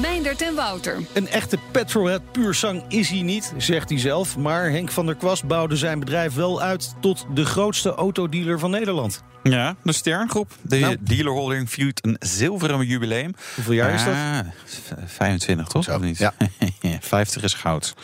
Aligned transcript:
Meindert 0.00 0.42
en 0.42 0.54
Wouter. 0.54 0.98
Een 1.12 1.28
echte 1.28 1.58
petrolhead 1.72 2.32
puur 2.32 2.54
zang 2.54 2.82
is 2.88 3.08
hij 3.08 3.22
niet, 3.22 3.54
zegt 3.56 3.88
hij 3.88 3.98
zelf. 3.98 4.36
Maar 4.36 4.70
Henk 4.70 4.90
van 4.90 5.06
der 5.06 5.14
Kwast 5.14 5.46
bouwde 5.46 5.76
zijn 5.76 5.98
bedrijf 5.98 6.34
wel 6.34 6.60
uit 6.60 6.94
tot 7.00 7.26
de 7.34 7.44
grootste 7.44 7.94
autodealer 7.94 8.58
van 8.58 8.70
Nederland. 8.70 9.22
Ja, 9.50 9.76
de 9.82 9.92
Sterngroep. 9.92 10.50
De 10.62 10.78
Nou. 10.78 10.96
dealerholding 11.00 11.70
viert 11.70 12.04
een 12.04 12.16
zilveren 12.18 12.86
jubileum. 12.86 13.34
Hoeveel 13.54 13.72
jaar 13.74 13.94
is 13.94 14.04
dat? 14.04 14.12
Ah, 14.14 14.38
v- 14.64 14.90
25, 15.06 15.66
toch? 15.68 15.84
Zo, 15.84 15.94
Of 15.94 16.00
niet? 16.00 16.18
ja. 16.18 16.32
50 17.00 17.42
is 17.42 17.54
goud. 17.54 17.94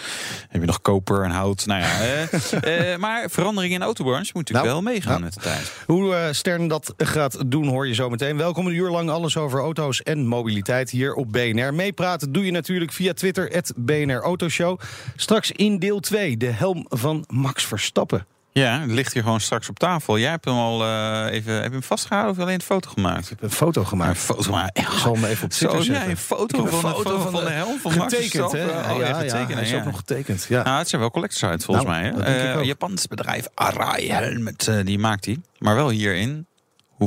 Heb 0.48 0.60
je 0.60 0.66
nog 0.66 0.80
koper 0.80 1.24
en 1.24 1.30
hout? 1.30 1.66
Nou 1.66 1.80
ja, 1.80 2.00
eh, 2.00 2.90
eh, 2.92 2.98
maar 2.98 3.30
verandering 3.30 3.72
in 3.72 3.78
de 3.78 3.84
autobranche 3.84 4.30
moet 4.34 4.48
natuurlijk 4.48 4.66
Nou, 4.74 4.82
wel 4.84 4.92
meegaan 4.92 5.10
nou. 5.12 5.22
met 5.24 5.34
de 5.34 5.40
tijd. 5.40 5.72
Hoe 5.86 6.14
eh, 6.14 6.32
Stern 6.32 6.68
dat 6.68 6.94
gaat 6.96 7.50
doen, 7.50 7.66
hoor 7.68 7.86
je 7.88 7.94
zo 7.94 8.10
meteen. 8.10 8.36
Welkom 8.36 8.66
een 8.66 8.74
uur 8.74 8.90
lang 8.90 9.10
alles 9.10 9.36
over 9.36 9.60
auto's 9.60 10.02
en 10.02 10.26
mobiliteit 10.26 10.90
hier 10.90 11.14
op 11.14 11.32
BNR. 11.32 11.74
Meepraten 11.74 12.32
doe 12.32 12.44
je 12.44 12.50
natuurlijk 12.50 12.92
via 12.92 13.12
Twitter, 13.12 13.48
het 13.48 13.72
BNR 13.76 14.20
Autoshow. 14.20 14.80
Straks 15.16 15.50
in 15.52 15.78
deel 15.78 16.00
2, 16.00 16.36
de 16.36 16.46
helm 16.50 16.86
van 16.88 17.24
Max 17.28 17.66
Verstappen. 17.66 18.26
Ja, 18.54 18.80
het 18.80 18.90
ligt 18.90 19.12
hier 19.12 19.22
gewoon 19.22 19.40
straks 19.40 19.68
op 19.68 19.78
tafel. 19.78 20.18
Jij 20.18 20.30
hebt 20.30 20.44
hem 20.44 20.54
al 20.54 20.82
eh, 20.84 21.26
even 21.34 21.54
heb 21.54 21.64
je 21.64 21.70
hem 21.70 21.82
vastgehouden 21.82 22.34
of 22.36 22.42
alleen 22.42 22.54
een 22.54 22.60
foto 22.62 22.90
gemaakt? 22.90 23.22
Ik 23.22 23.28
heb 23.28 23.42
een 23.42 23.50
foto 23.50 23.80
Maar 23.80 23.82
een 23.82 23.88
gemaakt. 24.16 24.18
foto, 24.18 24.50
maar 24.50 24.70
Ik 24.72 24.88
zal 24.88 25.14
hem 25.14 25.24
even 25.24 25.44
op 25.44 25.52
Zo, 25.52 25.68
Twitter 25.68 25.78
ja, 25.92 25.92
zetten. 25.94 26.10
een 26.10 26.16
foto, 26.16 26.66
van, 26.66 26.80
foto 26.92 27.16
de, 27.16 27.22
van 27.22 27.32
van 27.32 27.44
de- 27.44 27.50
helm 27.50 27.78
van 27.80 27.96
Max 27.96 28.14
Getekend, 28.14 28.52
hè? 28.52 28.58
Verstappen. 28.58 28.92
Oh, 28.92 28.98
ja, 29.00 29.06
ja, 29.06 29.22
ja, 29.22 29.46
hij 29.46 29.62
is 29.62 29.70
ja. 29.70 29.78
ook 29.78 29.84
nog 29.84 29.96
getekend. 29.96 30.46
Ja. 30.48 30.62
Nou, 30.62 30.78
het 30.78 30.88
zijn 30.88 31.00
wel 31.00 31.10
collectors 31.10 31.44
uit 31.44 31.64
volgens 31.64 31.86
Nou, 31.86 32.00
mij. 32.00 32.24
Hè? 32.24 32.50
Eh, 32.52 32.58
ook. 32.58 32.64
Japans 32.64 33.06
bedrijf 33.06 33.46
Arai 33.54 34.10
Helmet, 34.10 34.68
eh, 34.68 34.76
die 34.84 34.98
maakt 34.98 35.24
hij. 35.24 35.38
Maar 35.58 35.74
wel 35.74 35.88
hier 35.90 36.14
in 36.14 36.46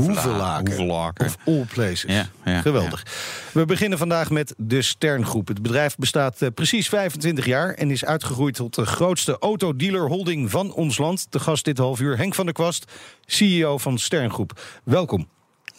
Hoevelaken. 0.01 0.75
Hoevelaken. 0.75 1.25
Of 1.25 1.37
all 1.45 1.65
places. 1.73 2.11
Ja, 2.11 2.29
ja, 2.45 2.61
Geweldig. 2.61 3.05
We 3.51 3.65
beginnen 3.65 3.97
vandaag 3.97 4.29
met 4.29 4.53
de 4.57 4.81
Sterngroep. 4.81 5.47
Het 5.47 5.61
bedrijf 5.61 5.95
bestaat 5.95 6.41
eh, 6.41 6.49
precies 6.53 6.89
25 6.89 7.45
jaar 7.45 7.73
en 7.73 7.91
is 7.91 8.05
uitgegroeid 8.05 8.55
tot 8.55 8.75
de 8.75 8.85
grootste 8.85 9.37
autodealer 9.39 10.07
holding 10.07 10.51
van 10.51 10.73
ons 10.73 10.97
land. 10.97 11.27
De 11.29 11.39
gast 11.39 11.65
dit 11.65 11.77
half 11.77 11.99
uur, 11.99 12.17
Henk 12.17 12.35
van 12.35 12.45
der 12.45 12.53
Kwast, 12.53 12.91
CEO 13.25 13.77
van 13.77 13.97
Sterngroep. 13.97 14.61
Welkom. 14.83 15.27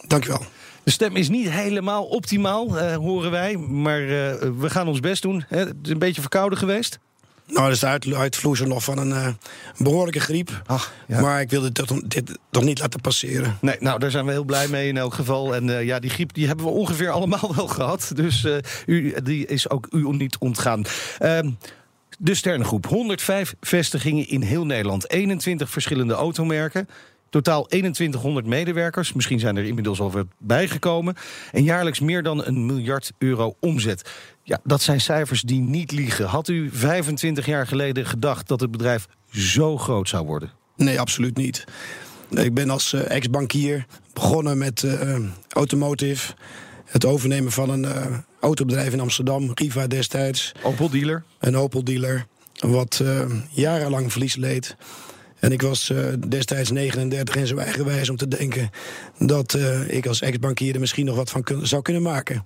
Dankjewel. 0.07 0.43
De 0.87 0.91
stem 0.91 1.17
is 1.17 1.29
niet 1.29 1.51
helemaal 1.51 2.05
optimaal, 2.05 2.79
eh, 2.79 2.97
horen 2.97 3.31
wij. 3.31 3.57
Maar 3.57 4.01
eh, 4.01 4.09
we 4.59 4.71
gaan 4.71 4.89
ons 4.89 5.01
best 5.01 5.23
doen. 5.23 5.45
Hè. 5.49 5.59
Het 5.59 5.75
is 5.83 5.91
een 5.91 5.99
beetje 5.99 6.21
verkouden 6.21 6.59
geweest. 6.59 6.99
Nou, 7.47 7.65
dat 7.65 7.73
is 7.73 7.81
de 7.81 7.87
uit, 7.87 8.15
uitvloeisel 8.15 8.67
nog 8.67 8.85
van 8.85 8.99
een 8.99 9.13
eh, 9.13 9.29
behoorlijke 9.79 10.21
griep. 10.21 10.63
Ach, 10.67 10.93
ja. 11.07 11.21
Maar 11.21 11.41
ik 11.41 11.51
wilde 11.51 11.73
dit, 11.73 12.11
dit 12.11 12.39
toch 12.51 12.63
niet 12.63 12.79
laten 12.79 13.01
passeren. 13.01 13.59
Nee, 13.61 13.77
nou, 13.81 13.99
daar 13.99 14.11
zijn 14.11 14.25
we 14.25 14.33
heel 14.33 14.45
blij 14.45 14.69
mee 14.69 14.89
in 14.89 14.97
elk 14.97 15.15
geval. 15.15 15.55
En 15.55 15.79
eh, 15.79 15.85
ja, 15.85 15.99
die 15.99 16.11
griep 16.11 16.35
die 16.35 16.47
hebben 16.47 16.65
we 16.65 16.71
ongeveer 16.71 17.11
allemaal 17.17 17.55
wel 17.57 17.69
gehad. 17.69 18.13
Dus 18.15 18.45
eh, 18.45 18.57
u, 18.87 19.15
die 19.23 19.47
is 19.47 19.71
ook 19.71 19.87
u 19.91 20.17
niet 20.17 20.39
ontgaan. 20.39 20.85
Ehm, 21.19 21.51
de 22.19 22.35
Sterngroep. 22.35 22.87
105 22.87 23.55
vestigingen 23.61 24.29
in 24.29 24.43
heel 24.43 24.67
Nederland. 24.67 25.11
21 25.11 25.71
verschillende 25.71 26.15
automerken. 26.15 26.89
Totaal 27.31 27.67
2100 27.67 28.47
medewerkers. 28.47 29.13
Misschien 29.13 29.39
zijn 29.39 29.57
er 29.57 29.65
inmiddels 29.65 30.01
al 30.01 30.11
wat 30.11 30.27
bijgekomen. 30.39 31.15
En 31.53 31.63
jaarlijks 31.63 32.01
meer 32.01 32.23
dan 32.23 32.45
een 32.45 32.67
miljard 32.67 33.13
euro 33.19 33.57
omzet. 33.61 34.11
Ja, 34.47 34.61
dat 34.65 34.83
zijn 34.83 35.01
cijfers 35.01 35.43
die 35.43 35.61
niet 35.61 35.93
liegen. 35.93 36.27
Had 36.27 36.49
u 36.49 36.71
25 36.73 37.47
jaar 37.47 37.67
geleden 37.67 38.07
gedacht 38.07 38.49
dat 38.49 38.61
het 38.61 38.71
bedrijf 38.71 39.07
zo 39.31 39.77
groot 39.79 40.09
zou 40.09 40.27
worden? 40.27 40.51
Nee, 40.77 41.01
absoluut 41.01 41.37
niet. 41.37 41.65
Ik 42.31 42.55
ben 42.55 42.71
als 42.71 42.93
eh, 42.93 43.11
ex-bankier 43.11 43.87
begonnen 44.13 44.59
met 44.59 44.83
eh, 44.83 45.17
automotive. 45.49 46.33
Het 46.85 47.05
overnemen 47.05 47.53
van 47.53 47.71
een 47.71 47.85
eh, 47.85 48.07
autobedrijf 48.41 48.93
in 48.93 49.01
Amsterdam, 49.01 49.51
Riva 49.55 49.87
destijds. 49.87 50.53
Opel 50.63 50.91
dealer? 50.91 51.23
Een 51.41 51.57
Opel-dealer, 51.57 52.27
wat 52.55 53.01
eh, 53.05 53.21
jarenlang 53.51 54.13
verlies 54.13 54.37
leed. 54.37 54.77
En 55.39 55.53
ik 55.53 55.63
was 55.63 55.91
eh, 55.91 56.05
destijds 56.29 56.71
39 56.71 57.37
en 57.37 57.47
zo 57.47 57.57
eigenwijs 57.57 58.09
om 58.11 58.17
te 58.17 58.29
denken... 58.29 58.71
dat 59.19 59.55
eh, 59.55 59.89
ik 59.97 60.07
als 60.07 60.21
ex-bankier 60.21 60.75
er 60.75 60.81
misschien 60.81 61.05
nog 61.07 61.17
wat 61.17 61.31
van 61.31 61.43
kun- 61.43 61.67
zou 61.67 61.83
kunnen 61.83 62.03
maken. 62.03 62.45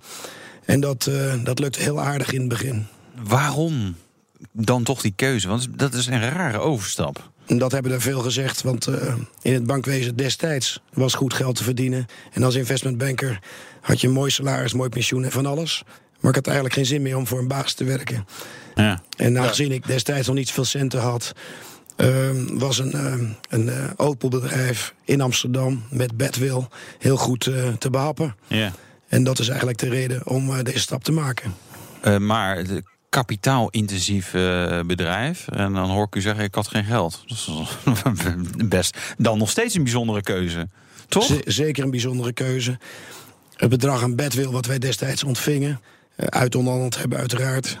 En 0.71 0.79
dat, 0.79 1.07
eh, 1.07 1.33
dat 1.43 1.59
lukte 1.59 1.81
heel 1.81 2.01
aardig 2.01 2.31
in 2.31 2.39
het 2.39 2.49
begin. 2.49 2.85
Waarom 3.23 3.95
dan 4.51 4.83
toch 4.83 5.01
die 5.01 5.13
keuze? 5.15 5.47
Want 5.47 5.67
dat 5.75 5.93
is 5.93 6.07
een 6.07 6.29
rare 6.29 6.59
overstap. 6.59 7.29
Dat 7.45 7.71
hebben 7.71 7.91
er 7.91 8.01
veel 8.01 8.19
gezegd, 8.19 8.61
want 8.61 8.87
eh, 8.87 9.13
in 9.41 9.53
het 9.53 9.65
bankwezen 9.65 10.15
destijds 10.15 10.81
was 10.93 11.13
goed 11.13 11.33
geld 11.33 11.55
te 11.55 11.63
verdienen. 11.63 12.05
En 12.33 12.43
als 12.43 12.55
investmentbanker 12.55 13.39
had 13.81 14.01
je 14.01 14.07
een 14.07 14.13
mooi 14.13 14.31
salaris, 14.31 14.73
mooi 14.73 14.89
pensioen 14.89 15.23
en 15.23 15.31
van 15.31 15.45
alles. 15.45 15.83
Maar 16.19 16.29
ik 16.29 16.35
had 16.35 16.45
eigenlijk 16.45 16.75
geen 16.75 16.85
zin 16.85 17.01
meer 17.01 17.17
om 17.17 17.27
voor 17.27 17.39
een 17.39 17.47
baas 17.47 17.73
te 17.73 17.83
werken. 17.83 18.25
Ja. 18.75 19.01
En 19.17 19.39
aangezien 19.39 19.71
ik 19.71 19.87
destijds 19.87 20.27
nog 20.27 20.35
niet 20.35 20.47
zoveel 20.47 20.65
centen 20.65 20.99
had, 20.99 21.33
ehm, 21.95 22.57
was 22.57 22.79
een, 22.79 22.93
ehm, 22.93 23.25
een 23.49 23.69
eh, 23.69 23.89
Opel-bedrijf 23.95 24.93
in 25.05 25.21
Amsterdam 25.21 25.83
met 25.89 26.17
Bedwil 26.17 26.67
heel 26.99 27.17
goed 27.17 27.47
eh, 27.47 27.67
te 27.67 27.89
behappen. 27.89 28.35
Ja. 28.47 28.71
En 29.11 29.23
dat 29.23 29.39
is 29.39 29.47
eigenlijk 29.47 29.77
de 29.77 29.89
reden 29.89 30.27
om 30.27 30.55
eh, 30.55 30.63
deze 30.63 30.79
stap 30.79 31.03
te 31.03 31.11
maken. 31.11 31.53
Eh, 32.01 32.17
maar 32.17 32.57
het 32.57 32.81
kapitaalintensief 33.09 34.33
eh, 34.33 34.79
bedrijf. 34.79 35.47
En 35.47 35.73
dan 35.73 35.89
hoor 35.89 36.05
ik 36.05 36.15
u 36.15 36.21
zeggen, 36.21 36.43
ik 36.43 36.55
had 36.55 36.67
geen 36.67 36.83
geld. 36.83 37.23
Best. 38.65 38.97
Dan 39.17 39.37
nog 39.37 39.49
steeds 39.49 39.75
een 39.75 39.83
bijzondere 39.83 40.21
keuze. 40.21 40.67
Toch? 41.07 41.39
Zeker 41.45 41.83
een 41.83 41.91
bijzondere 41.91 42.33
keuze. 42.33 42.77
Het 43.55 43.69
bedrag 43.69 44.03
aan 44.03 44.15
Bedwil 44.15 44.51
wat 44.51 44.65
wij 44.65 44.79
destijds 44.79 45.23
ontvingen, 45.23 45.81
eh, 46.15 46.25
uitonderhandeld 46.25 46.97
hebben 46.97 47.17
uiteraard. 47.17 47.79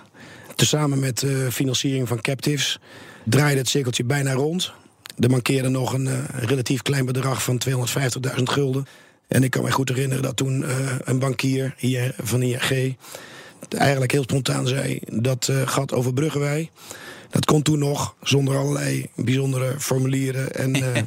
Tezamen 0.55 0.99
met 0.99 1.19
de 1.19 1.47
financiering 1.51 2.07
van 2.07 2.21
captives 2.21 2.79
draaide 3.23 3.59
het 3.59 3.69
cirkeltje 3.69 4.03
bijna 4.03 4.33
rond. 4.33 4.73
Er 5.19 5.29
mankeerde 5.29 5.69
nog 5.69 5.93
een 5.93 6.25
relatief 6.31 6.81
klein 6.81 7.05
bedrag 7.05 7.43
van 7.43 7.57
250.000 7.57 8.49
gulden. 8.49 8.87
En 9.31 9.43
ik 9.43 9.51
kan 9.51 9.63
me 9.63 9.71
goed 9.71 9.89
herinneren 9.89 10.23
dat 10.23 10.35
toen 10.35 10.63
eh, 10.63 10.75
een 11.03 11.19
bankier 11.19 11.73
hier 11.77 12.15
van 12.21 12.41
ING 12.41 12.97
eigenlijk 13.69 14.11
heel 14.11 14.23
spontaan 14.23 14.67
zei... 14.67 14.99
dat 15.07 15.47
eh, 15.47 15.67
gat 15.67 15.93
overbruggen 15.93 16.39
wij. 16.41 16.69
Dat 17.29 17.45
kon 17.45 17.61
toen 17.61 17.79
nog, 17.79 18.15
zonder 18.21 18.57
allerlei 18.57 19.09
bijzondere 19.15 19.79
formulieren 19.79 20.51
en 20.51 20.73
eh, 20.75 21.03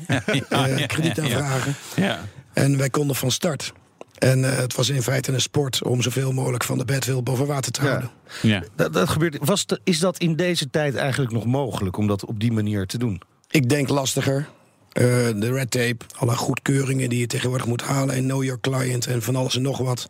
eh, 0.80 0.86
kredietaanvragen. 0.86 1.74
Ja. 1.96 2.24
En 2.52 2.76
wij 2.76 2.90
konden 2.90 3.16
van 3.16 3.30
start. 3.30 3.72
En 4.18 4.44
eh, 4.52 4.56
het 4.56 4.74
was 4.74 4.88
in 4.88 5.02
feite 5.02 5.32
een 5.32 5.40
sport 5.40 5.82
om 5.82 6.02
zoveel 6.02 6.32
mogelijk 6.32 6.64
van 6.64 6.78
de 6.78 6.84
bedwil 6.84 7.22
boven 7.22 7.46
water 7.46 7.72
te 7.72 7.80
houden. 7.80 8.10
ja. 8.42 8.62
Dat, 8.76 8.92
dat 8.92 9.08
gebeurt. 9.08 9.36
Was 9.40 9.66
de- 9.66 9.80
is 9.84 9.98
dat 9.98 10.18
in 10.18 10.36
deze 10.36 10.70
tijd 10.70 10.94
eigenlijk 10.94 11.32
nog 11.32 11.44
mogelijk 11.44 11.96
om 11.96 12.06
dat 12.06 12.24
op 12.24 12.40
die 12.40 12.52
manier 12.52 12.86
te 12.86 12.98
doen? 12.98 13.20
Ik 13.50 13.68
denk 13.68 13.88
lastiger. 13.88 14.48
Eh, 14.94 15.04
de 15.36 15.52
red 15.52 15.70
tape, 15.70 15.96
alle 16.18 16.36
goedkeuringen 16.36 17.08
die 17.08 17.18
je 17.18 17.26
tegenwoordig 17.26 17.66
moet 17.66 17.82
halen... 17.82 18.14
en 18.14 18.22
know 18.24 18.42
your 18.44 18.60
client 18.60 19.06
en 19.06 19.22
van 19.22 19.36
alles 19.36 19.56
en 19.56 19.62
nog 19.62 19.78
wat. 19.78 20.06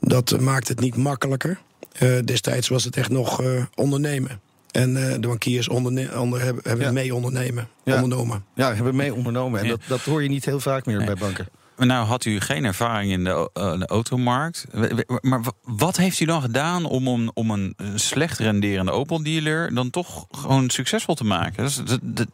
Dat 0.00 0.40
maakt 0.40 0.68
het 0.68 0.80
niet 0.80 0.96
makkelijker. 0.96 1.58
Eh, 1.92 2.18
destijds 2.24 2.68
was 2.68 2.84
het 2.84 2.96
echt 2.96 3.10
nog 3.10 3.42
eh, 3.42 3.64
ondernemen. 3.74 4.40
En 4.70 4.96
eh, 4.96 5.12
de 5.20 5.26
bankiers 5.28 5.68
onder, 5.68 5.92
hebben, 6.42 6.62
hebben 6.64 6.86
Ja. 6.86 6.92
mee 6.92 7.14
ondernemen, 7.14 7.68
Ja. 7.84 7.94
ondernomen. 7.94 8.44
Ja, 8.54 8.74
hebben 8.74 8.96
mee 8.96 9.14
ondernomen. 9.14 9.60
En 9.60 9.66
Ja. 9.66 9.70
dat, 9.70 9.80
dat 9.88 10.00
hoor 10.00 10.22
je 10.22 10.28
niet 10.28 10.44
heel 10.44 10.60
vaak 10.60 10.86
meer 10.86 11.04
bij 11.04 11.14
banken. 11.14 11.48
Nou 11.86 12.06
had 12.06 12.24
u 12.24 12.40
geen 12.40 12.64
ervaring 12.64 13.12
in 13.12 13.24
de, 13.24 13.50
eh, 13.52 13.78
de 13.78 13.86
automarkt. 13.86 14.66
Maar 15.20 15.40
wat 15.62 15.96
heeft 15.96 16.20
u 16.20 16.24
dan 16.24 16.40
gedaan 16.40 16.84
om, 16.84 17.08
om, 17.08 17.30
om 17.34 17.50
een 17.50 17.74
slecht 17.94 18.38
renderende 18.38 18.90
Opel-dealer... 18.90 19.74
dan 19.74 19.90
toch 19.90 20.26
gewoon 20.30 20.70
succesvol 20.70 21.14
te 21.14 21.24
maken? 21.24 21.68
Dat- 21.84 22.26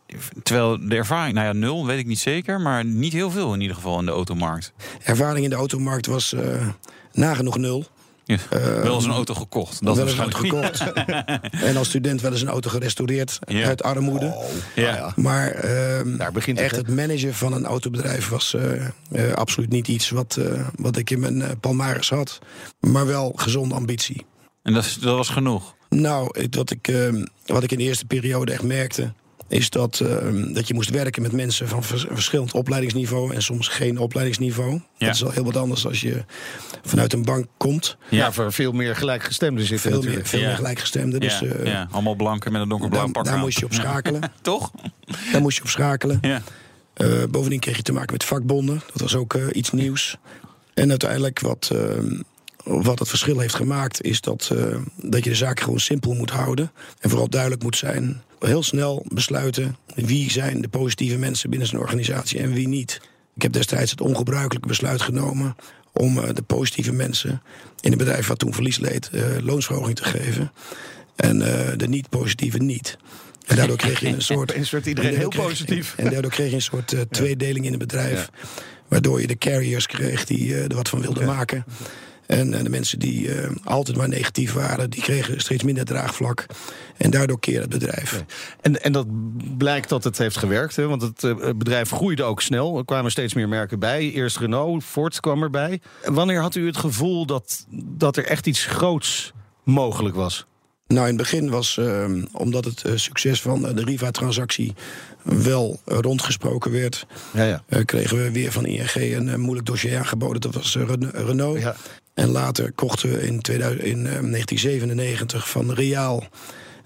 terwijl 0.43 0.89
de 0.89 0.95
ervaring, 0.97 1.35
nou 1.35 1.47
ja, 1.47 1.53
nul, 1.53 1.87
weet 1.87 1.99
ik 1.99 2.07
niet 2.07 2.19
zeker... 2.19 2.61
maar 2.61 2.85
niet 2.85 3.13
heel 3.13 3.31
veel 3.31 3.55
in 3.55 3.61
ieder 3.61 3.77
geval 3.77 3.99
in 3.99 4.05
de 4.05 4.11
automarkt. 4.13 4.73
Ervaring 5.03 5.45
in 5.45 5.51
de 5.51 5.57
automarkt 5.57 6.07
was 6.07 6.33
eh, 6.33 6.69
nagenoeg 7.13 7.57
nul. 7.59 7.87
Eh, 8.27 8.37
destijds 8.37 8.65
Ja, 8.67 8.83
wel 8.83 8.95
eens 8.95 9.05
een 9.05 9.11
auto 9.11 9.35
gekocht. 9.35 9.85
Dat 9.85 9.97
wel 9.97 10.07
is 10.07 10.13
eens 10.13 10.21
een 10.21 10.33
auto 10.33 10.61
waarschijnlijk 10.61 11.19
gekocht. 11.19 11.65
en 11.69 11.77
als 11.77 11.89
student 11.89 12.21
wel 12.21 12.33
eens 12.33 12.41
een 12.43 12.49
auto 12.49 12.71
gerestaureerd 12.71 13.39
uit 13.47 13.83
armoede. 13.83 14.35
Ja. 14.75 15.13
Maar 15.17 15.51
ehm, 15.51 16.17
Daar 16.17 16.33
begint 16.33 16.57
het, 16.57 16.67
echt 16.67 16.77
hè? 16.77 16.83
het 16.83 16.95
managen 16.97 17.35
van 17.35 17.53
een 17.53 17.67
autobedrijf 17.67 18.29
was 18.29 18.55
eh, 18.55 18.87
eh, 19.11 19.33
absoluut 19.33 19.71
niet 19.71 19.89
iets 19.89 20.11
wat, 20.11 20.37
eh, 20.37 20.67
wat 20.77 20.97
ik 20.97 21.11
in 21.11 21.21
mijn 21.21 21.43
eh, 21.43 21.51
palmares 21.61 22.11
had. 22.11 22.39
Maar 22.81 23.07
wel 23.07 23.33
gezonde 23.37 23.75
ambitie. 23.75 24.27
En 24.63 24.73
dat, 24.73 24.97
dat 25.01 25.17
was 25.17 25.29
genoeg. 25.29 25.75
Nou, 25.89 26.47
wat 26.51 26.71
ik, 26.71 26.89
ehm, 26.89 27.25
wat 27.47 27.63
ik 27.63 27.73
in 27.73 27.79
de 27.79 27.85
eerste 27.85 28.05
periode 28.05 28.53
echt 28.53 28.63
merkte. 28.63 29.13
Is 29.49 29.71
dat, 29.71 30.01
ehm, 30.01 30.53
dat 30.53 30.69
je 30.69 30.75
moest 30.75 30.91
werken 30.91 31.23
met 31.23 31.33
mensen 31.33 31.69
van 31.69 31.83
vers- 31.83 32.07
verschillend 32.11 32.53
opleidingsniveau 32.53 33.35
en 33.35 33.43
soms 33.43 33.69
geen 33.69 33.99
opleidingsniveau. 33.99 34.71
Ja. 34.97 35.07
Dat 35.07 35.15
is 35.15 35.25
al 35.25 35.31
heel 35.31 35.45
wat 35.45 35.57
anders 35.57 35.87
als 35.87 36.01
je 36.01 36.25
vanuit 36.85 37.13
een 37.13 37.25
bank 37.25 37.47
komt. 37.57 37.97
Ja, 38.09 38.33
voor 38.33 38.53
veel 38.53 38.73
meer 38.73 38.97
gelijkgestemden 38.97 39.65
zitten 39.67 39.81
Veel 39.81 39.91
meer, 39.91 40.01
natuurlijk. 40.01 40.29
veel 40.29 40.41
Ja. 40.41 40.47
meer 40.47 40.57
gelijkgestemden. 40.57 41.21
Dus 41.21 41.39
ja, 41.39 41.47
eh, 41.47 41.67
ja, 41.67 41.89
allemaal 41.91 42.15
blanken 42.15 42.53
met 42.53 42.61
een 42.63 42.69
donkerblauw 42.69 43.03
daar, 43.05 43.13
pak 43.13 43.25
daar 43.25 43.35
aan. 43.35 43.41
moest 43.41 43.59
je 43.59 43.65
op 43.65 43.73
schakelen. 43.75 44.33
Toch? 44.43 44.71
Daar 45.33 45.41
moest 45.41 45.57
je 45.57 45.63
op 45.63 45.69
schakelen. 45.69 46.19
Ja. 46.21 46.43
Eh, 46.95 47.23
bovendien 47.31 47.61
kreeg 47.61 47.77
je 47.77 47.83
te 47.83 47.93
maken 47.93 48.13
met 48.13 48.25
vakbonden. 48.25 48.81
Dat 48.93 49.01
was 49.01 49.15
ook 49.15 49.35
eh, 49.35 49.43
iets 49.53 49.71
nieuws. 49.71 50.17
En 50.75 50.91
uiteindelijk 50.91 51.41
wat, 51.41 51.71
eh, 51.73 51.81
wat 52.65 52.99
het 52.99 53.09
verschil 53.09 53.39
heeft 53.39 53.55
gemaakt... 53.55 54.03
is 54.03 54.21
dat, 54.21 54.51
eh, 54.53 54.77
dat 54.97 55.25
je 55.25 55.31
de 55.31 55.37
zaak 55.37 55.61
gewoon 55.61 55.81
simpel 55.81 56.15
moet 56.15 56.31
houden. 56.31 56.71
En 57.01 57.11
vooral 57.11 57.29
duidelijk 57.29 57.63
moet 57.63 57.77
zijn. 57.77 58.23
Heel 58.47 58.63
snel 58.63 59.05
besluiten 59.09 59.77
wie 59.95 60.31
zijn 60.31 60.61
de 60.61 60.69
positieve 60.69 61.17
mensen 61.19 61.51
binnen 61.51 61.69
zijn 61.69 61.81
organisatie 61.81 62.39
en 62.39 62.53
wie 62.53 62.69
niet. 62.69 63.01
Ik 63.35 63.43
heb 63.43 63.53
destijds 63.53 63.91
het 63.91 64.01
ongebruikelijke 64.01 64.69
besluit 64.69 65.03
genomen... 65.03 65.57
om 65.93 66.19
eh, 66.19 66.35
de 66.35 66.43
positieve 66.43 66.93
mensen 66.93 67.43
in 67.81 67.93
een 67.93 67.99
bedrijf 67.99 68.27
wat 68.27 68.39
toen 68.39 68.55
verlies 68.55 68.79
leed... 68.79 69.09
eh, 69.13 69.23
loonsverhoging 69.41 69.97
te 69.97 70.05
geven. 70.05 70.53
En 71.17 71.43
eh, 71.43 71.77
de 71.77 71.89
niet-positieve 71.89 72.59
niet. 72.59 72.97
En 73.47 73.57
daardoor 73.57 73.77
kreeg 73.77 74.01
je 74.01 74.07
een 74.07 74.23
soort... 74.33 74.51
Opeens 74.51 74.71
werd 74.71 74.87
iedereen 74.87 75.11
En 75.11 75.17
heel 75.19 75.29
kreeg- 75.29 75.45
positief. 75.45 75.95
En 75.97 76.11
daardoor 76.11 76.31
kreeg 76.31 76.49
je 76.49 76.55
een 76.55 76.63
soort 76.63 76.95
tweedeling 77.11 77.65
in 77.65 77.71
het 77.71 77.81
bedrijf. 77.81 78.31
Waardoor 78.89 79.21
je 79.21 79.27
de 79.27 79.39
carriers 79.39 79.87
kreeg 79.87 80.25
die 80.25 80.57
er 80.57 80.75
wat 80.75 80.89
van 80.89 81.01
wilden 81.01 81.27
maken. 81.27 81.65
En 82.27 82.55
eh, 82.55 82.63
de 82.63 82.69
mensen 82.71 82.99
die 82.99 83.33
eh, 83.35 83.51
altijd 83.65 83.97
maar 83.97 84.09
negatief 84.09 84.53
waren, 84.53 84.91
die 84.91 85.03
kregen 85.03 85.41
steeds 85.41 85.63
minder 85.63 85.85
draagvlak. 85.85 86.47
En 86.97 87.11
daardoor 87.11 87.41
keerde 87.41 87.61
het 87.61 87.71
bedrijf. 87.71 88.25
En, 88.61 88.83
en 88.83 88.93
dat 88.93 89.07
blijkt 89.59 89.89
dat 89.89 90.05
het 90.05 90.19
heeft 90.19 90.37
gewerkt, 90.37 90.77
hè? 90.77 90.87
want 90.87 91.03
het 91.03 91.25
eh, 91.25 91.35
bedrijf 91.57 91.91
groeide 91.91 92.23
ook 92.23 92.43
snel. 92.43 92.79
Er 92.79 92.85
kwamen 92.85 93.11
steeds 93.11 93.35
meer 93.35 93.49
merken 93.49 93.79
bij. 93.79 94.11
Eerst 94.13 94.39
Renault, 94.39 94.85
Ford 94.85 95.21
kwam 95.21 95.43
erbij. 95.43 95.81
Wanneer 96.05 96.41
had 96.41 96.55
u 96.55 96.67
het 96.67 96.77
gevoel 96.77 97.27
dat, 97.27 97.67
dat 97.85 98.17
er 98.17 98.25
echt 98.25 98.47
iets 98.47 98.65
groots 98.65 99.33
mogelijk 99.65 100.15
was? 100.15 100.47
Nou, 100.87 101.01
in 101.09 101.13
het 101.13 101.17
begin 101.23 101.51
was, 101.51 101.81
omdat 102.33 102.65
het 102.65 102.83
succes 102.95 103.43
van 103.43 103.63
de 103.63 103.85
Riva-transactie 103.85 104.75
wel 105.23 105.81
rondgesproken 105.85 106.71
werd, 106.73 107.07
Ja, 107.33 107.45
ja. 107.69 107.83
kregen 107.85 108.17
we 108.23 108.31
weer 108.31 108.53
van 108.53 108.67
ING 108.67 108.95
een 108.95 109.41
moeilijk 109.41 109.67
dossier 109.67 109.99
aangeboden. 109.99 110.41
Dat 110.41 110.55
was 110.55 110.77
Ren- 110.77 111.11
Renault. 111.11 111.61
Ja. 111.61 111.77
En 112.17 112.29
later 112.29 112.73
kochten 112.73 113.11
we 113.11 113.27
in, 113.27 113.41
2000, 113.41 113.83
in 113.85 113.97
eh, 113.97 114.03
1997 114.03 115.49
van 115.51 115.73
Reaal 115.73 116.25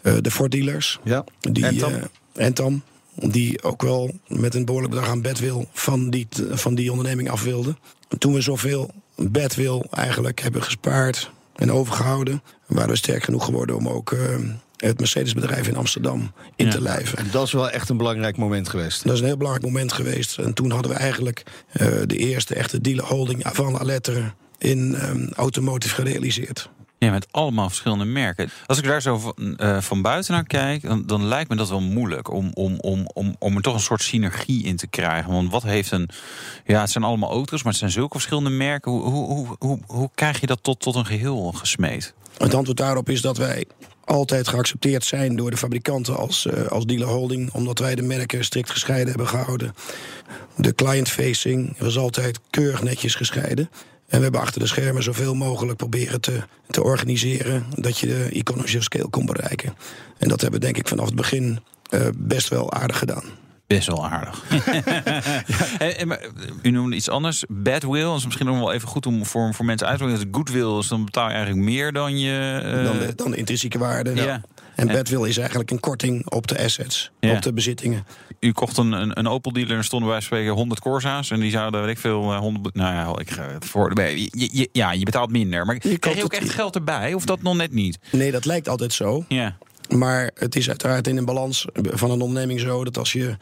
eh, 0.02 0.14
de 0.20 0.30
Ford 0.30 0.50
dealers. 0.50 0.98
ja. 1.04 1.24
Die, 1.40 1.66
En 1.66 1.76
dan? 1.78 1.92
eh, 1.94 2.46
en 2.46 2.54
dan, 2.54 2.82
die 3.14 3.62
ook 3.62 3.82
wel 3.82 4.10
met 4.26 4.54
een 4.54 4.64
behoorlijk 4.64 4.92
bedrag 4.94 5.10
aan 5.10 5.22
badwill 5.22 5.66
van 5.72 6.10
die, 6.10 6.28
van 6.50 6.74
die 6.74 6.90
onderneming 6.90 7.30
af 7.30 7.42
wilden. 7.42 7.78
En 8.08 8.18
toen 8.18 8.32
we 8.34 8.40
zoveel 8.40 8.90
badwill 9.16 9.82
eigenlijk 9.90 10.40
hebben 10.40 10.62
gespaard 10.62 11.30
en 11.56 11.72
overgehouden, 11.72 12.42
waren 12.66 12.90
we 12.90 12.96
sterk 12.96 13.22
genoeg 13.24 13.44
geworden 13.44 13.76
om 13.76 13.88
ook 13.88 14.12
eh, 14.12 14.20
het 14.76 14.98
Mercedes-bedrijf 14.98 15.68
in 15.68 15.76
Amsterdam 15.76 16.32
in 16.56 16.66
Ja. 16.66 16.72
te 16.72 16.80
lijven. 16.82 17.18
En 17.18 17.26
dat 17.30 17.46
is 17.46 17.52
wel 17.52 17.70
echt 17.70 17.88
een 17.88 17.96
belangrijk 17.96 18.36
moment 18.36 18.68
geweest. 18.68 19.04
Dat 19.04 19.12
is 19.14 19.20
een 19.20 19.26
heel 19.26 19.36
belangrijk 19.36 19.66
moment 19.66 19.92
geweest. 19.92 20.38
En 20.38 20.54
toen 20.54 20.70
hadden 20.70 20.90
we 20.92 20.96
eigenlijk 20.98 21.42
eh, 21.72 21.86
de 22.06 22.16
eerste 22.16 22.54
echte 22.54 22.80
dealer 22.80 23.04
holding 23.04 23.42
van 23.52 23.72
la 23.72 23.82
lettre 23.84 24.32
in 24.60 24.94
ehm, 24.94 25.28
automotive 25.32 25.94
gerealiseerd. 25.94 26.70
Ja, 26.98 27.10
met 27.10 27.26
allemaal 27.30 27.68
verschillende 27.68 28.04
merken. 28.04 28.50
Als 28.66 28.78
ik 28.78 28.84
daar 28.84 29.02
zo 29.02 29.18
van, 29.18 29.56
eh, 29.56 29.80
van 29.80 30.02
buiten 30.02 30.32
naar 30.32 30.44
kijk, 30.44 30.82
dan, 30.82 31.06
dan 31.06 31.24
lijkt 31.24 31.50
me 31.50 31.56
dat 31.56 31.68
wel 31.68 31.80
moeilijk 31.80 32.30
om, 32.30 32.50
om, 32.54 32.78
om, 32.80 33.06
om, 33.12 33.36
om 33.38 33.56
er 33.56 33.62
toch 33.62 33.74
een 33.74 33.80
soort 33.80 34.02
synergie 34.02 34.64
in 34.64 34.76
te 34.76 34.86
krijgen. 34.86 35.32
Want 35.32 35.50
wat 35.50 35.62
heeft 35.62 35.90
een. 35.90 36.08
Ja, 36.64 36.80
het 36.80 36.90
zijn 36.90 37.04
allemaal 37.04 37.30
auto's, 37.30 37.62
maar 37.62 37.72
het 37.72 37.80
zijn 37.80 37.90
zulke 37.90 38.12
verschillende 38.12 38.50
merken. 38.50 38.92
Hoe, 38.92 39.02
hoe, 39.02 39.56
hoe, 39.58 39.78
hoe, 39.86 40.10
krijg 40.14 40.40
je 40.40 40.46
dat 40.46 40.62
tot, 40.62 40.80
tot 40.80 40.94
een 40.94 41.06
geheel 41.06 41.52
gesmeed? 41.52 42.14
Het 42.38 42.54
antwoord 42.54 42.78
daarop 42.78 43.08
is 43.08 43.20
dat 43.20 43.36
wij 43.36 43.66
altijd 44.04 44.48
geaccepteerd 44.48 45.04
zijn 45.04 45.36
door 45.36 45.50
de 45.50 45.56
fabrikanten 45.56 46.16
als, 46.16 46.46
eh, 46.46 46.66
als 46.66 46.84
dealer 46.84 47.08
holding, 47.08 47.52
omdat 47.52 47.78
wij 47.78 47.94
de 47.94 48.02
merken 48.02 48.44
strikt 48.44 48.70
gescheiden 48.70 49.08
hebben 49.08 49.28
gehouden. 49.28 49.74
De 50.56 50.74
client-facing 50.74 51.78
was 51.78 51.98
altijd 51.98 52.40
keurig 52.50 52.82
netjes 52.82 53.14
gescheiden. 53.14 53.70
En 54.10 54.16
we 54.16 54.22
hebben 54.22 54.40
achter 54.40 54.60
de 54.60 54.66
schermen 54.66 55.02
zoveel 55.02 55.34
mogelijk 55.34 55.76
proberen 55.76 56.20
te, 56.20 56.40
te 56.70 56.82
organiseren 56.82 57.64
dat 57.74 57.98
je 57.98 58.06
de 58.06 58.28
economies 58.32 58.76
of 58.76 58.82
scale 58.82 59.08
kon 59.08 59.26
bereiken. 59.26 59.74
En 60.18 60.28
dat 60.28 60.40
hebben 60.40 60.60
we 60.60 60.66
denk 60.66 60.78
ik 60.78 60.88
vanaf 60.88 61.06
het 61.06 61.14
begin 61.14 61.60
eh, 61.90 62.00
best 62.16 62.48
wel 62.48 62.72
aardig 62.72 62.98
gedaan. 62.98 63.24
Best 63.66 63.86
wel 63.86 64.08
aardig. 64.08 64.42
Maar, 66.06 66.20
u 66.62 66.70
noemde 66.70 66.96
iets 66.96 67.08
anders. 67.08 67.44
Badwill. 67.48 68.02
Dat 68.02 68.16
is 68.16 68.24
misschien 68.24 68.46
nog 68.46 68.58
wel 68.58 68.72
even 68.72 68.88
goed 68.88 69.06
om 69.06 69.26
voor, 69.26 69.54
voor 69.54 69.64
mensen 69.64 69.86
uit 69.86 69.98
te 69.98 70.04
leggen. 70.04 70.28
Goodwill 70.32 70.78
is 70.78 70.88
dan 70.88 71.04
betaal 71.04 71.26
je 71.28 71.34
eigenlijk 71.34 71.64
meer 71.64 71.92
dan 71.92 72.18
je. 72.18 72.60
eh, 72.64 72.84
dan, 72.84 72.98
de, 72.98 73.14
dan 73.14 73.30
de 73.30 73.36
intrinsieke 73.36 73.78
waarde. 73.78 74.14
ja. 74.14 74.40
En 74.80 74.86
badwill 74.86 75.28
is 75.28 75.36
eigenlijk 75.38 75.70
een 75.70 75.80
korting 75.80 76.30
op 76.30 76.46
de 76.46 76.58
assets, 76.62 77.10
Ja. 77.20 77.32
op 77.32 77.42
de 77.42 77.52
bezittingen. 77.52 78.06
U 78.40 78.52
kocht 78.52 78.76
een, 78.76 78.92
een, 78.92 79.18
een 79.18 79.26
Opel 79.26 79.52
dealer 79.52 79.76
en 79.76 79.84
stonden 79.84 80.08
bij 80.08 80.20
spreken 80.20 80.52
100 80.52 80.80
Corsa's. 80.80 81.30
En 81.30 81.40
die 81.40 81.50
zouden, 81.50 81.80
weet 81.80 81.90
ik 81.90 81.98
veel, 81.98 82.32
eh, 82.32 82.38
100. 82.38 82.74
Nou 82.74 82.94
ja, 82.94 83.20
ik 83.20 83.30
ga 83.30 83.48
het 83.48 83.64
voor. 83.64 84.00
Je, 84.02 84.28
je, 84.52 84.68
ja, 84.72 84.92
je 84.92 85.04
betaalt 85.04 85.30
minder. 85.30 85.66
Maar 85.66 85.78
Je 85.88 85.98
krijg 85.98 86.16
je 86.16 86.24
ook 86.24 86.32
echt 86.32 86.50
geld 86.50 86.74
erbij? 86.74 87.14
Of 87.14 87.24
dat 87.24 87.42
nog 87.42 87.56
net 87.56 87.72
niet? 87.72 87.98
Nee, 88.12 88.30
dat 88.30 88.44
lijkt 88.44 88.68
altijd 88.68 88.92
zo. 88.92 89.24
Ja. 89.28 89.56
Maar 89.88 90.30
het 90.34 90.56
is 90.56 90.68
uiteraard 90.68 91.06
in 91.06 91.16
een 91.16 91.24
balans 91.24 91.66
van 91.74 92.10
een 92.10 92.20
onderneming 92.20 92.60
zo 92.60 92.84
dat 92.84 92.98
als 92.98 93.12
je 93.12 93.36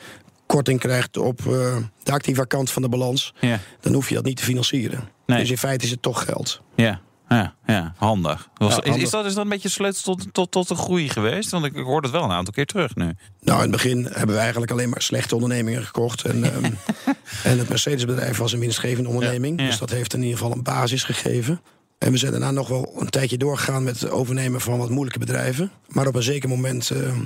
korting 0.47 0.81
krijgt 0.81 1.17
op 1.17 1.41
eh, 1.41 1.77
de 2.03 2.13
actieve 2.13 2.47
kant 2.47 2.71
van 2.71 2.83
de 2.83 2.89
balans, 2.89 3.35
Ja. 3.41 3.61
dan 3.81 3.93
hoef 3.93 4.09
je 4.09 4.15
dat 4.15 4.25
niet 4.25 4.37
te 4.37 4.45
financieren. 4.45 5.09
Nee. 5.27 5.39
Dus 5.39 5.51
in 5.51 5.59
feite 5.59 5.85
is 5.85 5.91
het 5.91 6.03
toch 6.03 6.25
geld. 6.25 6.61
Ja. 6.77 7.01
Ja, 7.29 7.55
ja, 7.67 7.95
handig. 7.97 8.49
Was- 8.57 8.75
Ja, 8.75 8.83
is, 8.83 8.89
handig. 8.89 9.03
is, 9.05 9.11
dat, 9.11 9.25
is 9.27 9.35
dat 9.35 9.43
een 9.45 9.51
beetje 9.51 9.69
sleutel 9.69 10.03
tot, 10.03 10.27
tot, 10.35 10.51
tot 10.51 10.69
de 10.69 10.75
groei 10.75 11.09
geweest? 11.09 11.51
Want 11.51 11.65
ik, 11.65 11.75
ik 11.75 11.85
hoor 11.85 12.03
het 12.03 12.11
wel 12.11 12.23
een 12.23 12.31
aantal 12.31 12.53
keer 12.55 12.67
terug 12.67 12.95
nu. 12.95 13.05
Nou, 13.41 13.57
in 13.57 13.63
het 13.63 13.71
begin 13.71 14.05
hebben 14.13 14.35
we 14.35 14.41
eigenlijk 14.41 14.71
alleen 14.73 14.89
maar 14.89 15.03
slechte 15.03 15.35
ondernemingen 15.35 15.85
gekocht. 15.85 16.23
En, 16.25 16.45
ehm, 16.53 16.65
en 17.45 17.59
het 17.59 17.69
Mercedes-bedrijf 17.69 18.37
was 18.39 18.53
een 18.53 18.61
winstgevende 18.61 19.09
onderneming. 19.09 19.57
Ja, 19.59 19.65
ja. 19.65 19.71
Dus 19.71 19.79
dat 19.79 19.91
heeft 19.91 20.15
in 20.15 20.23
ieder 20.23 20.39
geval 20.39 20.53
een 20.53 20.63
basis 20.63 21.03
gegeven. 21.03 21.61
En 21.99 22.13
we 22.13 22.19
zijn 22.19 22.31
daarna 22.31 22.51
nog 22.51 22.69
wel 22.69 22.95
een 22.99 23.11
tijdje 23.11 23.37
doorgegaan 23.39 23.83
met 23.83 24.01
het 24.01 24.11
overnemen 24.11 24.61
van 24.61 24.79
wat 24.79 24.91
moeilijke 24.91 25.19
bedrijven. 25.19 25.71
Maar 25.89 26.07
op 26.07 26.15
een 26.15 26.23
zeker 26.23 26.49
moment 26.49 26.91
ehm, 26.91 27.21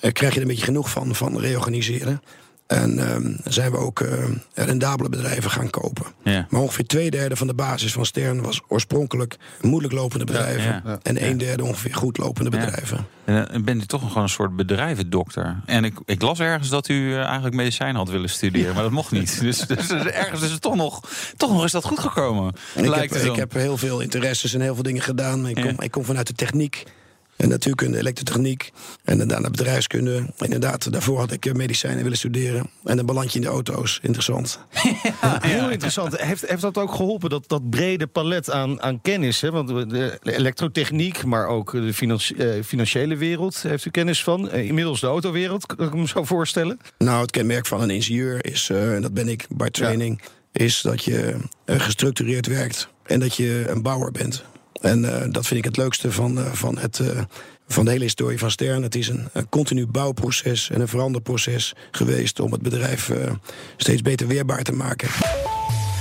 eh, 0.00 0.12
krijg 0.12 0.32
je 0.32 0.36
er 0.40 0.42
een 0.42 0.48
beetje 0.52 0.64
genoeg 0.64 0.90
van, 0.90 1.14
van 1.14 1.38
reorganiseren. 1.38 2.22
En 2.66 2.98
ehm, 2.98 3.32
zijn 3.44 3.70
we 3.70 3.76
ook 3.76 4.00
eh, 4.00 4.24
rendabele 4.54 5.08
bedrijven 5.08 5.50
gaan 5.50 5.70
kopen. 5.70 6.06
Ja. 6.22 6.46
Maar 6.50 6.60
ongeveer 6.60 6.86
twee 6.86 7.10
derde 7.10 7.36
van 7.36 7.46
de 7.46 7.54
basis 7.54 7.92
van 7.92 8.06
Stern 8.06 8.42
was 8.42 8.60
oorspronkelijk 8.68 9.36
moeilijk 9.60 9.92
lopende 9.92 10.24
bedrijven. 10.24 10.62
ja, 10.62 10.82
ja. 10.84 10.98
En 11.02 11.26
een 11.26 11.38
derde 11.38 11.64
ongeveer 11.64 11.94
goed 11.94 12.18
lopende 12.18 12.50
bedrijven. 12.50 13.06
En 13.24 13.48
dan 13.52 13.64
bent 13.64 13.82
u 13.82 13.86
toch 13.86 14.08
gewoon 14.08 14.22
een 14.22 14.28
soort 14.28 14.56
bedrijvendokter. 14.56 15.60
En 15.66 15.84
ik, 15.84 15.94
ik 16.04 16.22
las 16.22 16.40
ergens 16.40 16.68
dat 16.68 16.88
u 16.88 17.12
eh, 17.12 17.24
eigenlijk 17.24 17.54
medicijn 17.54 17.96
had 17.96 18.08
willen 18.08 18.30
studeren, 18.30 18.74
maar 18.74 18.82
dat 18.82 18.92
mocht 18.92 19.10
niet. 19.10 19.40
Dus, 19.40 19.58
dus 19.58 19.90
ergens 19.90 20.42
is 20.42 20.50
het 20.50 20.60
toch 20.60 20.76
nog, 20.76 21.00
toch 21.36 21.52
nog 21.52 21.64
is 21.64 21.72
dat 21.72 21.84
goed 21.84 22.00
gekomen. 22.00 22.52
Ik 22.74 22.84
heb, 22.84 23.10
het 23.10 23.24
ik 23.24 23.36
heb 23.36 23.52
heel 23.52 23.76
veel 23.76 24.00
interesses 24.00 24.54
en 24.54 24.60
heel 24.60 24.74
veel 24.74 24.82
dingen 24.82 25.02
gedaan. 25.02 25.48
Ik 25.48 25.54
kom, 25.54 25.80
ik 25.80 25.90
kom 25.90 26.04
vanuit 26.04 26.26
de 26.26 26.32
techniek. 26.32 26.84
En 27.36 27.48
natuurkunde, 27.48 27.98
elektrotechniek. 27.98 28.70
En 29.04 29.28
daarna 29.28 29.50
bedrijfskunde. 29.50 30.26
Inderdaad, 30.38 30.92
daarvoor 30.92 31.18
had 31.18 31.32
ik 31.32 31.46
eh, 31.46 31.52
medicijnen 31.52 32.02
willen 32.02 32.18
studeren. 32.18 32.70
En 32.84 32.98
een 32.98 33.06
balansje 33.06 33.36
in 33.36 33.42
de 33.42 33.48
auto's. 33.48 33.98
Interessant. 34.02 34.58
Heel 35.40 35.70
interessant. 35.70 36.20
Heeft, 36.20 36.46
heeft 36.46 36.62
dat 36.62 36.78
ook 36.78 36.94
geholpen, 36.94 37.30
dat, 37.30 37.48
dat 37.48 37.70
brede 37.70 38.06
palet 38.06 38.50
aan, 38.50 38.82
aan 38.82 39.00
kennis? 39.00 39.40
Hè? 39.40 39.50
Want 39.50 39.68
de 39.68 40.18
elektrotechniek, 40.22 41.24
maar 41.24 41.46
ook 41.46 41.72
de 41.72 41.94
financi- 41.94 42.34
eh, 42.34 42.62
financiële 42.64 43.16
wereld 43.16 43.62
heeft 43.62 43.84
u 43.84 43.90
kennis 43.90 44.22
van. 44.22 44.50
Eh, 44.50 44.66
inmiddels 44.66 45.00
de 45.00 45.06
autowereld, 45.06 45.66
kan 45.66 45.86
ik 45.86 45.94
me 45.94 46.06
zo 46.06 46.24
voorstellen. 46.24 46.80
Nou, 46.98 47.20
het 47.20 47.30
kenmerk 47.30 47.66
van 47.66 47.80
een 47.80 47.90
ingenieur 47.90 48.44
is, 48.44 48.68
eh, 48.70 48.94
en 48.94 49.02
dat 49.02 49.14
ben 49.14 49.28
ik 49.28 49.46
bij 49.48 49.70
training, 49.70 50.20
is 50.52 50.80
dat 50.80 51.04
je 51.04 51.36
eh, 51.64 51.80
gestructureerd 51.80 52.46
werkt 52.46 52.88
en 53.02 53.20
dat 53.20 53.34
je 53.34 53.64
een 53.68 53.82
bouwer 53.82 54.12
bent. 54.12 54.44
En 54.86 55.04
eh, 55.04 55.26
dat 55.30 55.46
vind 55.46 55.58
ik 55.58 55.64
het 55.64 55.76
leukste 55.76 56.12
van, 56.12 56.38
eh, 56.38 56.52
van, 56.52 56.78
het, 56.78 56.98
eh, 56.98 57.20
van 57.68 57.84
de 57.84 57.90
hele 57.90 58.04
historie 58.04 58.38
van 58.38 58.50
Stern. 58.50 58.82
Het 58.82 58.94
is 58.94 59.08
een, 59.08 59.28
een 59.32 59.48
continu 59.48 59.86
bouwproces 59.86 60.70
en 60.70 60.80
een 60.80 60.88
veranderproces 60.88 61.74
geweest 61.90 62.40
om 62.40 62.52
het 62.52 62.62
bedrijf 62.62 63.08
eh, 63.08 63.32
steeds 63.76 64.02
beter 64.02 64.26
weerbaar 64.26 64.62
te 64.62 64.72
maken. 64.72 65.08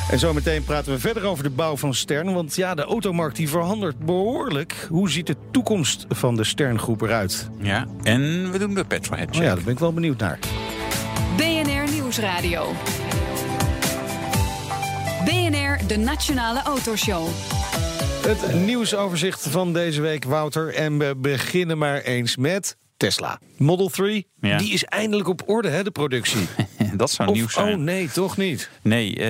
En 0.10 0.20
zometeen 0.20 0.64
praten 0.64 0.94
we 0.94 1.00
verder 1.00 1.24
over 1.24 1.44
de 1.44 1.50
bouw 1.50 1.78
van 1.78 1.94
Stern. 1.94 2.34
Want 2.34 2.56
ja, 2.56 2.76
de 2.76 2.84
automarkt 2.84 3.36
die 3.36 3.50
verandert 3.50 4.00
behoorlijk. 4.00 4.88
Hoe 4.90 5.10
ziet 5.10 5.28
de 5.28 5.36
toekomst 5.52 6.06
van 6.10 6.36
de 6.36 6.44
Sterngroep 6.44 7.02
eruit? 7.02 7.50
Ja, 7.62 7.88
en 8.04 8.52
we 8.52 8.58
doen 8.58 8.74
de 8.74 8.86
petrolhead 8.86 9.28
check. 9.30 9.38
Oh 9.38 9.44
ja, 9.44 9.56
daar 9.56 9.64
ben 9.64 9.74
ik 9.74 9.80
wel 9.80 9.94
benieuwd 9.94 10.20
naar. 10.20 10.40
BNR 11.38 11.92
Nieuwsradio. 11.92 12.74
BNR, 15.26 15.88
de 15.88 15.98
Nationale 15.98 16.62
Autoshow. 16.62 17.28
Het 18.26 18.54
nieuwsoverzicht 18.54 19.48
van 19.50 19.74
deze 19.74 20.02
week, 20.02 20.24
Wouter. 20.24 20.74
En 20.74 20.98
we 20.98 21.16
beginnen 21.18 21.78
maar 21.78 22.02
eens 22.02 22.38
met 22.38 22.78
Tesla. 22.98 23.40
Model 23.58 23.88
3, 23.90 24.28
Ja. 24.42 24.58
die 24.58 24.74
is 24.74 24.84
eindelijk 24.84 25.28
op 25.28 25.42
orde, 25.46 25.70
hè, 25.70 25.84
de 25.84 25.92
productie. 25.92 26.48
Dat 26.96 27.12
zou 27.12 27.30
Of- 27.30 27.36
nieuws 27.36 27.54
zijn. 27.54 27.74
Oh 27.74 27.80
nee, 27.82 28.10
toch 28.12 28.38
niet. 28.38 28.70
Nee, 28.82 29.10
eh, 29.16 29.24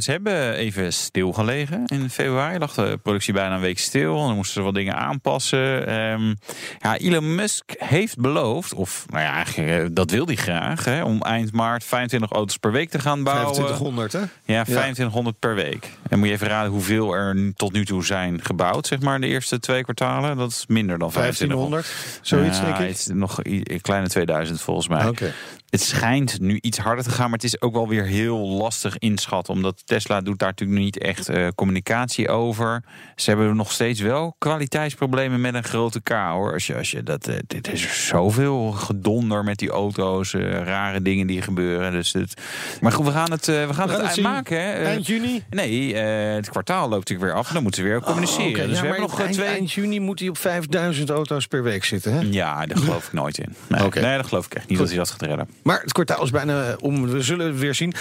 ze 0.00 0.10
hebben 0.10 0.52
even 0.54 0.92
stilgelegen. 0.92 1.82
In 1.86 2.10
februari 2.10 2.58
lag 2.58 2.74
de 2.74 2.98
productie 3.02 3.32
bijna 3.32 3.54
een 3.54 3.60
week 3.60 3.78
stil. 3.78 4.26
Dan 4.26 4.34
moesten 4.34 4.54
ze 4.54 4.60
wat 4.62 4.74
dingen 4.74 4.96
aanpassen. 4.96 5.86
Ehm, 5.86 6.34
ja, 6.80 6.96
Elon 6.98 7.34
Musk 7.34 7.72
heeft 7.78 8.18
beloofd, 8.20 8.74
of 8.74 9.04
nou 9.08 9.22
ja, 9.24 9.32
eigenlijk, 9.34 9.82
eh, 9.82 9.86
dat 9.92 10.10
wil 10.10 10.26
hij 10.26 10.34
graag, 10.36 10.84
hè, 10.84 11.02
om 11.04 11.22
eind 11.22 11.52
maart 11.52 11.84
25 11.84 12.30
auto's 12.32 12.56
per 12.56 12.72
week 12.72 12.90
te 12.90 12.98
gaan 12.98 13.22
bouwen. 13.22 13.52
2500, 13.52 14.12
hè? 14.12 14.20
Ja, 14.54 14.62
2500 14.64 15.38
per 15.38 15.54
week. 15.54 15.88
En 16.08 16.18
moet 16.18 16.28
je 16.28 16.34
even 16.34 16.48
raden 16.48 16.70
hoeveel 16.70 17.12
er 17.12 17.52
tot 17.54 17.72
nu 17.72 17.84
toe 17.84 18.04
zijn 18.04 18.44
gebouwd, 18.44 18.86
zeg 18.86 19.00
maar, 19.00 19.20
de 19.20 19.26
eerste 19.26 19.58
twee 19.60 19.82
kwartalen. 19.82 20.36
Dat 20.36 20.50
is 20.50 20.64
minder 20.68 20.98
dan 20.98 21.10
2500. 21.10 21.86
1500, 21.86 22.20
zoiets 22.22 22.60
denk 22.60 22.90
ik. 22.90 23.05
Nog 23.06 23.38
een 23.42 23.80
kleine 23.80 24.08
2000 24.08 24.60
volgens 24.60 24.88
mij. 24.88 25.32
Het 25.70 25.80
schijnt 25.80 26.40
nu 26.40 26.58
iets 26.60 26.78
harder 26.78 27.04
te 27.04 27.10
gaan, 27.10 27.24
maar 27.24 27.38
het 27.38 27.44
is 27.44 27.60
ook 27.60 27.72
wel 27.72 27.88
weer 27.88 28.04
heel 28.04 28.38
lastig 28.38 28.98
inschatten. 28.98 29.54
Omdat 29.54 29.82
Tesla 29.86 30.20
doet 30.20 30.38
daar 30.38 30.48
natuurlijk 30.48 30.80
niet 30.80 30.98
echt 30.98 31.28
eh, 31.28 31.48
communicatie 31.54 32.28
over. 32.28 32.82
Ze 33.16 33.30
hebben 33.30 33.56
nog 33.56 33.72
steeds 33.72 34.00
wel 34.00 34.34
kwaliteitsproblemen 34.38 35.40
met 35.40 35.54
een 35.54 35.64
grote 35.64 36.00
K 36.00 36.08
hoor. 36.08 36.52
Als 36.52 36.66
je, 36.66 36.76
als 36.76 36.90
je 36.90 37.02
dat, 37.02 37.28
eh, 37.28 37.36
dit 37.46 37.72
is 37.72 38.06
zoveel 38.06 38.70
gedonder 38.70 39.44
met 39.44 39.58
die 39.58 39.70
auto's, 39.70 40.34
eh, 40.34 40.40
rare 40.50 41.02
dingen 41.02 41.26
die 41.26 41.42
gebeuren. 41.42 41.92
Dus 41.92 42.12
het, 42.12 42.40
maar 42.80 42.92
goed, 42.92 43.04
we 43.06 43.12
gaan 43.12 43.30
het, 43.30 43.46
we 43.46 43.52
gaan 43.52 43.74
gaan 43.74 43.88
het, 43.88 43.98
het 43.98 44.06
uitmaken. 44.06 44.60
Hè. 44.62 44.84
Eind 44.84 45.06
juni? 45.06 45.42
Nee, 45.50 45.96
het 45.96 46.48
kwartaal 46.50 46.88
loopt 46.88 47.08
natuurlijk 47.08 47.28
weer 47.30 47.38
af. 47.38 47.48
Dan 47.52 47.62
moeten 47.62 47.82
ze 47.82 47.88
weer 47.88 48.00
communiceren. 48.00 48.46
Oh, 48.46 48.50
oké. 48.50 48.66
Dus 48.66 48.74
Ja, 48.76 48.80
we 48.82 48.86
hebben 48.86 49.06
nog 49.08 49.20
eind, 49.20 49.32
twee. 49.32 49.46
eind 49.46 49.72
juni 49.72 50.00
moet 50.00 50.18
hij 50.18 50.28
op 50.28 50.38
5000 50.38 51.10
auto's 51.10 51.46
per 51.46 51.62
week 51.62 51.84
zitten, 51.84 52.12
hè? 52.12 52.20
Ja, 52.30 52.66
daar 52.66 52.78
geloof 52.78 53.06
ik 53.06 53.12
nooit 53.12 53.38
in. 53.38 53.54
Nee, 53.68 53.88
nee 53.90 54.16
dat 54.16 54.26
geloof 54.26 54.46
ik 54.46 54.54
echt 54.54 54.68
niet 54.68 54.78
dat 54.78 54.88
hij 54.88 54.96
dat 54.96 55.10
gaat 55.10 55.22
redden. 55.22 55.48
Maar 55.66 55.80
het 55.80 55.92
kwartaal 55.92 56.22
is 56.22 56.30
bijna 56.30 56.76
om, 56.80 57.10
we 57.10 57.22
zullen 57.22 57.46
het 57.46 57.58
weer 57.58 57.74
zien. 57.74 57.94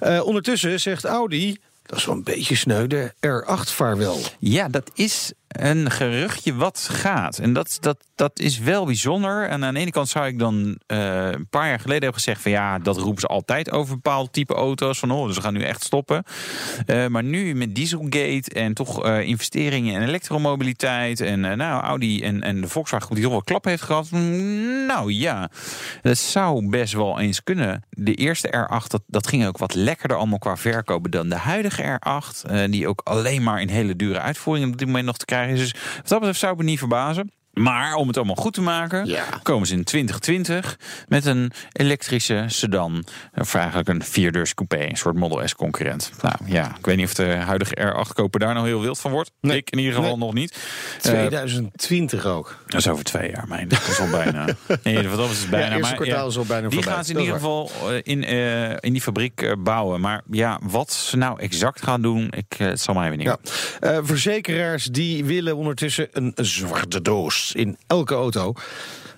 Eh, 0.00 0.26
ondertussen 0.26 0.80
zegt 0.80 1.04
Audi, 1.04 1.58
dat 1.82 1.98
is 1.98 2.04
wel 2.04 2.14
een 2.14 2.22
beetje 2.22 2.56
sneu, 2.56 2.86
de 2.86 3.12
R8 3.26 3.72
vaarwel. 3.72 4.20
Ja, 4.38 4.68
dat 4.68 4.90
is 4.94 5.32
een 5.52 5.90
geruchtje 5.90 6.54
wat 6.54 6.88
gaat. 6.92 7.38
En 7.38 7.52
dat, 7.52 7.78
dat, 7.80 7.96
dat 8.14 8.38
is 8.38 8.58
wel 8.58 8.84
bijzonder. 8.84 9.48
En 9.48 9.64
aan 9.64 9.74
de 9.74 9.80
ene 9.80 9.90
kant 9.90 10.08
zou 10.08 10.26
ik 10.26 10.38
dan 10.38 10.78
eh, 10.86 11.30
een 11.30 11.48
paar 11.48 11.68
jaar 11.68 11.80
geleden 11.80 12.02
hebben 12.02 12.20
gezegd... 12.20 12.42
van 12.42 12.50
ja, 12.50 12.78
dat 12.78 12.96
roepen 12.96 13.20
ze 13.20 13.26
altijd 13.26 13.70
over 13.70 13.94
bepaalde 13.94 14.30
type 14.30 14.54
auto's. 14.54 14.98
Van 14.98 15.10
oh, 15.10 15.26
we 15.26 15.40
gaan 15.40 15.54
nu 15.54 15.62
echt 15.62 15.84
stoppen. 15.84 16.24
Eh, 16.86 17.06
maar 17.06 17.24
nu 17.24 17.54
met 17.54 17.74
Dieselgate 17.74 18.50
en 18.52 18.74
toch 18.74 19.04
eh, 19.04 19.20
investeringen 19.20 19.94
in 19.94 20.08
elektromobiliteit... 20.08 21.20
en 21.20 21.40
nou, 21.40 21.82
Audi 21.82 22.22
en, 22.22 22.42
en 22.42 22.60
de 22.60 22.68
Volkswagen 22.68 23.14
die 23.14 23.24
toch 23.24 23.32
wel 23.32 23.42
klap 23.42 23.64
heeft 23.64 23.82
gehad... 23.82 24.10
mm, 24.10 24.86
nou 24.86 25.12
ja, 25.12 25.50
dat 26.02 26.18
zou 26.18 26.68
best 26.68 26.92
wel 26.92 27.20
eens 27.20 27.42
kunnen. 27.42 27.84
De 27.90 28.14
eerste 28.14 28.48
R8, 28.48 28.86
dat, 28.86 29.02
dat 29.06 29.26
ging 29.26 29.46
ook 29.46 29.58
wat 29.58 29.74
lekkerder 29.74 30.16
allemaal 30.16 30.38
qua 30.38 30.56
verkopen... 30.56 31.10
dan 31.10 31.28
de 31.28 31.36
huidige 31.36 31.98
R8, 31.98 32.50
eh, 32.50 32.70
die 32.70 32.88
ook 32.88 33.00
alleen 33.04 33.42
maar 33.42 33.60
in 33.60 33.68
hele 33.68 33.96
dure 33.96 34.20
uitvoeringen... 34.20 34.72
op 34.72 34.78
dit 34.78 34.86
moment 34.86 35.06
nog 35.06 35.16
te 35.16 35.24
krijgen 35.24 35.41
is. 35.48 35.58
Dus 35.58 35.72
wat 35.96 36.08
dat 36.08 36.18
betreft 36.18 36.38
zou 36.38 36.52
ik 36.52 36.58
me 36.58 36.64
niet 36.64 36.78
verbazen. 36.78 37.30
Maar 37.52 37.94
om 37.94 38.06
het 38.08 38.16
allemaal 38.16 38.34
goed 38.34 38.52
te 38.52 38.60
maken, 38.60 39.06
Ja. 39.06 39.24
komen 39.42 39.66
ze 39.66 39.74
in 39.74 39.84
2020 39.84 40.78
met 41.08 41.24
een 41.26 41.52
elektrische 41.72 42.44
sedan. 42.46 43.04
Of 43.34 43.54
eigenlijk 43.54 43.88
een 43.88 44.02
vierdeurs 44.04 44.54
coupé, 44.54 44.88
een 44.88 44.96
soort 44.96 45.16
Model 45.16 45.48
S 45.48 45.54
concurrent. 45.54 46.12
Nou 46.22 46.34
ja, 46.46 46.74
ik 46.78 46.86
weet 46.86 46.96
niet 46.96 47.06
of 47.06 47.14
de 47.14 47.24
huidige 47.26 47.74
R8 48.08 48.12
koper 48.14 48.40
daar 48.40 48.54
nou 48.54 48.66
heel 48.66 48.80
wild 48.80 49.00
van 49.00 49.10
wordt. 49.10 49.30
Nee. 49.40 49.56
Ik 49.56 49.70
in 49.70 49.78
ieder 49.78 49.94
geval 49.94 50.10
Nee. 50.10 50.18
nog 50.18 50.34
niet. 50.34 50.58
Eh, 50.96 51.00
2020 51.02 52.24
ook. 52.26 52.58
dat 52.66 52.80
is 52.80 52.88
over 52.88 53.04
twee 53.04 53.30
jaar, 53.30 53.44
mijn. 53.48 53.68
Dat 53.68 53.86
is 53.88 54.00
al 54.00 54.08
bijna. 54.10 54.44
Nee, 54.82 55.08
dat 55.08 55.30
is 55.30 55.40
het 55.40 55.50
bijna. 55.50 55.66
Ja, 55.66 55.72
eerste 55.76 55.94
maar, 55.94 56.02
kwartaal 56.02 56.28
is 56.28 56.36
al 56.36 56.44
bijna 56.44 56.68
Die 56.68 56.76
voorbij. 56.78 56.94
gaan 56.94 57.04
ze 57.04 57.12
in 57.12 57.18
ieder 57.18 57.34
geval 57.34 57.70
eh, 57.88 57.98
in, 58.02 58.24
eh, 58.24 58.70
in 58.70 58.92
die 58.92 59.00
fabriek 59.02 59.42
eh, 59.42 59.52
bouwen. 59.58 60.00
Maar 60.00 60.22
ja, 60.30 60.58
wat 60.62 60.92
ze 60.92 61.16
nou 61.16 61.40
exact 61.40 61.82
gaan 61.82 62.02
doen, 62.02 62.28
ik, 62.36 62.54
eh, 62.58 62.66
het 62.66 62.80
zal 62.80 62.94
mij 62.94 63.08
weer 63.08 63.18
niet. 63.18 63.26
Ja. 63.26 63.38
Eh, 63.80 63.98
verzekeraars 64.02 64.84
die 64.84 65.24
willen 65.24 65.56
ondertussen 65.56 66.08
een 66.12 66.32
zwarte 66.36 67.02
doos 67.02 67.41
in 67.50 67.76
elke 67.86 68.14
auto. 68.14 68.54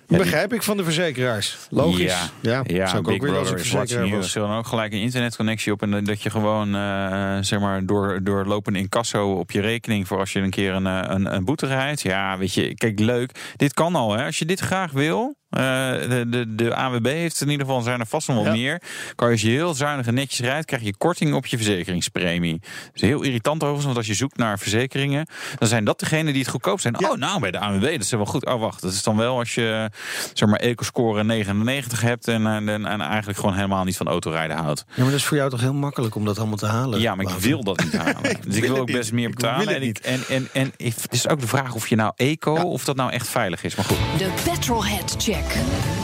Begrijp 0.07 0.53
ik 0.53 0.63
van 0.63 0.77
de 0.77 0.83
verzekeraars. 0.83 1.57
Logisch. 1.69 2.31
Ja, 2.41 2.63
ja, 2.67 2.87
zou 2.87 2.99
ik 2.99 3.05
Big 3.05 3.15
ook 3.15 3.21
weer 3.21 3.37
als 3.37 3.51
ik 3.51 3.57
verzekeraar 3.57 4.09
was. 4.09 4.31
Ze 4.31 4.39
dan 4.39 4.57
ook 4.57 4.67
gelijk 4.67 4.93
een 4.93 4.99
internetconnectie 4.99 5.71
op 5.71 5.81
en 5.81 6.03
dat 6.03 6.21
je 6.21 6.29
gewoon 6.29 6.75
eh, 6.75 7.37
zeg 7.41 7.59
maar 7.59 7.85
door, 7.85 8.19
door 8.23 8.45
lopende 8.45 8.79
incasso 8.79 9.31
op 9.31 9.51
je 9.51 9.61
rekening 9.61 10.07
voor 10.07 10.19
als 10.19 10.33
je 10.33 10.39
een 10.39 10.49
keer 10.49 10.73
een, 10.73 10.87
eh, 10.87 11.01
een, 11.03 11.35
een 11.35 11.45
boete 11.45 11.65
rijdt. 11.65 12.01
Ja, 12.01 12.37
weet 12.37 12.53
je, 12.53 12.75
kijk, 12.75 12.99
leuk. 12.99 13.53
Dit 13.55 13.73
kan 13.73 13.95
al, 13.95 14.11
hè. 14.11 14.25
Als 14.25 14.39
je 14.39 14.45
dit 14.45 14.59
graag 14.59 14.91
wil. 14.91 15.35
Eh, 15.55 16.09
de, 16.09 16.25
de, 16.29 16.55
de 16.55 16.75
AWB 16.75 17.05
heeft 17.05 17.41
in 17.41 17.49
ieder 17.49 17.65
geval, 17.65 17.81
zijn 17.81 17.99
er 17.99 18.05
vast 18.07 18.27
nog 18.27 18.35
wel 18.37 18.45
Ja. 18.45 18.51
meer. 18.51 18.81
Kan 19.15 19.27
je 19.27 19.33
als 19.33 19.41
je 19.41 19.49
heel 19.49 19.73
zuinig 19.73 20.07
en 20.07 20.13
netjes 20.13 20.39
rijdt, 20.39 20.65
krijg 20.65 20.83
je 20.83 20.95
korting 20.97 21.33
op 21.33 21.45
je 21.45 21.57
verzekeringspremie. 21.57 22.59
Dat 22.59 22.69
is 22.93 23.01
heel 23.01 23.21
irritant 23.21 23.55
overigens, 23.55 23.85
want 23.85 23.97
als 23.97 24.07
je 24.07 24.13
zoekt 24.13 24.37
naar 24.37 24.59
verzekeringen, 24.59 25.27
dan 25.57 25.67
zijn 25.67 25.83
dat 25.85 25.99
degenen 25.99 26.33
die 26.33 26.41
het 26.41 26.51
goedkoop 26.51 26.79
zijn. 26.79 27.05
Oh, 27.05 27.15
nou, 27.17 27.39
bij 27.39 27.51
de 27.51 27.59
AWB, 27.59 27.81
dat 27.81 28.01
is 28.01 28.11
wel 28.11 28.25
goed. 28.25 28.45
Oh, 28.45 28.59
wacht, 28.59 28.81
dat 28.81 28.91
is 28.93 29.03
dan 29.03 29.17
wel 29.17 29.37
als 29.37 29.55
je, 29.55 29.89
zeg 30.33 30.49
maar, 30.49 30.59
ecoscore 30.59 31.23
99 31.23 32.01
hebt 32.01 32.27
en, 32.27 32.47
en, 32.47 32.69
en 32.85 33.01
eigenlijk 33.01 33.39
gewoon 33.39 33.55
helemaal 33.55 33.83
niet 33.83 33.97
van 33.97 34.07
autorijden 34.07 34.57
houdt. 34.57 34.83
Ja, 34.87 34.93
maar 35.01 35.05
dat 35.11 35.19
is 35.19 35.25
voor 35.25 35.37
jou 35.37 35.49
toch 35.49 35.61
heel 35.61 35.73
makkelijk 35.73 36.15
om 36.15 36.25
dat 36.25 36.37
allemaal 36.37 36.57
te 36.57 36.65
halen? 36.65 36.99
Ja, 36.99 37.15
maar 37.15 37.25
ik 37.25 37.39
wil 37.39 37.63
dat 37.63 37.83
niet 37.83 37.97
halen. 37.97 38.21
dus 38.47 38.55
ik 38.55 38.63
wil 38.63 38.77
ook 38.77 38.91
best 38.91 39.11
meer 39.11 39.27
Ik 39.29 39.35
betalen. 39.35 39.65
wil 39.65 39.73
het 39.73 39.83
En, 39.83 39.87
ik, 39.87 39.97
en, 39.97 40.23
en, 40.29 40.49
en 40.53 40.87
het 40.87 41.07
is 41.13 41.27
ook 41.27 41.39
de 41.39 41.47
vraag 41.47 41.73
of 41.75 41.87
je 41.87 41.95
nou 41.95 42.11
eco 42.15 42.53
of 42.55 42.83
dat 42.85 42.95
nou 42.95 43.11
echt 43.11 43.27
veilig 43.27 43.63
is. 43.63 43.75
Maar 43.75 43.85
goed. 43.85 43.97
De 44.17 44.29
Petrolhead 44.43 45.15
Check. 45.17 45.44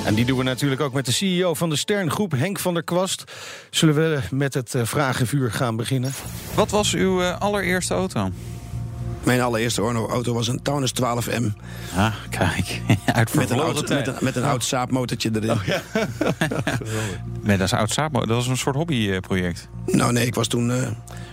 En 0.06 0.14
die 0.16 0.26
doen 0.26 0.38
we 0.38 0.44
natuurlijk 0.44 0.82
ook 0.82 0.94
met 0.94 1.06
de 1.06 1.12
CEO 1.12 1.54
van 1.54 1.70
de 1.70 1.76
Sterngroep, 1.76 2.32
Henk 2.32 2.60
van 2.60 2.74
der 2.74 2.84
Kwast. 2.84 3.24
Zullen 3.70 3.96
we 3.96 4.20
met 4.32 4.54
het 4.54 4.76
eh, 4.76 4.86
vragenvuur 4.86 5.52
gaan 5.52 5.76
beginnen? 5.76 6.14
Wat 6.54 6.70
was 6.70 6.94
uw 6.94 7.22
eh, 7.22 7.40
allereerste 7.40 7.94
auto? 7.94 8.30
Mijn 9.24 9.42
allereerste 9.42 9.82
Orno-auto 9.82 10.34
was 10.34 10.48
een 10.48 10.62
Taunus 10.62 10.94
12M. 11.02 11.44
Ah, 11.96 12.16
kijk. 12.30 12.82
Uit 13.14 13.34
Met 13.34 13.50
een, 13.50 13.60
oud, 13.60 13.90
met, 13.90 14.08
een, 14.08 14.16
met 14.20 14.36
een 14.36 14.44
oud 14.44 14.64
saapmotortje 14.64 15.32
erin. 15.34 15.58
Nee, 17.44 17.58
dat 17.58 17.66
is 17.66 17.74
oud 17.74 17.92
Saab. 17.92 18.14
Dat 18.14 18.28
was 18.28 18.48
een 18.48 18.58
soort 18.58 18.76
hobbyproject. 18.76 19.68
Nou 19.86 20.12
nee, 20.12 20.26
ik 20.26 20.36
was 20.36 20.48
toen 20.48 20.72
eh, 20.72 20.88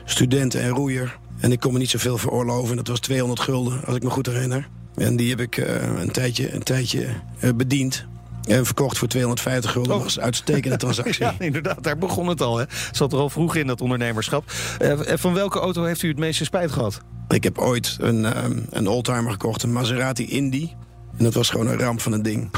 student 0.05 0.55
en 0.55 0.69
roeier. 0.69 1.19
En 1.41 1.53
ik 1.53 1.61
kon 1.61 1.73
me 1.73 1.79
niet 1.79 1.91
zoveel 1.91 2.19
veroorloven. 2.19 2.77
Dat 2.77 2.89
was 2.89 3.01
200 3.01 3.41
gulden, 3.41 3.85
als 3.85 3.97
ik 3.97 4.03
me 4.03 4.11
goed 4.11 4.27
herinner. 4.27 4.69
En 4.99 5.17
die 5.17 5.31
heb 5.31 5.41
ik 5.41 5.57
eh, 5.57 6.01
een 6.01 6.11
tijdje, 6.11 6.53
een 6.55 6.63
tijdje 6.63 7.07
eh, 7.41 7.51
bediend. 7.55 8.07
En 8.47 8.65
verkocht 8.65 8.99
voor 8.99 9.09
250 9.09 9.71
gulden. 9.71 9.93
Oh. 9.93 9.97
Dat 9.97 10.07
was 10.07 10.17
een 10.17 10.23
uitstekende 10.23 10.77
transactie. 10.87 11.25
Ja, 11.25 11.35
inderdaad, 11.39 11.83
daar 11.83 11.99
begon 11.99 12.27
het 12.27 12.41
al. 12.41 12.57
Hè. 12.57 12.65
Het 12.69 12.97
zat 12.97 13.13
er 13.13 13.19
al 13.19 13.31
vroeg 13.31 13.57
in, 13.57 13.67
dat 13.67 13.81
ondernemerschap. 13.81 14.53
Eh, 14.79 14.99
van 15.05 15.35
welke 15.35 15.59
auto 15.59 15.85
heeft 15.85 16.03
u 16.03 16.09
het 16.09 16.19
meeste 16.19 16.45
spijt 16.45 16.73
gehad? 16.73 17.01
Ik 17.29 17.45
heb 17.45 17.59
ooit 17.59 17.97
een, 18.01 18.25
ehm, 18.25 18.59
een 18.71 18.89
oldtimer 18.89 19.31
gekocht, 19.31 19.63
een 19.63 19.73
Maserati 19.73 20.29
Indy. 20.29 20.71
En 21.17 21.25
dat 21.25 21.35
was 21.35 21.51
gewoon 21.51 21.67
een 21.67 21.79
ramp 21.79 22.01
van 22.01 22.13
een 22.13 22.23
ding. 22.23 22.51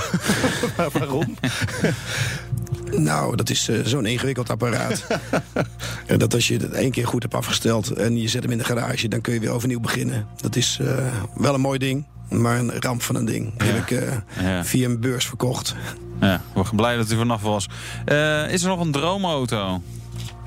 Waarom? 0.92 1.34
Nou, 2.96 3.36
dat 3.36 3.50
is 3.50 3.68
eh, 3.68 3.78
zo'n 3.84 4.06
ingewikkeld 4.06 4.50
apparaat. 4.50 5.06
Dat 6.16 6.34
als 6.34 6.48
je 6.48 6.54
het 6.56 6.70
één 6.72 6.90
keer 6.90 7.06
goed 7.06 7.22
hebt 7.22 7.34
afgesteld 7.34 7.90
en 7.90 8.18
je 8.20 8.28
zet 8.28 8.42
hem 8.42 8.52
in 8.52 8.58
de 8.58 8.64
garage, 8.64 9.08
dan 9.08 9.20
kun 9.20 9.34
je 9.34 9.40
weer 9.40 9.50
overnieuw 9.50 9.80
beginnen. 9.80 10.26
Dat 10.40 10.56
is 10.56 10.78
eh, 10.82 10.94
wel 11.34 11.54
een 11.54 11.60
mooi 11.60 11.78
ding, 11.78 12.06
maar 12.30 12.58
een 12.58 12.72
ramp 12.80 13.02
van 13.02 13.14
een 13.14 13.24
ding. 13.24 13.52
Heb 13.64 13.76
ik 13.76 13.90
eh, 13.90 14.12
Ja. 14.40 14.64
via 14.64 14.88
een 14.88 15.00
beurs 15.00 15.26
verkocht. 15.26 15.74
Ja, 16.20 16.40
we 16.54 16.62
zijn 16.62 16.76
blij 16.76 16.96
dat 16.96 17.10
u 17.10 17.16
vanaf 17.16 17.42
was. 17.42 17.66
Is 18.50 18.62
er 18.62 18.68
nog 18.68 18.80
een 18.80 18.92
droomauto? 18.92 19.82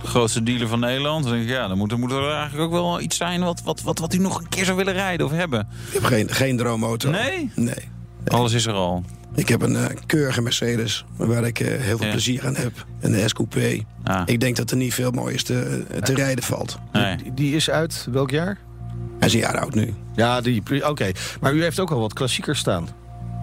De 0.02 0.08
grootste 0.10 0.44
dealer 0.44 0.68
van 0.68 0.80
Nederland. 0.80 1.24
Dan 1.24 1.34
denk 1.34 1.44
ik, 1.46 1.50
ja, 1.50 1.68
dan 1.68 1.78
moet, 1.78 1.92
er- 1.92 2.00
moet 2.00 2.12
er 2.12 2.32
eigenlijk 2.32 2.64
ook 2.64 2.72
wel 2.72 3.02
iets 3.02 3.18
zijn 3.18 3.44
wat, 3.44 3.62
wat, 3.64 3.82
wat, 3.82 4.00
wat 4.00 4.14
u 4.14 4.18
nog 4.18 4.40
een 4.40 4.50
keer 4.50 4.66
zou 4.66 4.78
willen 4.78 4.94
rijden 4.94 5.26
of 5.26 5.32
hebben. 5.32 5.68
Ik 5.88 5.94
heb 5.94 6.04
geen, 6.04 6.30
geen 6.30 6.58
droomauto. 6.58 7.10
Nee? 7.10 7.52
Nee. 7.56 7.90
Alles 8.28 8.54
is 8.54 8.66
er 8.66 8.74
al. 8.74 9.04
Ik 9.36 9.48
heb 9.50 9.62
een 9.62 9.76
eh, 9.76 9.86
keurige 10.06 10.42
Mercedes 10.42 11.06
waar 11.16 11.44
ik 11.44 11.60
eh, 11.60 11.68
heel 11.68 11.98
veel 11.98 12.06
Ja. 12.06 12.12
plezier 12.12 12.46
aan 12.46 12.56
heb. 12.56 12.86
En 13.00 13.12
de 13.12 13.28
S-Coupé. 13.28 13.84
Ah, 14.04 14.22
Ik 14.26 14.40
denk 14.40 14.56
dat 14.56 14.72
er 14.72 14.78
niet 14.78 14.94
veel 14.94 15.12
moois 15.12 15.44
te, 15.44 15.84
te 16.02 16.14
rijden 16.14 16.44
valt. 16.44 16.78
nee. 16.92 17.16
Die, 17.18 17.34
die 17.34 17.56
is 17.56 17.70
uit 17.70 18.08
welk 18.12 18.30
jaar? 18.32 18.58
Hij 19.20 19.28
is 19.28 19.34
een 19.34 19.40
jaar 19.40 19.60
oud 19.60 19.74
nu. 19.76 19.94
Ja, 20.16 20.42
die. 20.42 20.90
Oké. 20.90 21.12
Maar 21.42 21.54
u 21.54 21.62
heeft 21.62 21.80
ook 21.80 21.92
al 21.92 22.00
wat 22.00 22.14
klassiekers 22.14 22.60
staan. 22.60 22.88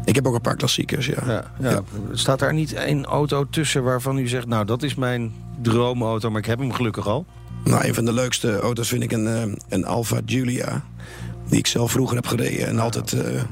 Ik 0.04 0.14
heb 0.14 0.26
ook 0.26 0.34
een 0.34 0.40
paar 0.40 0.56
klassiekers, 0.56 1.06
ja. 1.06 1.22
Ja, 1.26 1.44
ja. 1.60 1.82
Staat 2.12 2.38
daar 2.38 2.54
niet 2.54 2.72
één 2.72 3.04
auto 3.04 3.46
tussen 3.50 3.82
waarvan 3.82 4.18
u 4.18 4.28
zegt... 4.28 4.46
nou, 4.46 4.64
dat 4.64 4.82
is 4.82 4.94
mijn 4.94 5.32
droomauto, 5.62 6.30
maar 6.30 6.40
ik 6.40 6.46
heb 6.46 6.58
hem 6.58 6.72
gelukkig 6.72 7.06
al? 7.06 7.26
Nou, 7.64 7.84
een 7.86 7.94
van 7.94 8.04
de 8.04 8.12
leukste 8.12 8.58
auto's 8.58 8.88
vind 8.88 9.02
ik 9.02 9.12
een, 9.12 9.26
eh, 9.26 9.42
een 9.68 9.84
Alfa 9.84 10.20
Giulia. 10.26 10.82
Die 11.48 11.58
ik 11.58 11.66
zelf 11.66 11.90
vroeger 11.90 12.16
heb 12.16 12.26
gereden 12.26 12.66
en 12.66 12.78
altijd 12.78 13.12
eh, 13.12 13.42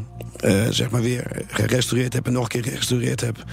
eh, 0.41 0.67
zeg 0.71 0.91
maar 0.91 1.03
weer 1.03 1.43
gerestaureerd 1.47 2.13
heb 2.13 2.27
en 2.27 2.33
nog 2.33 2.43
een 2.43 2.49
keer 2.49 2.63
gerestaureerd 2.63 3.21
heb. 3.21 3.45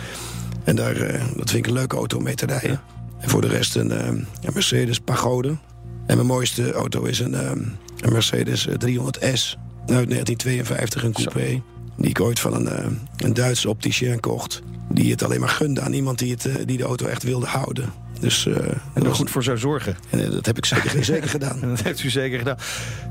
En 0.66 0.76
daar, 0.76 0.96
eh, 0.96 1.20
dat 1.36 1.50
vind 1.50 1.54
ik 1.54 1.68
een 1.68 1.74
leuke 1.74 1.96
auto 1.96 2.18
om 2.18 2.24
mee 2.24 2.36
te 2.36 2.46
rijden. 2.46 2.82
En 3.20 3.30
voor 3.30 3.42
de 3.42 3.48
rest 3.48 3.76
een, 3.76 3.92
eh, 3.92 4.08
een 4.08 4.54
Mercedes 4.54 5.00
Pagode. 5.00 5.58
En 6.06 6.16
mijn 6.16 6.28
mooiste 6.28 6.72
auto 6.72 7.04
is 7.04 7.20
een, 7.20 7.34
een 7.34 8.12
Mercedes 8.12 8.68
eh, 8.68 8.76
300S 8.78 9.58
uit 9.86 10.10
1952, 10.10 11.04
een 11.04 11.12
coupé. 11.12 11.62
Die 11.98 12.10
ik 12.10 12.20
ooit 12.20 12.40
van 12.40 12.54
een, 12.54 13.00
een 13.18 13.34
Duitse 13.34 13.70
opticien 13.70 14.20
kocht. 14.20 14.62
Die 14.90 15.12
het 15.12 15.24
alleen 15.24 15.40
maar 15.40 15.50
gunde 15.50 15.82
aan 15.82 15.94
iemand 15.94 16.20
die, 16.20 16.32
het, 16.32 16.68
die 16.68 16.78
de 16.78 16.84
auto 16.84 17.06
echt 17.06 17.24
wilde 17.24 17.46
houden. 17.46 17.94
Dus 18.26 18.46
eh, 18.46 18.54
En 18.56 18.64
dat, 18.94 19.04
er 19.04 19.10
was- 19.10 19.18
goed 19.18 19.30
voor 19.30 19.44
zou 19.44 19.58
zorgen. 19.58 19.96
en, 20.10 20.24
eh, 20.26 20.32
dat 20.32 20.46
heb 20.46 20.58
ik 20.58 20.66
zeker, 20.66 21.04
zeker 21.14 21.30
gedaan. 21.30 21.62
En 21.62 21.70
dat 21.70 21.82
heeft 21.82 22.04
u 22.04 22.10
zeker 22.10 22.38
gedaan. 22.38 22.58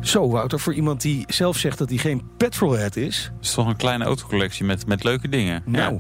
Zo, 0.03 0.29
Wouter, 0.31 0.61
voor 0.61 0.75
iemand 0.75 1.01
die 1.01 1.25
zelf 1.29 1.57
zegt 1.59 1.79
dat 1.79 1.89
hij 1.89 1.99
geen 1.99 2.23
petrolhead 2.37 2.97
is. 2.97 3.31
Het 3.37 3.45
is 3.47 3.53
toch 3.55 3.67
een 3.67 3.77
kleine 3.77 4.05
autocollectie 4.05 4.65
met, 4.65 4.87
met 4.87 5.05
leuke 5.05 5.29
dingen. 5.29 5.63
Nou, 5.67 5.99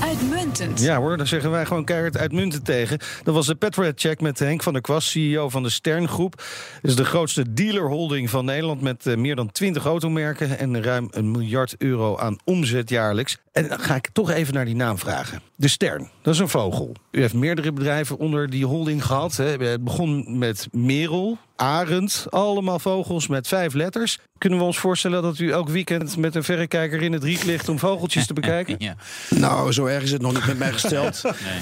Uitmuntend. 0.00 0.80
ja 0.80 0.96
hoor, 0.98 1.16
daar 1.16 1.26
zeggen 1.26 1.50
wij 1.50 1.66
gewoon 1.66 1.84
keihard 1.84 2.16
uitmuntend 2.18 2.64
tegen. 2.64 2.98
Dat 3.22 3.34
was 3.34 3.46
de 3.46 3.54
Petrolhead 3.54 4.00
Check 4.00 4.20
met 4.20 4.38
Henk 4.38 4.62
van 4.62 4.72
der 4.72 4.82
Kwast, 4.82 5.08
CEO 5.08 5.48
van 5.48 5.62
de 5.62 5.70
Stern 5.70 6.08
Groep. 6.08 6.36
Dat 6.82 6.90
is 6.90 6.96
de 6.96 7.04
grootste 7.04 7.52
dealerholding 7.52 8.30
van 8.30 8.44
Nederland 8.44 8.80
met 8.80 9.06
eh, 9.06 9.16
meer 9.16 9.36
dan 9.36 9.52
20 9.52 9.84
automerken 9.84 10.58
en 10.58 10.82
ruim 10.82 11.08
een 11.10 11.30
miljard 11.30 11.74
euro 11.78 12.16
aan 12.18 12.36
omzet 12.44 12.88
jaarlijks. 12.90 13.38
En 13.52 13.68
dan 13.68 13.78
ga 13.80 13.94
ik 13.94 14.08
toch 14.12 14.30
even 14.30 14.54
naar 14.54 14.64
die 14.64 14.74
naam 14.76 14.98
vragen. 14.98 15.40
De 15.56 15.68
Stern, 15.68 16.08
dat 16.22 16.34
is 16.34 16.40
een 16.40 16.48
vogel. 16.48 16.94
U 17.10 17.20
heeft 17.20 17.34
meerdere 17.34 17.72
bedrijven 17.72 18.18
onder 18.18 18.50
die 18.52 18.66
holding 18.66 19.04
gehad. 19.06 19.36
Hè. 19.36 19.44
Het 19.56 19.84
begon 19.84 20.38
met 20.38 20.68
Merel, 20.72 21.38
Arend, 21.56 22.26
allemaal 22.30 22.78
vogels 22.78 23.26
met 23.26 23.48
vijf 23.48 23.74
letters. 23.74 24.18
Kunnen 24.38 24.58
we 24.58 24.64
ons 24.64 24.78
voorstellen 24.78 25.22
dat 25.22 25.38
u 25.38 25.50
elk 25.50 25.68
weekend 25.68 26.16
met 26.16 26.34
een 26.34 26.44
verrekijker 26.44 27.02
in 27.02 27.12
het 27.12 27.24
riet 27.24 27.44
ligt 27.44 27.68
om 27.68 27.78
vogeltjes 27.78 28.26
te 28.26 28.32
bekijken? 28.32 28.76
Ja. 28.82 28.94
Nou, 29.30 29.72
zo 29.72 29.84
erg 29.86 30.02
is 30.02 30.10
het 30.12 30.22
nog 30.22 30.32
niet 30.32 30.46
met 30.46 30.58
mij 30.58 30.72
gesteld. 30.72 31.22
Nee. 31.24 31.60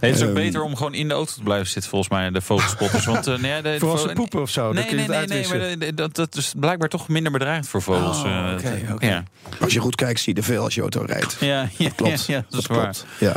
Nee, 0.00 0.10
het 0.10 0.20
is 0.20 0.26
ook 0.28 0.34
Ehm. 0.36 0.44
beter 0.44 0.62
om 0.62 0.76
gewoon 0.76 0.94
in 0.94 1.08
de 1.08 1.14
auto 1.14 1.32
te 1.32 1.42
blijven 1.42 1.66
zitten, 1.66 1.90
volgens 1.90 2.10
mij, 2.10 2.30
de 2.30 2.40
vogelspotters. 2.40 3.04
Want, 3.04 3.26
eh, 3.26 3.38
nee, 3.38 3.62
de, 3.62 3.76
Voor 3.78 3.90
als 3.90 4.00
ze 4.00 4.06
vo- 4.08 4.12
poepen 4.14 4.40
of 4.40 4.50
zo, 4.50 4.62
dan 4.64 4.74
Nee, 4.74 4.84
kun 4.84 4.98
je 4.98 5.08
nee, 5.08 5.18
het 5.18 5.28
nee, 5.28 5.46
nee, 5.48 5.58
maar 5.68 5.78
de- 5.78 5.94
dat, 5.94 6.14
dat 6.14 6.34
is 6.36 6.52
blijkbaar 6.56 6.88
toch 6.88 7.08
minder 7.08 7.32
bedreigd 7.32 7.68
voor 7.68 7.82
vogels. 7.82 8.18
Oh, 8.22 8.52
eh. 8.64 8.92
Ja, 8.98 9.22
Als 9.60 9.72
je 9.72 9.80
goed 9.80 9.94
kijkt, 9.94 10.20
zie 10.20 10.34
je 10.34 10.40
er 10.40 10.46
veel 10.46 10.62
als 10.62 10.74
je 10.74 10.80
auto 10.80 11.02
rijdt. 11.06 11.36
ja, 11.40 11.68
ja, 11.76 11.90
Klopt. 11.96 12.26
ja, 12.26 12.34
ja, 12.34 12.44
dat 12.50 12.60
is 12.60 12.66
Dat 12.66 12.76
waar. 12.76 12.80
klopt. 12.92 13.06
Ja. 13.20 13.36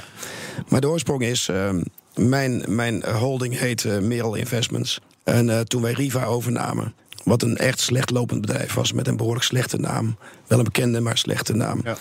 Maar 0.68 0.82
de 0.82 0.88
oorsprong 0.90 1.22
is, 1.22 1.48
ehm, 1.48 1.82
mijn, 2.16 2.64
mijn 2.68 3.04
holding 3.06 3.60
heet 3.60 3.86
eh, 3.86 4.00
Merel 4.00 4.36
Investments. 4.36 5.00
En 5.30 5.50
eh, 5.50 5.60
toen 5.60 5.82
wij 5.82 5.92
Riva 5.92 6.26
overnamen, 6.26 6.94
wat 7.24 7.42
een 7.42 7.58
echt 7.58 7.80
slecht 7.80 8.10
lopend 8.10 8.42
bedrijf 8.42 8.74
was... 8.74 8.94
met 8.94 9.08
een 9.08 9.18
behoorlijk 9.18 9.46
slechte 9.46 9.78
naam. 9.78 10.18
Wel 10.48 10.58
een 10.58 10.64
bekende, 10.64 11.00
maar 11.00 11.18
slechte 11.18 11.54
naam. 11.54 11.82
Ja. 11.84 11.98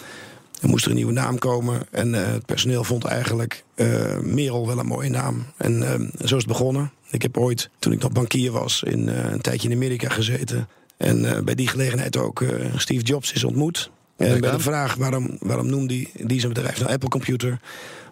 Er 0.61 0.69
moest 0.69 0.85
er 0.85 0.91
een 0.91 0.97
nieuwe 0.97 1.13
naam 1.13 1.39
komen. 1.39 1.87
En 1.91 2.15
eh, 2.15 2.33
het 2.33 2.47
personeel 2.47 2.85
vond 2.85 3.05
eigenlijk 3.05 3.65
eh, 3.75 4.19
Merel 4.19 4.67
wel 4.67 4.79
een 4.79 4.87
mooie 4.87 5.11
naam. 5.11 5.47
En 5.57 5.83
zo 6.19 6.25
is 6.25 6.31
het 6.31 6.47
begonnen. 6.47 6.93
Ik 7.11 7.23
heb 7.23 7.37
ooit, 7.37 7.71
toen 7.79 7.93
ik 7.93 8.03
nog 8.03 8.13
bankier 8.13 8.53
was, 8.53 8.83
in, 8.83 9.09
een 9.09 9.41
tijdje 9.41 9.69
in 9.69 9.75
Amerika 9.75 10.09
gezeten. 10.09 10.69
En 10.97 11.45
bij 11.45 11.55
die 11.55 11.69
gelegenheid 11.69 12.17
ook 12.17 12.45
Steve 12.77 13.03
Jobs 13.03 13.33
is 13.33 13.45
ontmoet. 13.45 13.91
En 14.17 14.41
bij 14.41 14.51
de 14.51 14.59
vraag 14.59 14.95
waarom, 14.95 15.37
waarom 15.41 15.67
noemde 15.67 15.87
die, 15.87 16.11
die 16.15 16.41
zijn 16.41 16.53
bedrijf 16.53 16.79
nou 16.79 16.93
Apple 16.93 17.09
Computer... 17.09 17.61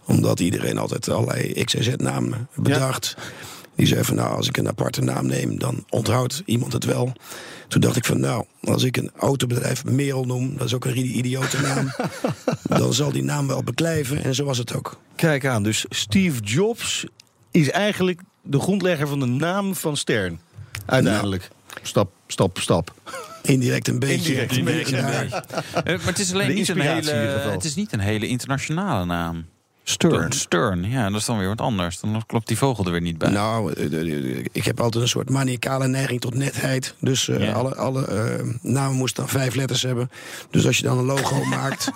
omdat 0.07 0.41
iedereen 0.41 0.79
altijd 0.79 1.09
allerlei 1.11 1.65
XYZ-namen 1.65 2.49
bedacht... 2.55 3.17
Die 3.77 3.87
zei 3.87 4.05
van 4.05 4.17
nou, 4.17 4.37
als 4.37 4.49
ik 4.49 4.57
een 4.57 4.69
aparte 4.69 5.03
naam 5.03 5.27
neem, 5.27 5.59
dan 5.59 5.85
onthoudt 5.89 6.43
iemand 6.45 6.73
het 6.73 6.85
wel. 6.85 7.13
Toen 7.69 7.81
dacht 7.81 7.97
ik 7.97 8.05
van 8.05 8.21
nou, 8.21 8.45
als 8.63 8.83
ik 8.83 8.97
een 8.97 9.11
autobedrijf 9.17 9.85
Merel 9.85 10.25
noem, 10.25 10.57
dat 10.57 10.67
is 10.67 10.75
ook 10.75 10.85
een 10.85 11.19
idiote 11.19 11.61
naam. 11.61 11.93
dan 12.81 12.95
zal 12.95 13.13
die 13.13 13.23
naam 13.23 13.47
wel 13.47 13.63
beklijven. 13.63 14.25
En 14.25 14.35
zo 14.35 14.45
was 14.45 14.59
het 14.59 14.75
ook. 14.75 14.99
Kijk 15.17 15.47
aan, 15.47 15.63
dus 15.63 15.85
Steve 15.89 16.41
Jobs 16.41 17.05
is 17.51 17.71
eigenlijk 17.71 18.21
de 18.43 18.61
grondlegger 18.61 19.09
van 19.09 19.21
de 19.21 19.27
naam 19.27 19.75
van 19.75 19.97
Stern. 19.97 20.41
Uiteindelijk. 20.87 21.49
Stap, 21.83 22.11
stap, 22.27 22.59
stap. 22.59 22.95
Indirect 23.43 23.89
een 23.89 23.99
beetje. 23.99 24.15
Indirect 24.15 24.57
een 24.57 24.65
beetje, 24.65 24.97
Ja. 24.97 25.45
Eh, 25.85 25.97
maar 25.97 26.07
het 26.07 26.19
is 26.19 26.33
alleen 26.33 26.55
niet 26.55 26.69
een, 26.69 26.81
hele, 26.81 27.11
het 27.51 27.65
is 27.65 27.75
niet 27.75 27.93
een 27.93 28.01
hele 28.01 28.27
internationale 28.27 29.05
naam. 29.05 29.47
Stern. 29.89 30.33
Stern, 30.33 30.91
ja, 30.91 31.11
dat 31.11 31.21
is 31.21 31.27
dan 31.27 31.39
weer 31.39 31.49
wat 31.49 31.61
anders. 31.61 32.01
Dan 32.01 32.23
klopt 32.27 32.47
die 32.49 32.57
vogel 32.59 32.85
er 32.85 32.91
weer 32.91 33.01
niet 33.01 33.19
bij. 33.19 33.31
Nou, 33.31 33.73
eh, 33.73 33.91
de- 33.91 34.05
de- 34.05 34.45
ik 34.53 34.65
heb 34.65 34.81
altijd 34.81 35.03
een 35.03 35.09
soort 35.09 35.31
maniacale 35.31 35.87
neiging 35.89 36.21
tot 36.21 36.35
netheid. 36.35 36.95
Dus 37.01 37.29
eh, 37.29 37.41
Ja. 37.47 37.53
alle, 37.53 37.75
alle 37.75 38.05
eh, 38.07 38.47
namen 38.63 38.97
moesten 38.97 39.23
dan 39.23 39.33
vijf 39.33 39.55
letters 39.55 39.83
hebben. 39.83 40.11
Dus 40.51 40.67
als 40.67 40.77
je 40.77 40.83
dan 40.83 40.99
een 40.99 41.05
logo 41.05 41.45
maakt, 41.57 41.91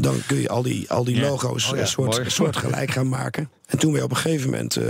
dan 0.00 0.16
kun 0.26 0.36
je 0.40 0.48
al 0.48 0.62
die, 0.62 0.90
al 0.90 1.04
die 1.04 1.16
Ja. 1.16 1.28
logo's 1.28 1.70
Oh 1.70 1.76
ja, 1.78 1.84
soort, 1.86 2.16
mooi. 2.16 2.30
soort 2.30 2.56
gelijk 2.56 2.90
gaan 2.90 3.08
maken. 3.08 3.50
En 3.66 3.78
toen 3.78 3.92
wij 3.92 4.02
op 4.02 4.10
een 4.10 4.16
gegeven 4.16 4.50
moment 4.50 4.76
eh, 4.76 4.84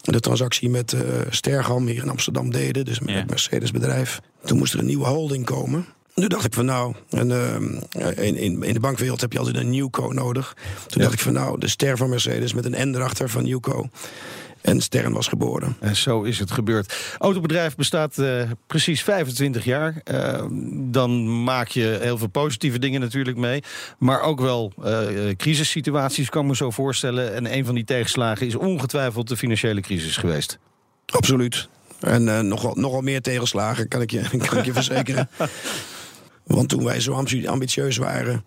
de 0.00 0.20
transactie 0.20 0.70
met 0.70 0.92
eh 0.92 1.00
Stergam 1.30 1.86
hier 1.86 2.02
in 2.02 2.10
Amsterdam 2.10 2.50
deden, 2.50 2.84
dus 2.84 3.00
met 3.00 3.14
het 3.14 3.30
Mercedes 3.30 3.70
bedrijf, 3.70 4.20
toen 4.44 4.58
moest 4.58 4.72
er 4.72 4.78
een 4.78 4.86
nieuwe 4.86 5.06
holding 5.06 5.44
komen. 5.44 5.86
Toen 6.16 6.28
dacht 6.28 6.44
ik 6.44 6.54
van 6.54 6.64
nou, 6.64 6.94
en, 7.10 7.30
eh, 7.30 8.26
in, 8.26 8.36
in, 8.36 8.62
in 8.62 8.72
de 8.72 8.80
bankwereld 8.80 9.20
heb 9.20 9.32
je 9.32 9.38
altijd 9.38 9.56
een 9.56 9.70
Newco 9.70 10.08
nodig. 10.12 10.56
Toen 10.86 11.02
dacht 11.02 11.14
ik 11.14 11.20
van 11.20 11.32
nou, 11.32 11.58
de 11.58 11.68
ster 11.68 11.96
van 11.96 12.08
Mercedes 12.08 12.54
met 12.54 12.64
een 12.64 12.90
N 12.90 12.94
erachter 12.94 13.28
van 13.28 13.44
Newco. 13.44 13.88
En 14.66 14.80
Stern 14.80 15.12
was 15.12 15.28
geboren. 15.28 15.76
En 15.80 15.96
zo 15.96 16.22
is 16.22 16.38
het 16.38 16.50
gebeurd. 16.50 16.94
Autobedrijf 17.18 17.74
bestaat 17.74 18.18
eh, 18.18 18.42
precies 18.66 19.02
25 19.02 19.64
jaar. 19.64 20.00
Eh, 20.04 20.44
dan 20.70 21.42
maak 21.44 21.68
je 21.68 21.98
heel 22.00 22.18
veel 22.18 22.28
positieve 22.28 22.78
dingen 22.78 23.00
natuurlijk 23.00 23.36
mee. 23.36 23.62
Maar 23.98 24.20
ook 24.20 24.40
wel 24.40 24.72
eh, 24.84 25.06
crisissituaties, 25.36 26.28
kan 26.28 26.42
ik 26.42 26.48
me 26.48 26.56
zo 26.56 26.70
voorstellen. 26.70 27.34
En 27.34 27.56
een 27.56 27.64
van 27.64 27.74
die 27.74 27.84
tegenslagen 27.84 28.46
is 28.46 28.54
ongetwijfeld 28.54 29.28
de 29.28 29.36
financiële 29.36 29.80
crisis 29.80 30.16
geweest. 30.16 30.58
Absoluut. 31.06 31.68
En 32.00 32.48
nogal, 32.48 32.74
nogal 32.74 33.00
meer 33.00 33.20
tegenslagen, 33.20 33.88
kan 33.88 34.00
ik 34.00 34.10
je, 34.10 34.22
kan 34.48 34.58
ik 34.58 34.64
je 34.64 34.72
verzekeren. 34.72 35.28
Want 36.46 36.68
toen 36.68 36.84
wij 36.84 37.00
zo 37.00 37.12
ambi- 37.12 37.46
ambitieus 37.46 37.96
waren, 37.96 38.44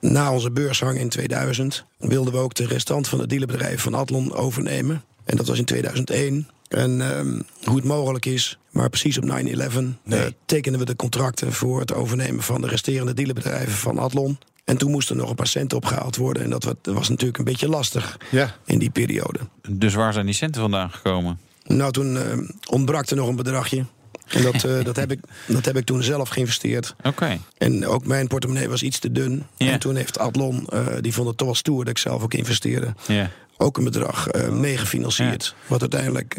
na 0.00 0.32
onze 0.32 0.50
beursgang 0.50 0.98
in 0.98 1.08
2000, 1.08 1.84
wilden 1.98 2.32
we 2.32 2.38
ook 2.38 2.54
de 2.54 2.66
restant 2.66 3.08
van 3.08 3.20
het 3.20 3.28
dealerbedrijf 3.30 3.82
van 3.82 3.94
Adlon 3.94 4.32
overnemen. 4.34 5.04
En 5.24 5.36
dat 5.36 5.46
was 5.46 5.58
in 5.58 5.64
2001. 5.64 6.48
En 6.68 7.00
ehm, 7.16 7.40
hoe 7.64 7.76
het 7.76 7.84
mogelijk 7.84 8.26
is, 8.26 8.58
maar 8.70 8.88
precies 8.88 9.18
op 9.18 9.24
9-11 9.24 9.98
eh, 10.04 10.20
tekenden 10.46 10.80
we 10.80 10.86
de 10.86 10.96
contracten 10.96 11.52
voor 11.52 11.80
het 11.80 11.94
overnemen 11.94 12.42
van 12.42 12.60
de 12.60 12.66
resterende 12.68 13.14
dealerbedrijven 13.14 13.72
van 13.72 13.98
Adlon. 13.98 14.38
En 14.64 14.76
toen 14.76 14.90
moesten 14.90 15.14
er 15.14 15.20
nog 15.20 15.30
een 15.30 15.36
paar 15.36 15.46
centen 15.46 15.76
opgehaald 15.76 16.16
worden. 16.16 16.42
En 16.42 16.50
dat 16.50 16.64
wa- 16.64 16.74
dat 16.82 16.94
was 16.94 17.08
natuurlijk 17.08 17.38
een 17.38 17.44
beetje 17.44 17.68
lastig 17.68 18.18
Ja. 18.30 18.54
in 18.64 18.78
die 18.78 18.90
periode. 18.90 19.38
Dus 19.68 19.94
waar 19.94 20.12
zijn 20.12 20.26
die 20.26 20.34
centen 20.34 20.60
vandaan 20.60 20.90
gekomen? 20.90 21.38
Nou, 21.66 21.92
toen 21.92 22.16
eh, 22.16 22.38
ontbrak 22.68 23.06
er 23.10 23.16
nog 23.16 23.28
een 23.28 23.36
bedragje. 23.36 23.84
En 24.34 24.42
dat, 24.42 24.64
eh, 24.64 24.84
dat, 24.84 24.96
heb 24.96 25.10
ik, 25.10 25.20
dat 25.46 25.64
heb 25.64 25.76
ik 25.76 25.84
toen 25.84 26.02
zelf 26.02 26.28
geïnvesteerd. 26.28 26.94
Oké. 27.02 27.38
En 27.58 27.86
ook 27.86 28.06
mijn 28.06 28.26
portemonnee 28.26 28.68
was 28.68 28.82
iets 28.82 28.98
te 28.98 29.12
dun. 29.12 29.46
En 29.56 29.78
toen 29.78 29.96
heeft 29.96 30.18
Adlon, 30.18 30.66
eh, 30.68 30.86
die 31.00 31.12
vond 31.12 31.28
het 31.28 31.36
toch 31.36 31.46
wel 31.46 31.56
stoer 31.56 31.84
dat 31.84 31.88
ik 31.88 31.98
zelf 31.98 32.22
ook 32.22 32.34
investeerde. 32.34 32.94
Ja. 33.06 33.30
Ook 33.56 33.78
een 33.78 33.84
bedrag 33.84 34.28
eh 34.28 34.48
meegefinancierd. 34.48 35.54
Wat 35.66 35.80
uiteindelijk 35.80 36.34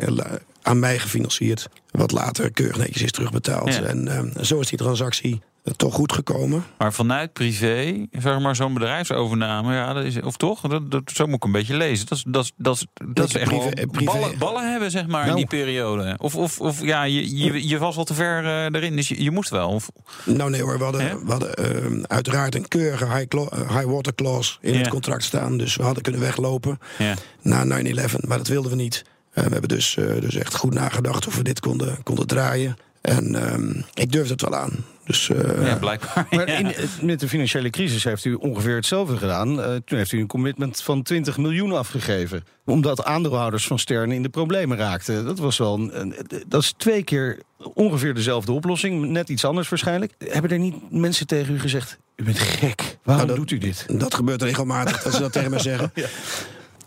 aan 0.64 0.80
mij 0.80 1.00
gefinancierd. 1.00 1.70
Wat 1.92 2.12
later 2.12 2.52
keurig 2.52 2.78
netjes 2.78 3.02
is 3.02 3.12
terugbetaald. 3.12 3.82
En 3.82 4.08
eh, 4.08 4.44
zo 4.44 4.60
is 4.60 4.68
die 4.68 4.78
transactie 4.78 5.42
toch 5.76 5.94
goed 5.94 6.14
gekomen. 6.14 6.64
Maar 6.78 6.94
vanuit 6.94 7.34
privé, 7.34 8.06
zeg 8.12 8.40
maar 8.40 8.56
zo'n 8.56 8.74
bedrijfsovername, 8.74 9.74
ja, 9.74 9.94
dat 9.94 10.04
is, 10.04 10.22
of 10.22 10.38
toch? 10.38 10.62
Dat, 10.62 10.92
dat, 10.92 11.02
zo 11.14 11.26
moet 11.26 11.36
ik 11.36 11.44
een 11.44 11.52
beetje 11.52 11.78
lezen. 11.78 12.06
Dat 12.08 12.18
is, 12.18 12.24
dat, 12.28 12.44
is- 12.44 12.52
dat, 12.58 12.76
is- 12.76 12.86
dat 13.14 13.28
is 13.28 13.36
echt 13.36 13.50
privé- 13.50 13.64
wel 13.76 13.86
privé- 13.92 14.12
ballen, 14.12 14.38
ballen 14.38 14.72
hebben, 14.72 14.92
zeg 14.92 15.08
maar, 15.08 15.22
in 15.22 15.26
Nou. 15.28 15.38
die 15.38 15.48
periode. 15.48 16.16
Of, 16.18 16.36
of, 16.36 16.60
of 16.60 16.82
ja, 16.82 17.04
je, 17.04 17.38
je, 17.38 17.68
je 17.68 17.78
was 17.78 17.98
al 17.98 18.04
te 18.04 18.14
ver 18.14 18.44
eh, 18.46 18.64
erin, 18.64 18.96
dus 18.96 19.08
je, 19.08 19.24
je 19.24 19.32
moest 19.32 19.50
wel. 19.50 19.70
Of, 19.70 19.90
Nou 20.26 20.50
nee 20.50 20.62
hoor, 20.62 20.78
we 20.78 20.84
hadden, 20.84 21.26
we 21.26 21.32
hadden 21.32 21.54
eh, 21.54 22.04
uiteraard 22.08 22.56
een 22.56 22.68
keurige 22.68 23.06
high, 23.06 23.26
eh, 23.38 23.70
high 23.78 23.86
water 23.92 24.16
clause 24.16 24.58
in 24.62 24.76
het 24.80 24.88
contract 24.88 25.24
staan. 25.24 25.58
Dus 25.58 25.76
we 25.76 25.84
hadden 25.84 26.04
kunnen 26.04 26.22
weglopen. 26.22 26.80
ja. 26.98 27.14
na 27.42 27.66
9-11, 27.84 28.28
maar 28.28 28.38
dat 28.38 28.48
wilden 28.48 28.72
we 28.72 28.78
niet. 28.78 29.04
Eh, 29.34 29.44
we 29.44 29.50
hebben 29.52 29.70
dus, 29.70 29.98
eh, 29.98 30.06
dus 30.22 30.36
echt 30.36 30.56
goed 30.56 30.74
nagedacht 30.74 31.28
of 31.28 31.36
we 31.36 31.44
dit 31.44 31.60
konden, 31.60 32.04
konden 32.04 32.28
draaien. 32.28 32.78
En 33.02 33.36
ehm, 33.36 33.82
ik 33.94 34.12
durfde 34.12 34.32
het 34.32 34.42
wel 34.42 34.56
aan. 34.56 34.72
Dus 35.06 35.30
eh, 35.30 35.68
ja, 35.68 35.76
blijkbaar. 35.76 36.28
Maar 36.32 36.48
Ja. 36.50 36.58
in, 36.58 36.74
met 37.02 37.20
de 37.20 37.28
financiële 37.28 37.70
crisis 37.70 38.04
heeft 38.04 38.26
u 38.26 38.34
ongeveer 38.34 38.76
hetzelfde 38.76 39.18
gedaan. 39.18 39.62
Eh, 39.62 39.76
toen 39.86 39.98
heeft 39.98 40.12
u 40.12 40.20
een 40.20 40.28
commitment 40.28 40.82
van 40.82 41.04
20 41.04 41.38
miljoen 41.38 41.72
afgegeven. 41.72 42.44
Omdat 42.66 43.04
aandeelhouders 43.04 43.68
van 43.68 43.80
Stern 43.80 44.12
in 44.12 44.22
de 44.24 44.30
problemen 44.30 44.78
raakten. 44.78 45.26
Dat 45.26 45.40
was 45.40 45.58
wel 45.58 45.74
een, 45.74 46.00
een- 46.02 46.16
dat 46.48 46.62
is 46.62 46.74
twee 46.78 47.04
keer 47.04 47.40
ongeveer 47.74 48.14
dezelfde 48.14 48.52
oplossing. 48.52 49.06
Net 49.06 49.30
iets 49.30 49.46
anders 49.46 49.70
waarschijnlijk. 49.70 50.14
Hebben 50.28 50.52
er 50.52 50.60
niet 50.60 50.76
mensen 50.92 51.28
tegen 51.28 51.54
u 51.54 51.60
gezegd: 51.60 51.98
U 52.16 52.24
bent 52.24 52.40
gek. 52.40 52.98
Waarom 53.04 53.26
Nou, 53.26 53.28
dat- 53.40 53.50
doet 53.50 53.52
u 53.52 53.58
dit? 53.66 53.86
dat 54.00 54.14
gebeurt 54.14 54.42
regelmatig 54.42 55.04
dat 55.04 55.14
ze 55.14 55.20
dat 55.20 55.32
tegen 55.32 55.52
me 55.52 55.60
zeggen. 55.72 55.94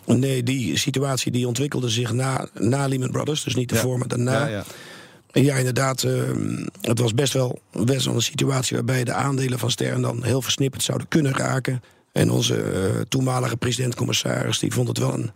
Nee, 0.06 0.42
die 0.42 0.78
situatie 0.78 1.32
die 1.32 1.46
ontwikkelde 1.46 1.88
zich 1.88 2.12
na, 2.12 2.48
na 2.54 2.86
Lehman 2.86 3.10
Brothers. 3.10 3.44
Dus 3.44 3.54
niet 3.54 3.70
ervoor, 3.72 3.98
maar 3.98 4.08
daarna. 4.08 4.32
Ja, 4.32 4.46
ja. 4.46 4.64
Ja, 5.42 5.56
inderdaad, 5.56 6.02
eh, 6.02 6.12
het 6.80 6.98
was 6.98 7.14
best 7.14 7.32
wel, 7.32 7.58
best 7.84 8.04
wel 8.04 8.14
een 8.14 8.22
situatie 8.22 8.76
waarbij 8.76 9.04
de 9.04 9.12
aandelen 9.12 9.58
van 9.58 9.70
Stern 9.70 10.02
dan 10.02 10.24
heel 10.24 10.42
versnipperd 10.42 10.82
zouden 10.82 11.08
kunnen 11.08 11.36
raken. 11.36 11.82
En 12.12 12.30
onze 12.30 12.62
eh, 12.62 13.00
toenmalige 13.08 13.56
president-commissaris 13.56 14.58
die 14.58 14.72
vond 14.72 14.88
het 14.88 14.98
wel 14.98 15.14
een, 15.14 15.30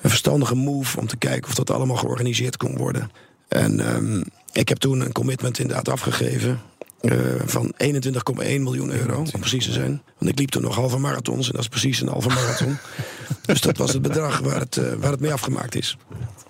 een 0.00 0.10
verstandige 0.10 0.54
move 0.54 0.98
om 0.98 1.06
te 1.06 1.16
kijken 1.16 1.48
of 1.48 1.54
dat 1.54 1.70
allemaal 1.70 1.96
georganiseerd 1.96 2.56
kon 2.56 2.76
worden. 2.76 3.10
En 3.48 3.80
ehm, 3.80 4.22
ik 4.52 4.68
heb 4.68 4.78
toen 4.78 5.00
een 5.00 5.12
commitment 5.12 5.58
inderdaad 5.58 5.88
afgegeven. 5.88 6.60
Eh, 7.02 7.18
van 7.44 7.72
21,1 7.76 8.62
miljoen 8.62 8.90
euro, 8.90 9.18
om 9.18 9.40
precies 9.40 9.64
te 9.64 9.72
zijn. 9.72 10.02
Want 10.18 10.30
ik 10.30 10.38
liep 10.38 10.50
toen 10.50 10.62
nog 10.62 10.74
halve 10.74 10.98
marathons 10.98 11.46
en 11.46 11.52
dat 11.52 11.60
is 11.60 11.68
precies 11.68 12.00
een 12.00 12.08
halve 12.08 12.28
marathon. 12.28 12.78
dus 13.46 13.60
dat 13.60 13.76
was 13.76 13.92
het 13.92 14.02
bedrag 14.02 14.38
waar 14.38 14.60
het, 14.60 14.76
eh, 14.76 14.92
waar 14.98 15.10
het 15.10 15.20
mee 15.20 15.32
afgemaakt 15.32 15.74
is. 15.74 15.96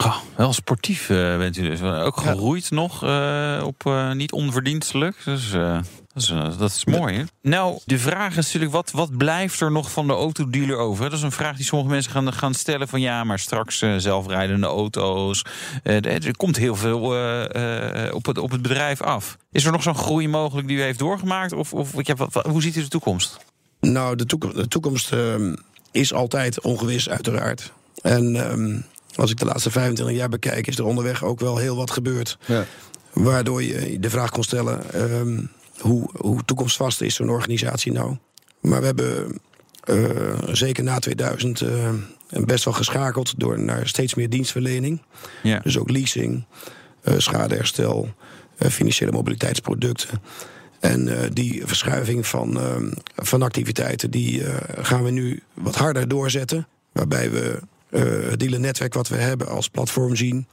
Oh, 0.05 0.17
wel 0.37 0.53
sportief 0.53 1.11
eh, 1.11 1.39
bent 1.39 1.57
u 1.57 1.63
dus. 1.63 1.83
Ook 1.83 2.17
geroeid 2.17 2.71
nog 2.71 3.05
eh, 3.05 3.63
op 3.65 3.87
eh, 3.87 4.13
niet 4.13 4.33
onverdienstelijk. 4.33 5.17
Dus 5.25 5.53
eh, 5.53 5.79
dat, 6.15 6.23
is, 6.23 6.31
eh, 6.31 6.59
dat 6.59 6.71
is 6.71 6.85
mooi. 6.85 7.15
Hè? 7.17 7.23
Nou, 7.43 7.79
de 7.85 7.99
vraag 7.99 8.37
is 8.37 8.45
natuurlijk, 8.45 8.73
wat, 8.73 8.91
wat 8.91 9.17
blijft 9.17 9.61
er 9.61 9.71
nog 9.73 9.91
van 9.91 10.07
de 10.07 10.13
autodealer 10.13 10.77
over? 10.77 11.05
Dat 11.05 11.13
is 11.13 11.23
een 11.23 11.33
vraag 11.33 11.57
die 11.57 11.65
sommige 11.65 11.91
mensen 11.91 12.13
gaan, 12.13 12.33
gaan 12.33 12.55
stellen 12.55 12.89
van... 12.89 13.01
ja, 13.01 13.25
maar 13.25 13.39
straks 13.39 13.83
eh, 13.83 13.95
zelfrijdende 13.97 14.67
auto's. 14.67 15.45
Eh, 15.83 15.95
er 15.97 16.27
er 16.27 16.37
komt 16.37 16.57
heel 16.57 16.77
veel 16.77 17.15
eh, 17.15 18.07
eh, 18.07 18.15
op, 18.15 18.27
het, 18.27 18.39
op 18.39 18.51
het 18.51 18.63
bedrijf 18.63 19.01
af. 19.03 19.37
Is 19.53 19.65
er 19.65 19.73
nog 19.73 19.83
zo'n 19.83 19.95
groei 19.95 20.29
mogelijk 20.29 20.69
die 20.69 20.77
u 20.77 20.83
heeft 20.83 20.99
doorgemaakt? 20.99 21.53
Of, 21.53 21.73
of 21.73 21.91
ja, 22.07 22.15
wat- 22.15 22.33
wat- 22.33 22.47
hoe 22.47 22.63
ziet 22.63 22.77
u 22.77 22.81
de 22.83 22.89
toekomst? 22.89 23.37
Nou, 23.81 24.17
de 24.17 24.27
toekomst, 24.27 24.57
de 24.57 24.69
toekomst 24.69 25.13
ehm, 25.13 25.55
is 25.91 26.13
altijd 26.13 26.61
ongewis, 26.61 27.09
uiteraard. 27.09 27.73
En 28.03 28.37
ehm, 28.51 28.81
als 29.15 29.31
ik 29.31 29.39
de 29.39 29.45
laatste 29.45 29.71
25 29.71 30.17
jaar 30.17 30.29
bekijk, 30.29 30.67
is 30.67 30.79
er 30.79 30.85
onderweg 30.85 31.25
ook 31.25 31.41
wel 31.41 31.57
heel 31.57 31.77
wat 31.77 31.91
gebeurd. 31.91 32.39
Ja. 32.47 32.65
Waardoor 33.13 33.63
je 33.63 34.01
de 34.01 34.11
vraag 34.11 34.31
kon 34.31 34.43
stellen: 34.43 34.93
ehm, 34.93 35.41
hoe, 35.83 36.11
hoe 36.13 36.45
toekomstvast 36.45 37.01
is 37.01 37.15
zo'n 37.15 37.31
organisatie 37.31 37.93
nou? 37.93 38.17
Maar 38.61 38.81
we 38.81 38.87
hebben 38.87 39.41
eh, 39.85 40.49
zeker 40.53 40.85
na 40.85 40.99
2000 40.99 41.61
eh, 42.33 42.45
best 42.45 42.65
wel 42.65 42.75
geschakeld 42.75 43.35
door 43.37 43.61
naar 43.61 43.87
steeds 43.87 44.15
meer 44.15 44.29
dienstverlening. 44.29 45.03
Ja. 45.43 45.59
Dus 45.59 45.79
ook 45.79 45.91
leasing, 45.91 46.45
eh, 47.03 47.15
schadeherstel, 47.19 48.15
eh, 48.57 48.69
financiële 48.69 49.13
mobiliteitsproducten. 49.13 50.21
En 50.81 51.31
die 51.33 51.63
verschuiving 51.67 52.27
van, 52.27 52.61
van 53.17 53.43
activiteiten, 53.43 54.11
die 54.11 54.43
gaan 54.81 55.05
we 55.05 55.11
nu 55.11 55.43
wat 55.55 55.77
harder 55.77 56.09
doorzetten. 56.09 56.67
Waarbij 56.93 57.31
we 57.31 57.59
het 58.29 58.41
dealernetwerk 58.41 58.95
wat 58.95 59.09
we 59.09 59.17
hebben 59.17 59.49
als 59.49 59.69
platform 59.69 60.17
zien. 60.17 60.47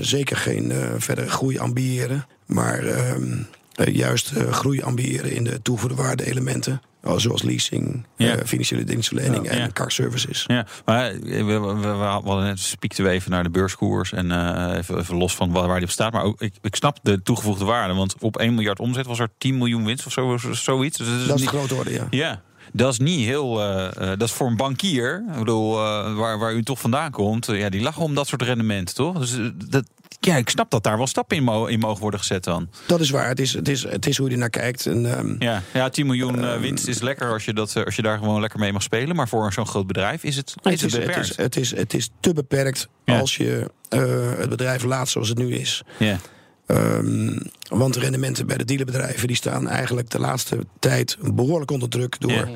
Zeker 0.00 0.36
geen 0.36 0.72
verdere 0.96 1.30
groei 1.30 1.58
ambiëren. 1.58 2.26
Maar 2.46 2.86
ehm, 2.86 3.32
eh, 3.32 3.38
juist 3.84 4.30
eh, 4.32 4.52
groei 4.52 4.82
ambiëren 4.82 5.32
in 5.32 5.44
de 5.44 5.62
toegevoegde 5.62 6.02
waarde 6.02 6.26
elementen. 6.26 6.72
eh, 6.72 7.12
Zoals 7.16 7.42
leasing, 7.42 8.06
Ja. 8.16 8.36
eh, 8.36 8.44
financiële 8.46 8.84
dienstverlening 8.84 9.44
Ja. 9.44 9.50
en 9.50 9.58
Ja. 9.58 9.68
car 9.72 9.90
services. 9.90 10.44
Ja, 10.46 10.66
maar 10.84 11.12
we, 11.20 11.44
we, 11.44 11.58
we, 11.60 11.74
we 11.80 11.86
hadden 12.04 12.44
net 12.44 12.58
spiekten 12.60 13.04
we 13.04 13.10
even 13.10 13.30
naar 13.30 13.42
de 13.42 13.50
beurskoers 13.50 14.12
en 14.12 14.30
eh, 14.32 14.76
even, 14.76 14.98
even 14.98 15.16
los 15.16 15.34
van 15.34 15.52
waar, 15.52 15.66
waar 15.66 15.76
die 15.76 15.84
op 15.86 15.90
staat. 15.92 16.12
Maar 16.12 16.22
ook, 16.22 16.40
ik, 16.40 16.54
ik 16.62 16.74
snap 16.76 16.98
de 17.02 17.22
toegevoegde 17.22 17.64
waarde, 17.64 17.94
want 17.94 18.14
op 18.20 18.36
1 18.38 18.54
miljard 18.54 18.78
omzet 18.78 19.06
was 19.06 19.18
er 19.18 19.28
10 19.38 19.58
miljoen 19.58 19.84
winst 19.84 20.06
of 20.06 20.12
zo, 20.12 20.36
zoiets. 20.52 20.98
Dus 20.98 21.06
Dat 21.08 21.16
is 21.18 21.26
niet- 21.26 21.38
de 21.38 21.46
grote 21.56 21.74
orde, 21.74 21.92
ja. 21.92 22.06
Ja, 22.10 22.42
dat 22.72 22.92
is 22.92 22.98
niet 22.98 23.24
heel. 23.26 23.60
eh, 23.60 23.86
eh, 23.86 24.18
dat 24.18 24.22
is 24.28 24.32
voor 24.32 24.46
een 24.46 24.56
bankier, 24.56 25.24
ik 25.32 25.38
bedoel, 25.38 25.78
eh, 25.78 26.14
waar, 26.14 26.38
waar 26.38 26.54
u 26.54 26.62
toch 26.62 26.80
vandaan 26.80 27.10
komt, 27.10 27.48
eh, 27.48 27.58
ja, 27.58 27.68
die 27.68 27.80
lachen 27.82 28.02
om 28.02 28.14
dat 28.14 28.26
soort 28.26 28.42
rendementen, 28.42 28.94
toch? 28.94 29.18
Dus 29.18 29.38
eh, 29.38 29.44
dat, 29.68 29.84
ja, 30.20 30.36
ik 30.36 30.48
snap 30.48 30.70
dat 30.70 30.82
daar 30.82 30.96
wel 30.96 31.06
stappen 31.06 31.36
in, 31.36 31.42
mo- 31.42 31.66
in 31.66 31.78
mogen 31.78 32.00
worden 32.00 32.20
gezet 32.20 32.44
dan. 32.44 32.70
Dat 32.86 33.00
is 33.00 33.10
waar. 33.10 33.28
Het 33.28 33.40
is, 33.40 33.52
het 33.52 33.68
is, 33.68 33.82
het 33.82 34.06
is 34.06 34.16
hoe 34.16 34.26
je 34.26 34.32
er 34.32 34.38
naar 34.38 34.50
kijkt. 34.50 34.86
En, 34.86 35.16
ehm, 35.16 35.34
Ja, 35.38 35.62
ja 35.72 35.88
10 35.88 36.06
miljoen 36.06 36.44
eh, 36.44 36.60
winst 36.60 36.86
is 36.88 37.00
lekker 37.00 37.32
als 37.32 37.44
je, 37.44 37.52
dat, 37.54 37.76
eh, 37.76 37.84
als 37.84 37.96
je 37.96 38.02
daar 38.02 38.18
gewoon 38.18 38.40
lekker 38.40 38.58
mee 38.58 38.72
mag 38.72 38.82
spelen. 38.82 39.16
Maar 39.16 39.28
voor 39.28 39.52
zo'n 39.52 39.66
groot 39.66 39.86
bedrijf 39.86 40.22
is 40.24 40.36
het, 40.36 40.48
is 40.48 40.54
Het 40.54 40.64
het 40.64 40.82
is, 40.82 40.92
het, 40.92 41.06
beperkt. 41.06 41.30
is, 41.30 41.36
het, 41.36 41.56
is, 41.56 41.70
het 41.76 41.94
is 41.94 42.10
te 42.20 42.32
beperkt 42.32 42.88
Ja. 43.04 43.18
als 43.18 43.36
je 43.36 43.70
eh, 43.88 44.38
het 44.38 44.48
bedrijf 44.48 44.82
laat 44.84 45.08
zoals 45.08 45.28
het 45.28 45.38
nu 45.38 45.54
is. 45.54 45.82
ja. 45.98 46.18
Ehm, 46.66 47.38
want 47.68 47.94
de 47.94 48.00
rendementen 48.00 48.46
bij 48.46 48.56
de 48.56 48.64
dealerbedrijven 48.64 49.26
die 49.26 49.36
staan 49.36 49.68
eigenlijk 49.68 50.10
de 50.10 50.18
laatste 50.18 50.58
tijd 50.78 51.16
behoorlijk 51.34 51.70
onder 51.70 51.88
druk 51.88 52.20
door 52.20 52.30
Ja. 52.30 52.48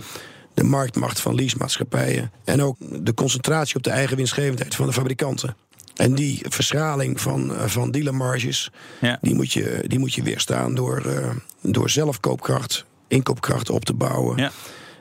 de 0.54 0.62
marktmacht 0.64 1.20
van 1.20 1.34
leasemaatschappijen. 1.34 2.32
En 2.44 2.62
ook 2.62 2.76
de 3.04 3.14
concentratie 3.14 3.76
op 3.76 3.82
de 3.82 3.90
eigen 3.90 4.16
winstgevendheid 4.16 4.74
van 4.74 4.86
de 4.86 4.92
fabrikanten. 4.92 5.56
En 6.02 6.14
die 6.14 6.44
verschraling 6.48 7.20
van, 7.20 7.54
eh, 7.54 7.66
van 7.66 7.90
dealermarges, 7.90 8.70
Ja. 9.00 9.18
die, 9.20 9.34
moet 9.34 9.52
je, 9.52 9.84
die 9.86 9.98
moet 9.98 10.14
je 10.14 10.22
weerstaan 10.22 10.74
door, 10.74 11.06
eh, 11.06 11.30
door 11.60 11.90
zelf 11.90 12.20
koopkracht, 12.20 12.84
inkoopkracht 13.08 13.70
op 13.70 13.84
te 13.84 13.94
bouwen. 13.94 14.36
Ja. 14.36 14.50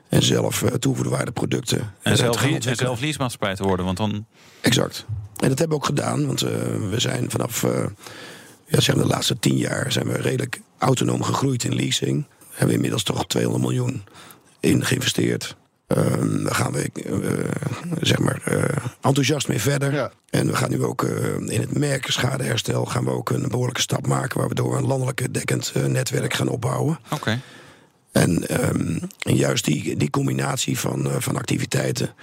En 0.10 0.24
zelf 0.24 0.62
uh, 0.62 0.70
toegevoegde 0.70 1.16
waarde 1.16 1.32
producten 1.32 1.80
En 1.80 1.88
eh, 2.02 2.12
te 2.12 2.18
zelf, 2.18 2.42
en 2.66 2.76
zelf 2.76 3.00
leasemaatschappij 3.00 3.56
te 3.56 3.64
worden. 3.64 3.86
Want 3.86 3.98
dan. 3.98 4.26
Exact. 4.62 5.06
En 5.38 5.50
dat 5.50 5.60
hebben 5.60 5.68
we 5.78 5.84
ook 5.84 5.86
gedaan, 5.86 6.26
want 6.26 6.42
eh, 6.42 6.52
we 6.90 7.00
zijn 7.00 7.30
vanaf 7.32 7.64
eh, 7.64 7.86
ja, 8.68 8.80
zeg 8.80 8.96
maar 8.96 9.04
de 9.04 9.10
laatste 9.12 9.40
tien 9.40 9.58
jaar 9.58 9.92
zijn 9.92 10.08
we 10.08 10.14
redelijk 10.14 10.62
autonoom 10.78 11.24
gegroeid 11.24 11.64
in 11.64 11.76
leasing. 11.76 12.26
Hebben 12.50 12.68
we 12.68 12.74
inmiddels 12.74 13.04
toch 13.04 13.28
200 13.28 13.64
miljoen 13.64 14.04
in 14.60 14.86
geïnvesteerd. 14.86 15.56
Ehm 15.96 16.44
daar 16.44 16.56
gaan 16.56 16.72
we 16.72 16.90
eh, 16.94 18.02
zeg 18.02 18.20
maar 18.20 18.42
eh, 18.44 18.86
enthousiast 19.02 19.48
mee 19.48 19.62
verder. 19.62 19.94
Ja. 19.94 20.12
En 20.30 20.48
we 20.48 20.56
gaan 20.56 20.70
nu 20.70 20.84
ook 20.84 21.04
eh, 21.04 21.34
in 21.34 21.60
het 21.60 21.78
merkschadeherstel 21.78 22.86
gaan 22.86 23.04
we 23.04 23.12
ook 23.12 23.30
een 23.30 23.50
behoorlijke 23.50 23.82
stap 23.82 24.08
maken, 24.08 24.40
waar 24.40 24.50
we 24.50 24.56
door 24.56 24.78
een 24.78 24.86
landelijke 24.86 25.32
dekkend 25.32 25.74
netwerk 25.88 26.34
gaan 26.34 26.48
opbouwen. 26.48 27.00
Oké. 27.10 27.40
En, 28.12 28.48
ehm, 28.48 29.00
en 29.20 29.36
juist 29.36 29.66
die, 29.66 29.98
die 29.98 30.10
combinatie 30.10 30.80
van, 30.80 31.10
eh, 31.10 31.16
van 31.20 31.38
activiteiten, 31.38 32.14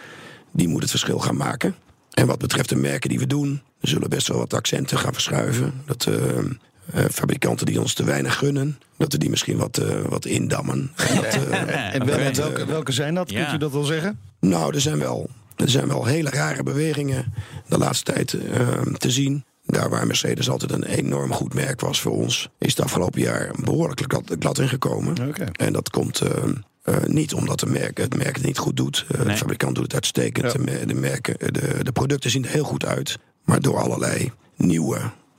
die 0.50 0.68
moet 0.68 0.80
het 0.80 0.90
verschil 0.90 1.18
gaan 1.18 1.36
maken. 1.36 1.74
En 2.10 2.26
wat 2.26 2.38
betreft 2.38 2.68
de 2.68 2.76
merken 2.76 3.08
die 3.08 3.18
we 3.18 3.26
doen, 3.26 3.62
we 3.80 3.88
zullen 3.88 4.10
best 4.10 4.28
wel 4.28 4.38
wat 4.38 4.54
accenten 4.54 4.98
gaan 4.98 5.12
verschuiven. 5.12 5.82
Dat 5.86 6.06
ehm, 6.06 6.52
eh, 6.92 7.04
fabrikanten 7.10 7.66
die 7.66 7.80
ons 7.80 7.94
te 7.94 8.04
weinig 8.04 8.36
gunnen, 8.38 8.78
dat 8.96 9.12
we 9.12 9.18
die 9.18 9.30
misschien 9.30 9.56
wat, 9.56 9.78
eh, 9.78 10.00
wat 10.08 10.24
indammen. 10.24 10.90
En 10.96 11.14
dat, 11.16 11.24
eh, 11.24 11.94
En 11.94 12.06
wel- 12.06 12.32
welke, 12.34 12.66
welke 12.66 12.92
zijn 12.92 13.14
dat? 13.14 13.30
Ja. 13.30 13.40
Kunt 13.42 13.54
u 13.54 13.58
dat 13.58 13.72
wel 13.72 13.84
zeggen? 13.84 14.18
nou, 14.40 14.74
er 14.74 14.80
zijn 14.80 14.98
wel, 14.98 15.30
er 15.56 15.68
zijn 15.70 15.88
wel 15.88 16.04
hele 16.04 16.30
rare 16.30 16.62
bewegingen 16.62 17.32
de 17.68 17.78
laatste 17.78 18.12
tijd 18.12 18.32
ehm, 18.34 18.92
te 18.92 19.10
zien. 19.10 19.44
Daar 19.66 19.90
waar 19.90 20.06
Mercedes 20.06 20.50
altijd 20.50 20.72
een 20.72 20.84
enorm 20.84 21.32
goed 21.32 21.54
merk 21.54 21.80
was 21.80 22.00
voor 22.00 22.12
ons, 22.12 22.48
is 22.58 22.70
het 22.76 22.80
afgelopen 22.84 23.20
jaar 23.20 23.50
behoorlijk 23.64 24.00
glad, 24.06 24.36
glad 24.38 24.58
ingekomen. 24.58 25.28
Oké. 25.28 25.44
En 25.52 25.72
dat 25.72 25.90
komt 25.90 26.20
ehm, 26.20 26.52
eh, 26.82 26.96
niet 27.06 27.34
omdat 27.34 27.60
de 27.60 27.66
merk, 27.66 27.98
het 27.98 28.16
merk 28.16 28.36
het 28.36 28.44
niet 28.44 28.58
goed 28.58 28.76
doet. 28.76 29.04
Eh, 29.08 29.16
Nee. 29.18 29.26
De 29.28 29.36
fabrikant 29.36 29.74
doet 29.74 29.84
het 29.84 29.94
uitstekend. 29.94 30.52
Ja. 30.52 30.84
De, 30.86 30.94
merken, 30.94 31.34
de, 31.52 31.78
de 31.82 31.92
producten 31.92 32.30
zien 32.30 32.44
er 32.44 32.50
heel 32.50 32.64
goed 32.64 32.84
uit. 32.86 33.18
Maar 33.44 33.60
door 33.60 33.78
allerlei 33.78 34.32
nieuwe 34.56 34.98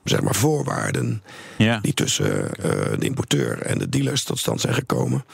zeg 0.10 0.22
maar, 0.22 0.36
voorwaarden 0.36 1.24
Ja. 1.58 1.80
die 1.82 1.94
tussen 1.94 2.52
eh, 2.56 2.70
de 3.00 3.06
importeur 3.06 3.62
en 3.62 3.78
de 3.78 3.90
dealers 3.90 4.24
tot 4.24 4.40
stand 4.40 4.62
zijn 4.62 4.74
gekomen, 4.74 5.26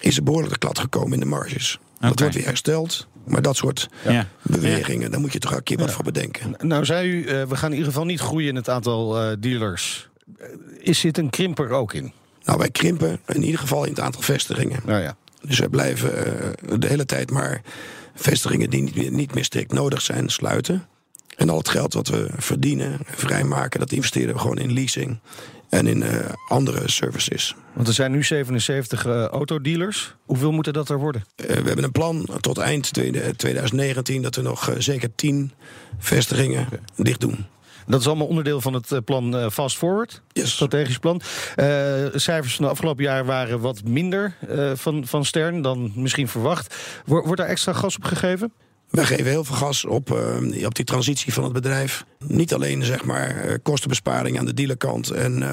is 0.00 0.16
er 0.16 0.22
behoorlijk 0.22 0.60
klad 0.60 0.78
gekomen 0.78 1.12
in 1.12 1.20
de 1.20 1.26
marges. 1.26 1.78
Dat 2.00 2.18
wordt 2.18 2.34
weer 2.34 2.44
hersteld. 2.44 3.06
Maar 3.24 3.42
dat 3.42 3.56
soort 3.56 3.88
Ja. 4.04 4.26
bewegingen, 4.42 5.10
daar 5.10 5.20
moet 5.20 5.32
je 5.32 5.38
toch 5.38 5.54
een 5.56 5.62
keer 5.62 5.78
wat 5.78 5.92
voor 5.92 6.04
bedenken. 6.04 6.54
Nou, 6.58 6.84
zei 6.84 7.08
u, 7.10 7.24
eh, 7.26 7.42
we 7.42 7.56
gaan 7.56 7.70
in 7.70 7.76
ieder 7.76 7.92
geval 7.92 8.06
niet 8.06 8.20
groeien 8.20 8.48
in 8.48 8.56
het 8.56 8.68
aantal 8.68 9.20
eh, 9.20 9.36
dealers. 9.40 10.08
Is 10.78 10.98
zit 11.00 11.18
een 11.18 11.30
krimper 11.30 11.70
ook 11.70 11.92
in? 11.94 12.12
Nou, 12.44 12.58
wij 12.58 12.70
krimpen 12.70 13.20
in 13.26 13.42
ieder 13.42 13.60
geval 13.60 13.84
in 13.84 13.90
het 13.90 14.00
aantal 14.00 14.22
vestigingen. 14.22 14.80
Nou 14.84 15.02
ja. 15.02 15.16
Dus 15.42 15.58
wij 15.58 15.68
blijven 15.68 16.26
eh, 16.26 16.78
de 16.78 16.86
hele 16.86 17.04
tijd 17.04 17.30
maar 17.30 17.62
vestigingen 18.14 18.70
die 18.70 18.82
niet 18.82 18.94
meer, 18.96 19.10
niet 19.12 19.34
meer 19.34 19.44
strikt 19.44 19.72
nodig 19.72 20.02
zijn, 20.02 20.28
sluiten. 20.28 20.86
En 21.38 21.48
al 21.50 21.58
het 21.58 21.68
geld 21.68 21.94
wat 21.94 22.08
we 22.08 22.28
verdienen 22.36 22.92
en 22.92 22.98
vrijmaken, 23.06 23.80
dat 23.80 23.92
investeren 23.92 24.34
we 24.34 24.40
gewoon 24.40 24.58
in 24.58 24.72
leasing 24.72 25.18
en 25.68 25.86
in 25.86 26.02
eh, 26.02 26.30
andere 26.48 26.90
services. 26.90 27.54
Want 27.72 27.88
er 27.88 27.94
zijn 27.94 28.12
nu 28.12 28.24
77 28.24 29.06
eh, 29.06 29.24
autodealers. 29.24 30.14
Hoeveel 30.26 30.52
moeten 30.52 30.72
dat 30.72 30.88
er 30.88 30.98
worden? 30.98 31.24
Eh, 31.36 31.46
we 31.46 31.52
hebben 31.66 31.84
een 31.84 31.92
plan 31.92 32.28
tot 32.40 32.58
eind 32.58 32.92
tweede- 32.92 33.36
2019 33.36 34.22
dat 34.22 34.36
we 34.36 34.42
nog 34.42 34.74
zeker 34.78 35.14
10 35.14 35.52
vestigingen 35.98 36.68
dicht 36.96 37.20
doen. 37.20 37.46
Dat 37.86 38.00
is 38.00 38.06
allemaal 38.06 38.26
onderdeel 38.26 38.60
van 38.60 38.72
het 38.74 39.04
plan 39.04 39.50
Fast 39.50 39.76
Forward, 39.76 40.22
Yes. 40.32 40.52
strategisch 40.52 40.98
plan. 40.98 41.20
Eh, 41.56 41.66
cijfers 42.14 42.54
van 42.56 42.64
de 42.64 42.70
afgelopen 42.70 43.04
jaar 43.04 43.24
waren 43.24 43.60
wat 43.60 43.84
minder 43.84 44.34
van, 44.74 45.06
van 45.06 45.24
Stern 45.24 45.62
dan 45.62 45.92
misschien 45.94 46.28
verwacht. 46.28 46.74
Wor- 47.04 47.24
wordt 47.24 47.40
daar 47.40 47.50
extra 47.50 47.72
gas 47.72 47.96
op 47.96 48.04
gegeven? 48.04 48.52
Wij 48.90 49.04
geven 49.04 49.24
heel 49.24 49.44
veel 49.44 49.56
gas 49.56 49.84
op, 49.84 50.12
eh, 50.12 50.66
op 50.66 50.74
die 50.74 50.84
transitie 50.84 51.32
van 51.32 51.44
het 51.44 51.52
bedrijf. 51.52 52.04
Niet 52.24 52.54
alleen 52.54 52.84
zeg 52.84 53.04
maar, 53.04 53.36
eh, 53.36 53.54
kostenbesparing 53.62 54.38
aan 54.38 54.44
de 54.44 54.54
dealerkant 54.54 55.10
en 55.10 55.42
eh, 55.42 55.52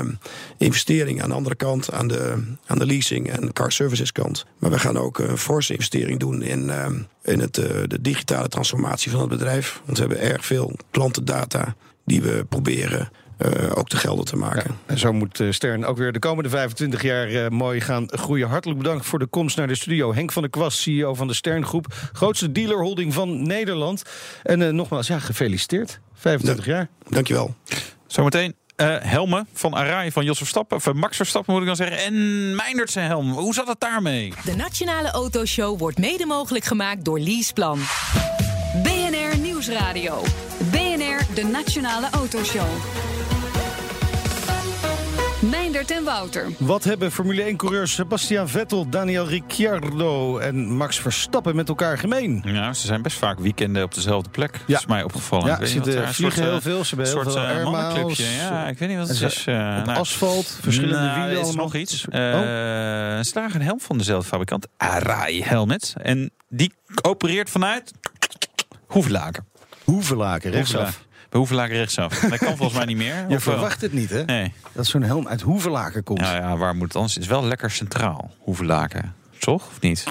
investering 0.57 1.21
aan 1.21 1.29
de 1.29 1.35
andere 1.35 1.55
kant, 1.55 1.91
aan 1.91 2.07
de, 2.07 2.43
aan 2.65 2.79
de 2.79 2.85
leasing 2.85 3.29
en 3.29 3.53
car 3.53 3.71
services 3.71 4.11
kant. 4.11 4.45
Maar 4.59 4.71
we 4.71 4.79
gaan 4.79 4.97
ook 4.97 5.19
een 5.19 5.37
forse 5.37 5.73
investering 5.73 6.19
doen 6.19 6.41
in, 6.41 6.71
in 7.23 7.39
het, 7.39 7.53
de 7.53 8.01
digitale 8.01 8.47
transformatie 8.47 9.11
van 9.11 9.19
het 9.19 9.29
bedrijf. 9.29 9.81
Want 9.85 9.97
we 9.97 10.05
hebben 10.05 10.31
erg 10.31 10.45
veel 10.45 10.75
klantendata 10.91 11.75
die 12.05 12.21
we 12.21 12.45
proberen 12.49 13.09
eh, 13.37 13.77
ook 13.77 13.89
te 13.89 13.97
gelden 13.97 14.25
te 14.25 14.35
maken. 14.35 14.77
En 14.85 14.97
zo 14.97 15.13
moet 15.13 15.39
eh, 15.39 15.51
Stern 15.51 15.85
ook 15.85 15.97
weer 15.97 16.11
de 16.11 16.19
komende 16.19 16.49
25 16.49 17.01
jaar 17.01 17.27
eh, 17.27 17.49
mooi 17.49 17.81
gaan 17.81 18.07
groeien. 18.07 18.47
Hartelijk 18.47 18.79
bedankt 18.79 19.05
voor 19.05 19.19
de 19.19 19.25
komst 19.25 19.57
naar 19.57 19.67
de 19.67 19.75
studio. 19.75 20.13
Henk 20.13 20.31
van 20.31 20.41
der 20.41 20.51
Kwast, 20.51 20.77
CEO 20.77 21.13
van 21.13 21.27
de 21.27 21.33
Stern 21.33 21.65
Groep. 21.65 21.85
Grootste 22.13 22.51
dealerholding 22.51 23.13
van 23.13 23.47
Nederland. 23.47 24.03
En 24.43 24.61
eh, 24.61 24.69
nogmaals, 24.69 25.07
ja, 25.07 25.19
gefeliciteerd. 25.19 25.99
25 26.13 26.65
jaar. 26.65 26.87
Dankjewel. 27.09 27.55
Zometeen 28.07 28.55
eh 28.75 28.95
helmen 28.99 29.47
van 29.53 29.73
Arai 29.73 30.11
van 30.11 30.25
Jos 30.25 30.37
Verstappen. 30.37 30.77
Of 30.77 30.87
eh, 30.87 30.93
Max 30.93 31.15
Verstappen 31.15 31.53
moet 31.53 31.61
ik 31.61 31.67
dan 31.67 31.75
zeggen. 31.75 31.97
En 31.97 32.55
Meindert 32.55 32.91
zijn 32.91 33.07
helm. 33.07 33.31
Hoe 33.31 33.53
zat 33.53 33.67
het 33.67 33.79
daarmee? 33.79 34.33
De 34.43 34.55
Nationale 34.55 35.11
Autoshow 35.11 35.79
wordt 35.79 35.97
mede 35.97 36.25
mogelijk 36.25 36.65
gemaakt 36.65 37.05
door 37.05 37.19
Leaseplan. 37.19 37.79
BNR 38.83 39.37
Nieuwsradio. 39.37 40.23
BNR, 40.71 41.19
de 41.33 41.43
Nationale 41.51 42.09
Autoshow. 42.09 42.67
Meindert 45.49 45.91
en 45.91 46.03
Wouter. 46.03 46.47
Wat 46.57 46.83
hebben 46.83 47.11
Formule 47.11 47.51
1-coureurs 47.53 47.93
Sebastian 47.93 48.49
Vettel, 48.49 48.89
Daniel 48.89 49.27
Ricciardo 49.27 50.37
en 50.37 50.71
Max 50.75 50.99
Verstappen 50.99 51.55
met 51.55 51.69
elkaar 51.69 51.97
gemeen? 51.97 52.41
Ja, 52.45 52.73
ze 52.73 52.85
zijn 52.85 53.01
best 53.01 53.17
vaak 53.17 53.39
weekenden 53.39 53.83
op 53.83 53.93
dezelfde 53.93 54.29
plek. 54.29 54.59
Ja. 54.67 54.77
is 54.77 54.85
mij 54.85 55.03
opgevallen. 55.03 55.45
Ja, 55.47 55.65
ze 55.65 55.77
een 55.77 55.83
vliegen 55.83 56.13
soort, 56.13 56.33
heel 56.35 56.55
eh, 56.55 56.61
veel. 56.61 56.83
Ze 56.83 56.95
hebben 56.95 57.05
heel 57.05 57.15
soort 57.15 57.31
veel 57.31 57.41
eh. 57.43 58.37
Ja, 58.39 58.67
ik 58.67 58.77
weet 58.77 58.89
niet 58.89 58.97
wat 58.97 59.07
het 59.07 59.17
ze- 59.17 59.25
is. 59.25 59.45
eh, 59.45 59.75
Op 59.79 59.85
nou, 59.85 59.97
asfalt, 59.99 60.57
verschillende 60.61 61.05
nou, 61.05 61.27
wielen 61.29 61.47
is 61.47 61.55
nog 61.55 61.75
iets. 61.75 62.05
Oh. 62.09 62.15
Eh, 62.15 63.23
Ze 63.23 63.31
dragen 63.31 63.59
een 63.59 63.65
helm 63.65 63.79
van 63.79 63.97
dezelfde 63.97 64.27
fabrikant. 64.27 64.67
Arai 64.77 65.43
Helmet. 65.43 65.93
En 66.01 66.31
die 66.49 66.73
opereert 67.01 67.49
vanuit 67.49 67.91
Hoeflaken. 68.87 69.45
Hoevelaken, 69.83 70.51
rechtsaf. 70.51 71.04
Bij 71.35 71.43
Hoeflaken 71.43 71.75
rechtsaf. 71.75 72.19
Dat 72.29 72.37
kan 72.37 72.57
volgens 72.57 72.77
mij 72.77 72.85
niet 72.85 72.97
meer. 72.97 73.15
Je 73.15 73.27
wel? 73.27 73.39
verwacht 73.39 73.81
het 73.81 73.93
niet, 73.93 74.09
hè? 74.09 74.23
Nee. 74.23 74.53
Dat 74.71 74.85
zo'n 74.85 75.01
helm 75.01 75.27
uit 75.27 75.41
Hoevelaken 75.41 76.03
komt. 76.03 76.19
Nou 76.19 76.35
ja, 76.35 76.57
waar 76.57 76.75
moet 76.75 76.87
het 76.87 76.95
anders? 76.95 77.13
Het 77.13 77.23
is 77.23 77.29
wel 77.29 77.43
lekker 77.43 77.71
centraal. 77.71 78.31
Hoeflaken. 78.39 79.15
Toch? 79.39 79.67
Of 79.67 79.81
niet? 79.81 80.03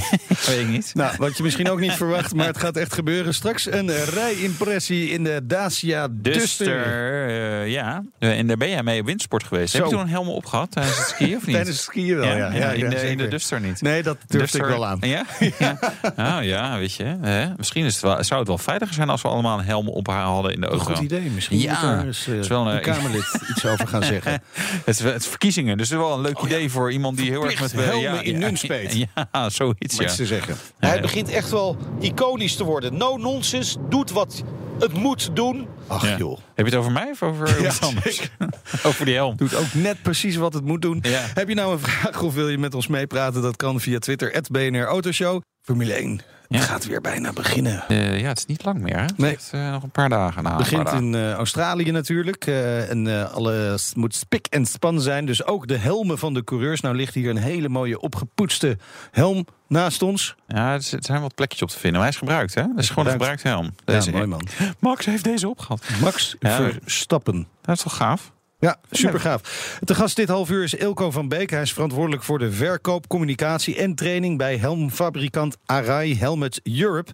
weet 0.46 0.58
ik 0.60 0.68
niet. 0.68 0.90
Nou, 0.94 1.14
wat 1.18 1.36
je 1.36 1.42
misschien 1.42 1.70
ook 1.70 1.80
niet 1.80 1.92
verwacht, 1.92 2.34
maar 2.34 2.46
het 2.46 2.58
gaat 2.58 2.76
echt 2.76 2.94
gebeuren. 2.94 3.34
Straks 3.34 3.70
een 3.70 3.90
eh, 3.90 4.02
rijimpressie 4.04 5.10
in 5.10 5.24
de 5.24 5.40
Dacia 5.44 6.08
Duster. 6.10 6.32
Duster, 6.32 7.26
eh, 7.62 7.70
ja. 7.70 8.02
Eh, 8.18 8.38
En 8.38 8.46
daar 8.46 8.56
ben 8.56 8.68
jij 8.68 8.82
mee 8.82 9.00
op 9.00 9.06
windsport 9.06 9.44
geweest. 9.44 9.72
Heb 9.72 9.82
Zo. 9.82 9.88
je 9.88 9.94
toen 9.94 10.02
een 10.04 10.08
helm 10.10 10.28
opgehad 10.28 10.70
tijdens 10.70 10.96
het 10.98 11.06
skiën 11.08 11.36
of 11.36 11.46
niet? 11.46 11.54
Tijdens 11.54 11.76
het 11.76 11.84
skiën 11.86 12.16
wel, 12.16 12.24
ja. 12.24 12.34
ja, 12.36 12.52
ja, 12.54 12.70
in, 12.70 12.90
de, 12.90 12.96
in 13.10 13.30
Duster 13.30 13.60
niet. 13.60 13.80
Nee, 13.80 14.02
dat 14.02 14.16
durfde 14.26 14.58
ik 14.58 14.64
wel 14.64 14.86
aan. 14.86 14.98
Ja? 15.00 15.24
ja. 15.58 15.78
Ah, 16.16 16.44
ja, 16.44 16.78
weet 16.78 16.94
je. 16.94 17.16
Hè? 17.20 17.46
Misschien 17.56 17.84
is 17.84 17.92
het 17.94 18.02
wel, 18.02 18.24
zou 18.24 18.38
het 18.38 18.48
wel 18.48 18.58
veiliger 18.58 18.94
zijn 18.94 19.08
als 19.10 19.22
we 19.22 19.28
allemaal 19.28 19.58
een 19.58 19.64
helm 19.64 19.88
op 19.88 20.06
haar 20.06 20.22
hadden 20.24 20.52
in 20.54 20.60
de 20.60 20.66
Een 20.66 20.72
auto. 20.72 20.94
goed 20.94 21.04
idee. 21.04 21.30
Misschien 21.30 21.58
Ja, 21.58 22.02
eens 22.04 22.26
eh, 22.26 22.34
is 22.38 22.48
wel 22.48 22.70
een- 22.72 22.80
Kamerlid 22.80 23.38
iets 23.50 23.66
over 23.66 23.88
gaan 23.88 24.02
zeggen. 24.02 24.32
Het 24.32 24.42
is, 24.86 24.98
het 24.98 25.22
is 25.22 25.26
verkiezingen, 25.28 25.78
dus 25.78 25.88
het 25.88 25.98
is 25.98 26.04
wel 26.04 26.14
een 26.14 26.20
leuk 26.20 26.38
idee 26.38 26.70
voor 26.70 26.92
iemand 26.92 27.16
die 27.16 27.30
heel 27.30 27.44
erg 27.44 27.60
met... 27.60 27.72
Oh 27.72 27.78
Verplicht 27.78 27.94
eh, 27.94 28.02
helmen 28.10 28.24
in 28.24 28.38
Nunspeet. 28.38 29.06
Ja, 29.32 29.48
zoiets, 29.50 29.81
Ja. 29.90 30.04
iets 30.04 30.16
te 30.16 30.26
zeggen. 30.26 30.54
Ja, 30.80 30.88
Hij 30.88 31.00
begint 31.00 31.28
echt 31.28 31.50
wel 31.50 31.76
iconisch 32.00 32.56
te 32.56 32.64
worden. 32.64 32.96
No 32.96 33.16
nonsense, 33.16 33.78
doet 33.88 34.10
wat 34.10 34.42
het 34.78 34.92
moet 34.92 35.36
doen. 35.36 35.66
Ach 35.86 36.06
Ja. 36.06 36.16
joh. 36.16 36.38
Heb 36.54 36.66
je 36.66 36.72
het 36.72 36.74
over 36.80 36.92
mij 36.92 37.08
of 37.10 37.22
over 37.22 37.60
Ja, 37.62 37.68
iets 37.68 37.80
anders? 37.80 38.30
over 38.86 39.04
die 39.04 39.14
helm. 39.14 39.36
Doet 39.36 39.54
ook 39.54 39.74
net 39.74 40.02
precies 40.02 40.36
wat 40.36 40.54
het 40.54 40.64
moet 40.64 40.82
doen. 40.82 40.98
Ja. 41.02 41.24
Heb 41.34 41.48
je 41.48 41.54
nou 41.54 41.72
een 41.72 41.78
vraag 41.80 42.22
of 42.22 42.34
wil 42.34 42.48
je 42.48 42.58
met 42.58 42.74
ons 42.74 42.86
meepraten? 42.86 43.42
Dat 43.42 43.56
kan 43.56 43.80
via 43.80 43.98
Twitter, 43.98 44.42
BNR 44.50 44.84
Autoshow. 44.84 45.40
Formule 45.62 45.92
1 45.92 46.20
Ja. 46.52 46.58
het 46.58 46.68
gaat 46.68 46.86
weer 46.86 47.00
bijna 47.00 47.32
beginnen. 47.32 47.84
Eh, 47.88 48.20
ja, 48.20 48.28
het 48.28 48.38
is 48.38 48.46
niet 48.46 48.64
lang 48.64 48.80
meer. 48.80 48.96
Hè? 48.96 49.02
Het 49.02 49.16
heeft, 49.16 49.50
eh, 49.52 49.70
nog 49.70 49.82
een 49.82 49.90
paar 49.90 50.08
dagen. 50.08 50.42
Nou, 50.42 50.56
Het 50.62 50.70
begint 50.70 50.92
in 50.92 51.14
eh, 51.14 51.32
Australië 51.32 51.90
natuurlijk. 51.90 52.46
en 52.46 53.32
alles 53.32 53.94
moet 53.94 54.14
spik 54.14 54.46
en 54.46 54.66
span 54.66 55.00
zijn. 55.00 55.26
Dus 55.26 55.44
ook 55.46 55.68
de 55.68 55.76
helmen 55.76 56.18
van 56.18 56.34
de 56.34 56.44
coureurs. 56.44 56.80
Nou 56.80 56.96
ligt 56.96 57.14
hier 57.14 57.30
een 57.30 57.36
hele 57.36 57.68
mooie 57.68 58.00
opgepoetste 58.00 58.78
helm 59.10 59.46
naast 59.68 60.02
ons. 60.02 60.34
Ja, 60.46 60.72
er 60.72 60.82
zijn 60.98 61.20
wat 61.20 61.34
plekjes 61.34 61.62
op 61.62 61.68
te 61.68 61.74
vinden. 61.78 61.92
Maar 61.92 62.00
hij 62.00 62.10
is 62.10 62.16
gebruikt, 62.18 62.54
hè? 62.54 62.62
Dat 62.62 62.78
is 62.78 62.88
gewoon 62.88 63.06
een 63.06 63.10
Gebruikt. 63.12 63.40
gebruikt 63.40 63.74
helm. 63.84 63.96
Deze 63.96 64.10
ja, 64.10 64.16
mooi 64.16 64.28
man. 64.28 64.46
Max 64.78 65.04
heeft 65.06 65.24
deze 65.24 65.48
opgehad. 65.48 65.82
Max 66.00 66.36
Ja. 66.40 66.56
Verstappen. 66.82 67.46
Dat 67.62 67.76
is 67.76 67.82
toch 67.82 67.96
gaaf? 67.96 68.32
Ja, 68.62 68.76
super 68.90 69.20
gaaf. 69.20 69.40
Te 69.84 69.94
gast 69.94 70.16
dit 70.16 70.28
half 70.28 70.50
uur 70.50 70.62
is 70.62 70.74
Ilko 70.74 71.10
van 71.10 71.28
Beek. 71.28 71.50
Hij 71.50 71.62
is 71.62 71.72
verantwoordelijk 71.72 72.22
voor 72.22 72.38
de 72.38 72.52
verkoop, 72.52 73.08
communicatie 73.08 73.76
en 73.76 73.94
training 73.94 74.38
bij 74.38 74.56
helmfabrikant 74.56 75.56
Arai 75.66 76.18
Helmet 76.18 76.60
Europe. 76.62 77.12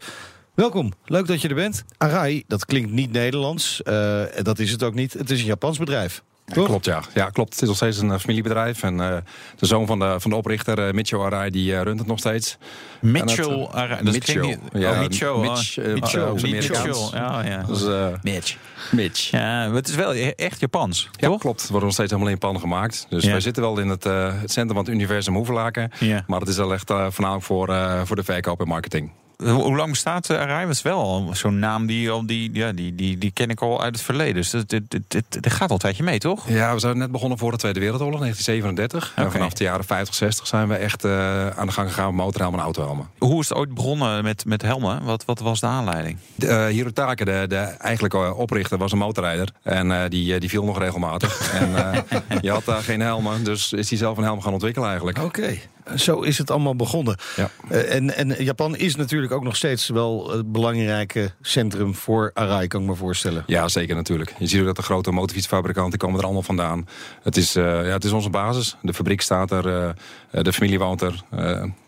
Welkom, 0.55 0.93
leuk 1.05 1.27
dat 1.27 1.41
je 1.41 1.49
er 1.49 1.55
bent. 1.55 1.85
Arai, 1.97 2.45
dat 2.47 2.65
klinkt 2.65 2.91
niet 2.91 3.13
Nederlands. 3.13 3.83
eh, 3.83 4.23
dat 4.43 4.59
is 4.59 4.71
het 4.71 4.83
ook 4.83 4.95
niet. 4.95 5.13
Het 5.13 5.31
is 5.31 5.41
een 5.41 5.47
Japans 5.47 5.79
bedrijf. 5.79 6.23
Ja, 6.55 6.65
klopt, 6.65 6.85
ja. 6.85 7.03
ja. 7.15 7.31
klopt. 7.31 7.53
Het 7.53 7.63
is 7.63 7.69
nog 7.69 7.77
steeds 7.77 7.99
een 7.99 8.11
eh, 8.11 8.19
familiebedrijf. 8.19 8.83
En 8.83 9.01
eh, 9.01 9.17
de 9.57 9.67
zoon 9.67 9.87
van 9.87 9.99
de, 9.99 10.15
van 10.21 10.31
de 10.31 10.37
oprichter, 10.37 10.87
eh, 10.87 10.93
Mitchell 10.93 11.19
Arai, 11.21 11.51
die 11.51 11.81
runt 11.83 11.99
het 11.99 12.09
nog 12.09 12.19
steeds. 12.19 12.57
Mitchell. 13.01 13.69
En 13.75 13.89
dat, 14.05 14.13
Mitchell. 14.15 14.41
niet- 14.47 14.59
Ja, 14.73 14.91
oh, 14.91 14.99
Mitchell. 14.99 15.29
oh. 15.29 15.41
Mitch, 15.41 15.77
Mitchell. 15.77 15.93
Mitchell. 15.95 16.23
Amerikaans. 16.23 17.11
Ja. 17.13 17.63
Dus, 17.67 17.83
Mitch. 18.23 18.57
Mitch. 18.91 19.31
Ja, 19.31 19.67
maar 19.67 19.75
het 19.75 19.89
is 19.89 19.95
wel 19.95 20.15
e- 20.15 20.29
echt 20.37 20.61
Japans, 20.61 21.09
Ja, 21.13 21.29
toch? 21.29 21.41
klopt. 21.41 21.61
Het 21.61 21.71
wordt 21.71 21.85
nog 21.85 21.95
steeds 21.95 22.11
helemaal 22.11 22.33
in 22.33 22.39
pan 22.39 22.61
gemaakt. 22.61 23.07
Dus 23.09 23.25
Ja. 23.25 23.31
wij 23.31 23.41
zitten 23.41 23.63
wel 23.63 23.79
in 23.79 23.89
het, 23.89 24.05
het 24.05 24.51
centrum 24.53 24.69
van 24.77 24.85
het 24.85 24.89
universum 24.89 25.35
Hoevelaken. 25.35 25.91
Maar 26.27 26.41
het 26.41 26.49
is 26.49 26.57
wel 26.57 26.73
echt 26.73 26.91
voornamelijk 27.09 27.45
voor, 27.45 27.75
voor 28.05 28.17
de 28.17 28.25
verkoop 28.25 28.61
en 28.61 28.69
marketing. 28.69 29.11
Hoe, 29.44 29.77
lang 29.77 29.90
bestaat 29.90 30.31
uh, 30.31 30.38
Arai? 30.38 30.66
Dat 30.66 30.74
is 30.74 30.83
wel 30.83 30.98
al 30.98 31.31
zo'n 31.33 31.59
naam 31.59 31.87
die, 31.87 32.11
al 32.11 32.27
die, 32.27 32.51
ja, 32.53 32.72
die, 32.72 32.94
die, 32.94 33.18
die 33.18 33.31
ken 33.31 33.51
ik 33.51 33.61
al 33.61 33.83
uit 33.83 33.94
het 33.94 34.05
verleden. 34.05 34.35
Dus 34.35 34.51
dat, 34.51 34.68
dit, 34.68 34.90
dit, 34.90 35.03
dit, 35.09 35.24
dit 35.31 35.53
gaat 35.53 35.68
al 35.68 35.74
een 35.74 35.81
tijdje 35.81 36.03
mee, 36.03 36.18
toch? 36.18 36.48
Ja, 36.48 36.74
we 36.74 36.81
zijn 36.81 36.98
net 36.98 37.11
begonnen 37.11 37.38
voor 37.38 37.51
de 37.51 37.57
Tweede 37.57 37.81
Wereldoorlog, 37.81 38.20
1937. 38.20 39.12
En 39.16 39.33
vanaf 39.33 39.53
de 39.53 39.64
jaren 39.64 39.85
50, 39.85 40.14
60 40.14 40.46
zijn 40.46 40.68
we 40.68 40.74
echt 40.74 41.05
eh, 41.05 41.48
aan 41.48 41.66
de 41.66 41.72
gang 41.72 41.88
gegaan 41.88 42.07
met 42.14 42.24
motorhelmen 42.24 42.59
en 42.59 42.64
autohelmen. 42.64 43.09
Hoe 43.18 43.40
is 43.40 43.48
het 43.48 43.59
ooit 43.59 43.74
begonnen 43.74 44.24
met, 44.24 44.44
met 44.44 44.62
helmen? 44.62 45.05
Wat, 45.05 45.24
wat 45.24 45.40
was 45.40 45.61
de 45.61 45.66
aanleiding? 45.66 46.18
De, 46.35 46.46
eh, 46.46 46.66
Hirotake, 46.66 47.24
de, 47.24 47.44
de 47.48 47.57
eigenlijke 47.59 48.35
oprichter, 48.35 48.79
was 48.79 48.92
een 48.92 48.98
motorrijder. 48.98 49.48
En 49.62 49.92
eh, 49.92 50.11
die, 50.11 50.40
die 50.40 50.48
viel 50.48 50.64
nog 50.64 50.79
regelmatig. 50.79 51.53
en 51.61 51.77
eh, 51.77 52.18
je 52.40 52.51
had 52.51 52.64
daar 52.64 52.83
geen 52.83 53.01
helmen, 53.01 53.44
dus 53.44 53.72
is 53.72 53.88
hij 53.88 53.98
zelf 53.98 54.16
een 54.16 54.24
helm 54.24 54.40
gaan 54.42 54.53
ontwikkelen 54.53 54.88
eigenlijk. 54.88 55.18
Oké, 55.18 55.59
zo 55.96 56.20
is 56.20 56.38
het 56.38 56.51
allemaal 56.51 56.77
begonnen. 56.77 57.16
Ja. 57.37 57.51
Eh, 57.68 57.94
en, 57.94 58.16
en 58.16 58.44
Japan 58.44 58.77
is 58.77 58.96
natuurlijk 58.96 59.33
ook 59.33 59.42
nog 59.42 59.57
steeds 59.57 59.88
wel 59.88 60.31
het 60.31 60.53
belangrijke 60.53 61.31
centrum 61.40 61.94
voor 61.94 62.31
Arai, 62.35 62.66
kan 62.66 62.81
ik 62.81 62.87
me 62.87 62.94
voorstellen. 62.94 63.44
Ja, 63.46 63.68
zeker 63.68 63.94
natuurlijk. 63.94 64.35
Je 64.38 64.46
ziet 64.46 64.61
ook 64.61 64.66
dat 64.66 64.77
de 64.77 64.83
grote 64.83 65.11
motorfietsfabrikanten 65.11 65.98
komen 65.98 66.18
er 66.18 66.24
allemaal 66.24 66.42
vandaan. 66.42 66.88
Het 67.22 67.37
is, 67.37 67.57
eh, 67.57 67.64
ja, 67.64 67.92
het 67.92 68.05
is 68.05 68.12
onze 68.12 68.31
basis. 68.31 68.77
De 68.83 68.94
fabriek 68.94 69.20
staat 69.20 69.51
er, 69.51 69.94
eh, 70.31 70.42
de 70.42 70.53
familie 70.53 70.79
woont 70.79 71.03
er. 71.03 71.22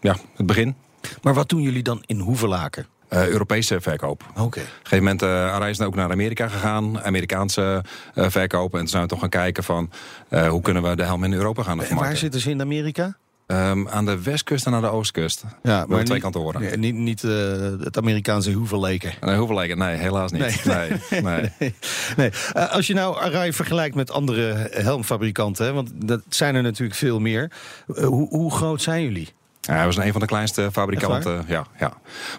Ja, 0.01 0.17
het 0.37 0.47
begin. 0.47 0.77
Maar 1.23 1.35
wat 1.35 1.49
doen 1.49 1.63
jullie 1.63 1.83
dan 1.83 2.03
in 2.07 2.19
Hoevelaken? 2.19 2.87
Eh, 3.11 3.29
Europese 3.29 3.81
verkoop. 3.81 4.25
Oké. 4.31 4.43
Op 4.43 4.55
een 4.55 4.63
gegeven 4.83 4.99
moment, 4.99 5.23
uh, 5.23 5.29
Arai 5.29 5.71
is 5.71 5.81
ook 5.81 5.95
naar 5.95 6.11
Amerika 6.11 6.49
gegaan. 6.49 7.03
Amerikaanse 7.03 7.85
uh, 8.15 8.27
verkopen. 8.29 8.73
En 8.73 8.79
toen 8.79 8.89
zijn 8.89 9.03
we 9.03 9.09
toch 9.09 9.21
gaan 9.21 9.29
kijken 9.29 9.65
van... 9.65 9.91
Uh, 10.31 10.49
hoe 10.49 10.61
kunnen 10.61 10.83
we 10.83 10.97
de 10.97 11.05
helm 11.05 11.25
in 11.25 11.33
Europa 11.33 11.63
gaan 11.63 11.79
En 11.79 11.87
vermarkten. 11.87 12.07
waar 12.09 12.17
zitten 12.17 12.41
ze 12.41 12.51
in 12.51 12.61
Amerika? 12.61 13.17
Um, 13.51 13.89
aan 13.89 14.05
de 14.05 14.23
westkust 14.23 14.67
en 14.67 14.75
aan 14.75 14.83
de 14.83 14.89
oostkust. 14.89 15.45
Ja, 15.63 15.85
maar 15.89 16.05
twee 16.05 16.21
kantoren. 16.21 16.61
Nee, 16.61 16.77
niet 16.77 16.95
niet 16.95 17.23
uh, 17.23 17.33
het 17.81 17.97
Amerikaanse 17.97 18.53
Hoevelleken. 18.53 19.13
Nee, 19.21 19.77
nee, 19.77 19.97
helaas 19.97 20.33
niet. 20.33 20.65
Nee. 20.65 20.91
nee, 21.11 21.23
nee. 21.23 21.23
nee, 21.61 21.75
nee. 22.17 22.31
Uh, 22.57 22.73
als 22.73 22.87
je 22.87 22.95
nou 22.95 23.17
Arai 23.17 23.53
vergelijkt 23.53 23.95
met 23.95 24.11
andere 24.11 24.69
helmfabrikanten, 24.71 25.67
hè, 25.67 25.73
want 25.73 25.91
dat 25.95 26.21
zijn 26.29 26.55
er 26.55 26.63
natuurlijk 26.63 26.99
veel 26.99 27.21
meer. 27.21 27.51
Uh, 27.87 28.05
hoe, 28.05 28.29
hoe 28.29 28.51
groot 28.51 28.83
zijn 28.83 29.03
jullie? 29.03 29.29
Ja, 29.61 29.87
we 29.87 29.93
zijn 29.93 30.07
een 30.07 30.13
van 30.13 30.21
de 30.21 30.27
kleinste 30.27 30.69
fabrikanten. 30.73 31.45
Ja, 31.47 31.67
ja. 31.79 31.93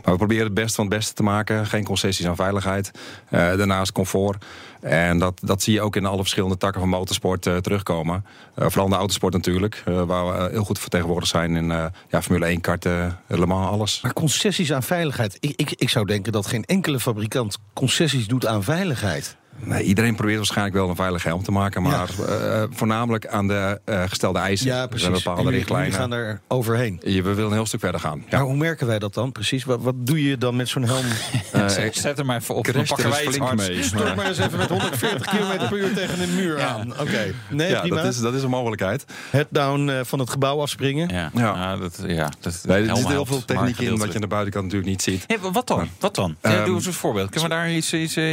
Maar 0.04 0.12
we 0.12 0.16
proberen 0.16 0.46
het 0.46 0.54
best 0.54 0.76
van 0.76 0.86
het 0.86 0.94
beste 0.94 1.14
te 1.14 1.24
maken. 1.24 1.68
Geen 1.68 1.84
concessies 1.84 2.28
aan 2.28 2.36
veiligheid. 2.36 2.92
Uh, 3.30 3.40
daarnaast 3.40 3.92
comfort. 3.92 4.46
En 4.82 5.20
dat, 5.20 5.40
dat 5.44 5.62
zie 5.62 5.74
je 5.74 5.82
ook 5.82 5.96
in 5.96 6.06
alle 6.06 6.22
verschillende 6.22 6.58
takken 6.58 6.80
van 6.80 6.90
motorsport 6.90 7.46
uh, 7.46 7.58
terugkomen. 7.58 8.26
Uh, 8.26 8.66
vooral 8.66 8.86
in 8.86 8.92
de 8.92 8.98
autosport 8.98 9.34
natuurlijk. 9.34 9.84
Waar 9.86 10.26
we 10.26 10.50
heel 10.52 10.64
goed 10.64 10.80
vertegenwoordigd 10.80 11.32
zijn 11.32 11.56
in 11.56 11.68
ja, 12.10 12.22
Formule 12.22 12.46
1, 12.46 12.62
karten, 12.62 13.20
Le 13.28 13.46
Mans, 13.46 13.70
alles. 13.70 14.02
Maar 14.02 14.14
concessies 14.14 14.74
aan 14.74 14.84
veiligheid. 14.84 15.38
Ik, 15.40 15.54
ik, 15.56 15.72
ik 15.72 15.90
zou 15.90 16.06
denken 16.06 16.32
dat 16.32 16.48
geen 16.48 16.66
enkele 16.66 17.00
fabrikant 17.00 17.58
concessies 17.74 18.28
doet 18.28 18.46
aan 18.46 18.64
veiligheid. 18.64 19.36
Nee, 19.64 19.84
iedereen 19.84 20.16
probeert 20.16 20.38
waarschijnlijk 20.38 20.76
wel 20.76 20.90
een 20.90 20.96
veilige 20.96 21.28
helm 21.28 21.44
te 21.44 21.52
maken, 21.52 21.82
maar 21.82 22.10
eh, 22.28 22.64
voornamelijk 22.70 23.28
aan 23.28 23.48
de 23.48 23.82
eh, 23.86 24.04
gestelde 24.08 24.40
eisen. 24.40 24.68
Ja, 24.68 24.82
Er 24.82 24.88
precies. 24.88 25.02
zijn 25.06 25.14
bepaalde 25.18 25.38
En 25.40 25.44
jullie- 25.46 25.58
richtlijnen. 25.60 25.92
jullie 25.92 26.02
gaan 26.08 26.14
er 26.20 26.42
overheen. 26.48 27.00
Je- 27.04 27.22
We 27.24 27.30
willen 27.34 27.50
een 27.50 27.56
heel 27.56 27.66
stuk 27.66 27.80
verder 27.80 28.00
gaan. 28.00 28.24
Ja. 28.30 28.38
Maar 28.38 28.48
hoe 28.48 28.56
merken 28.58 28.88
wij 28.88 29.00
dat 29.00 29.14
dan 29.14 29.32
precies? 29.32 29.64
Wat, 29.64 29.82
wat 29.82 29.94
doe 29.98 30.24
je 30.24 30.38
dan 30.38 30.56
met 30.56 30.70
zo'n 30.70 30.84
helm? 30.84 31.06
Eh, 31.52 31.68
Zet- 31.68 31.96
Zet 31.96 32.18
hem 32.18 32.26
maar 32.26 32.38
even 32.38 32.56
op, 32.56 32.66
dan 32.66 32.86
pakken 32.86 33.06
er 33.06 33.12
wij 33.12 33.38
hards. 33.40 33.68
mee. 33.68 33.84
Stort 33.84 34.16
maar 34.16 34.26
eens 34.28 34.38
even 34.38 34.58
met 34.58 34.70
140 34.70 35.26
km 35.32 35.68
per 35.70 35.78
uur 35.78 35.94
tegen 35.94 36.22
een 36.22 36.36
muur 36.36 36.62
aan. 36.62 36.92
Oké, 37.00 37.34
nee, 37.50 37.70
ja, 37.70 37.80
prima. 37.80 37.96
dat 37.96 38.06
is, 38.14 38.20
dat 38.20 38.34
is 38.34 38.44
een 38.44 38.50
mogelijkheid. 38.50 39.06
Het 39.30 39.48
down 39.50 39.90
eh, 39.90 40.00
van 40.04 40.20
het 40.20 40.30
gebouw 40.30 40.62
afspringen. 40.62 41.10
Ja, 41.10 41.32
Ja. 41.34 41.76
dat, 41.78 42.00
ja 42.08 42.30
dat, 42.40 42.64
Nee, 42.68 42.88
er 42.88 42.96
zit 42.96 43.08
heel 43.08 43.26
veel 43.26 43.46
techniek 43.46 43.78
in 43.80 43.98
wat 43.98 44.08
je 44.08 44.16
aan 44.16 44.22
de 44.22 44.28
buitenkant 44.28 44.64
natuurlijk 44.64 44.92
niet 44.92 45.02
ziet. 45.02 45.24
Ja, 45.28 45.52
wat 45.52 45.68
dan? 45.68 45.90
Wat 46.00 46.16
dan? 46.16 46.36
Ja, 46.42 46.50
Ehm, 46.56 46.66
doe 46.66 46.76
eens 46.76 46.86
een 46.86 46.94
voorbeeld. 46.94 47.30
Kunnen 47.30 47.50
we 47.50 47.56
daar 47.56 47.72
iets... 47.72 47.94
iets 47.94 48.16
eh, 48.16 48.24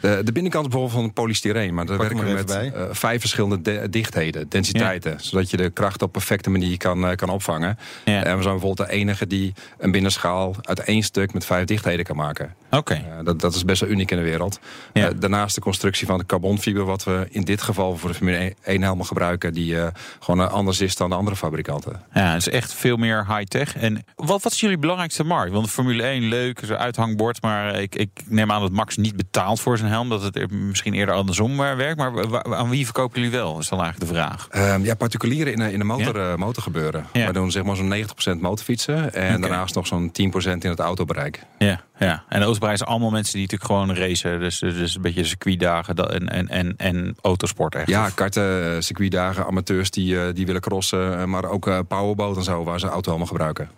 De, 0.00 0.20
de 0.24 0.32
binnenkant 0.32 0.64
is 0.66 0.70
bijvoorbeeld 0.72 1.02
van 1.02 1.12
polystyreen, 1.12 1.74
maar 1.74 1.86
daar 1.86 1.96
Pak 1.96 2.08
werken 2.08 2.26
we 2.28 2.34
met 2.34 2.50
eh, 2.74 2.82
vijf 2.90 3.20
verschillende 3.20 3.60
de- 3.62 3.88
dichtheden, 3.90 4.48
densiteiten, 4.48 5.16
zodat 5.20 5.50
je 5.50 5.56
de 5.56 5.70
kracht 5.70 6.02
op 6.02 6.12
perfecte 6.12 6.50
manier 6.50 6.76
kan, 6.76 7.06
eh, 7.08 7.16
kan 7.16 7.28
opvangen. 7.28 7.78
Ja. 8.04 8.24
En 8.24 8.36
we 8.36 8.42
zijn 8.42 8.54
bijvoorbeeld 8.58 8.88
de 8.88 8.94
enige 8.94 9.26
die 9.26 9.52
een 9.78 9.90
binnenschaal 9.90 10.54
uit 10.62 10.80
één 10.80 11.02
stuk 11.02 11.32
met 11.32 11.44
vijf 11.44 11.64
dichtheden 11.64 12.04
kan 12.04 12.16
maken. 12.16 12.54
Oké. 12.70 12.94
Eh, 12.94 13.24
dat, 13.24 13.40
dat 13.40 13.54
is 13.54 13.64
best 13.64 13.80
wel 13.80 13.90
uniek 13.90 14.10
in 14.10 14.16
de 14.16 14.22
wereld. 14.22 14.58
Ja. 14.92 15.08
Eh, 15.08 15.14
daarnaast 15.18 15.54
de 15.54 15.60
constructie 15.60 16.06
van 16.06 16.18
de 16.18 16.26
carbonfiber, 16.26 16.84
wat 16.84 17.04
we 17.04 17.26
in 17.30 17.42
dit 17.42 17.62
geval 17.62 17.96
voor 17.96 18.08
de 18.08 18.14
Formule 18.14 18.54
1 18.64 18.82
helmen 18.82 19.06
gebruiken, 19.06 19.52
die 19.52 19.80
eh, 19.80 19.86
gewoon 20.20 20.40
eh, 20.46 20.52
anders 20.52 20.80
is 20.80 20.96
dan 20.96 21.08
de 21.10 21.16
andere 21.16 21.36
fabrikanten. 21.36 22.02
Ja, 22.14 22.32
het 22.32 22.46
is 22.46 22.48
echt 22.48 22.72
veel 22.74 22.96
meer 22.96 23.26
high-tech. 23.36 23.76
En 23.76 24.04
wat, 24.16 24.42
wat 24.42 24.52
is 24.52 24.60
jullie 24.60 24.78
belangrijkste 24.78 25.24
markt? 25.24 25.52
Want 25.52 25.70
Formule 25.70 26.02
1, 26.02 26.22
leuk, 26.28 26.60
zo'n 26.64 26.76
uithangbord. 26.76 27.42
Maar 27.42 27.80
ik, 27.80 27.94
ik 27.94 28.10
neem 28.26 28.50
aan 28.52 28.60
dat 28.60 28.70
Max 28.72 28.96
niet 28.96 29.16
betaalt 29.16 29.60
voor 29.60 29.78
zijn 29.78 29.89
helm. 29.90 30.08
Dat 30.08 30.22
het 30.22 30.50
misschien 30.50 30.94
eerder 30.94 31.14
andersom 31.14 31.50
eh, 31.64 31.74
werkt. 31.74 31.96
Maar 31.98 32.44
aan 32.56 32.68
wie 32.70 32.84
verkopen 32.84 33.20
jullie 33.20 33.36
wel, 33.38 33.58
is 33.58 33.68
dan 33.68 33.80
eigenlijk 33.80 34.10
de 34.12 34.16
vraag. 34.18 34.48
Ehm, 34.50 34.84
ja, 34.84 34.94
particulieren 34.94 35.52
in, 35.52 35.58
de- 35.58 35.72
in 35.72 35.78
de 35.78 35.84
motor, 35.84 36.20
eh, 36.30 36.34
motor 36.36 36.62
gebeuren. 36.62 37.06
Ja. 37.12 37.26
We 37.26 37.32
doen 37.32 37.50
zeg 37.50 37.62
maar 37.62 37.76
zo'n 37.76 37.88
90% 37.88 38.40
motorfietsen 38.40 39.14
en 39.14 39.40
daarnaast 39.40 39.74
nog 39.74 39.86
zo'n 39.86 40.10
10% 40.12 40.64
in 40.64 40.70
het 40.70 40.78
autobereik. 40.78 41.42
Ja, 41.58 41.80
ja. 41.98 42.24
En 42.28 42.40
de 42.40 42.46
Oostenrijk 42.46 42.76
zijn 42.78 42.90
allemaal 42.90 43.10
mensen 43.10 43.32
die 43.32 43.42
natuurlijk 43.42 43.70
gewoon 43.70 43.94
racen. 43.96 44.40
Dus, 44.40 44.58
dus 44.58 44.94
een 44.94 45.02
beetje 45.02 45.24
circuitdagen 45.24 45.94
en, 45.96 46.28
en, 46.28 46.48
en, 46.48 46.74
en 46.76 47.16
autosport 47.22 47.74
echt. 47.74 47.88
Ja, 47.88 48.08
karten, 48.14 48.74
eh, 48.74 48.80
circuitdagen, 48.80 49.46
amateurs 49.46 49.90
die, 49.90 50.20
eh, 50.20 50.34
die 50.34 50.46
willen 50.46 50.60
crossen, 50.60 51.18
eh, 51.18 51.24
maar 51.24 51.44
ook 51.44 51.66
eh, 51.66 51.78
powerboat 51.88 52.36
en 52.36 52.42
zo, 52.42 52.64
waar 52.64 52.80
ze 52.80 52.86
autohelmen 52.86 53.26
gebruiken. 53.26 53.70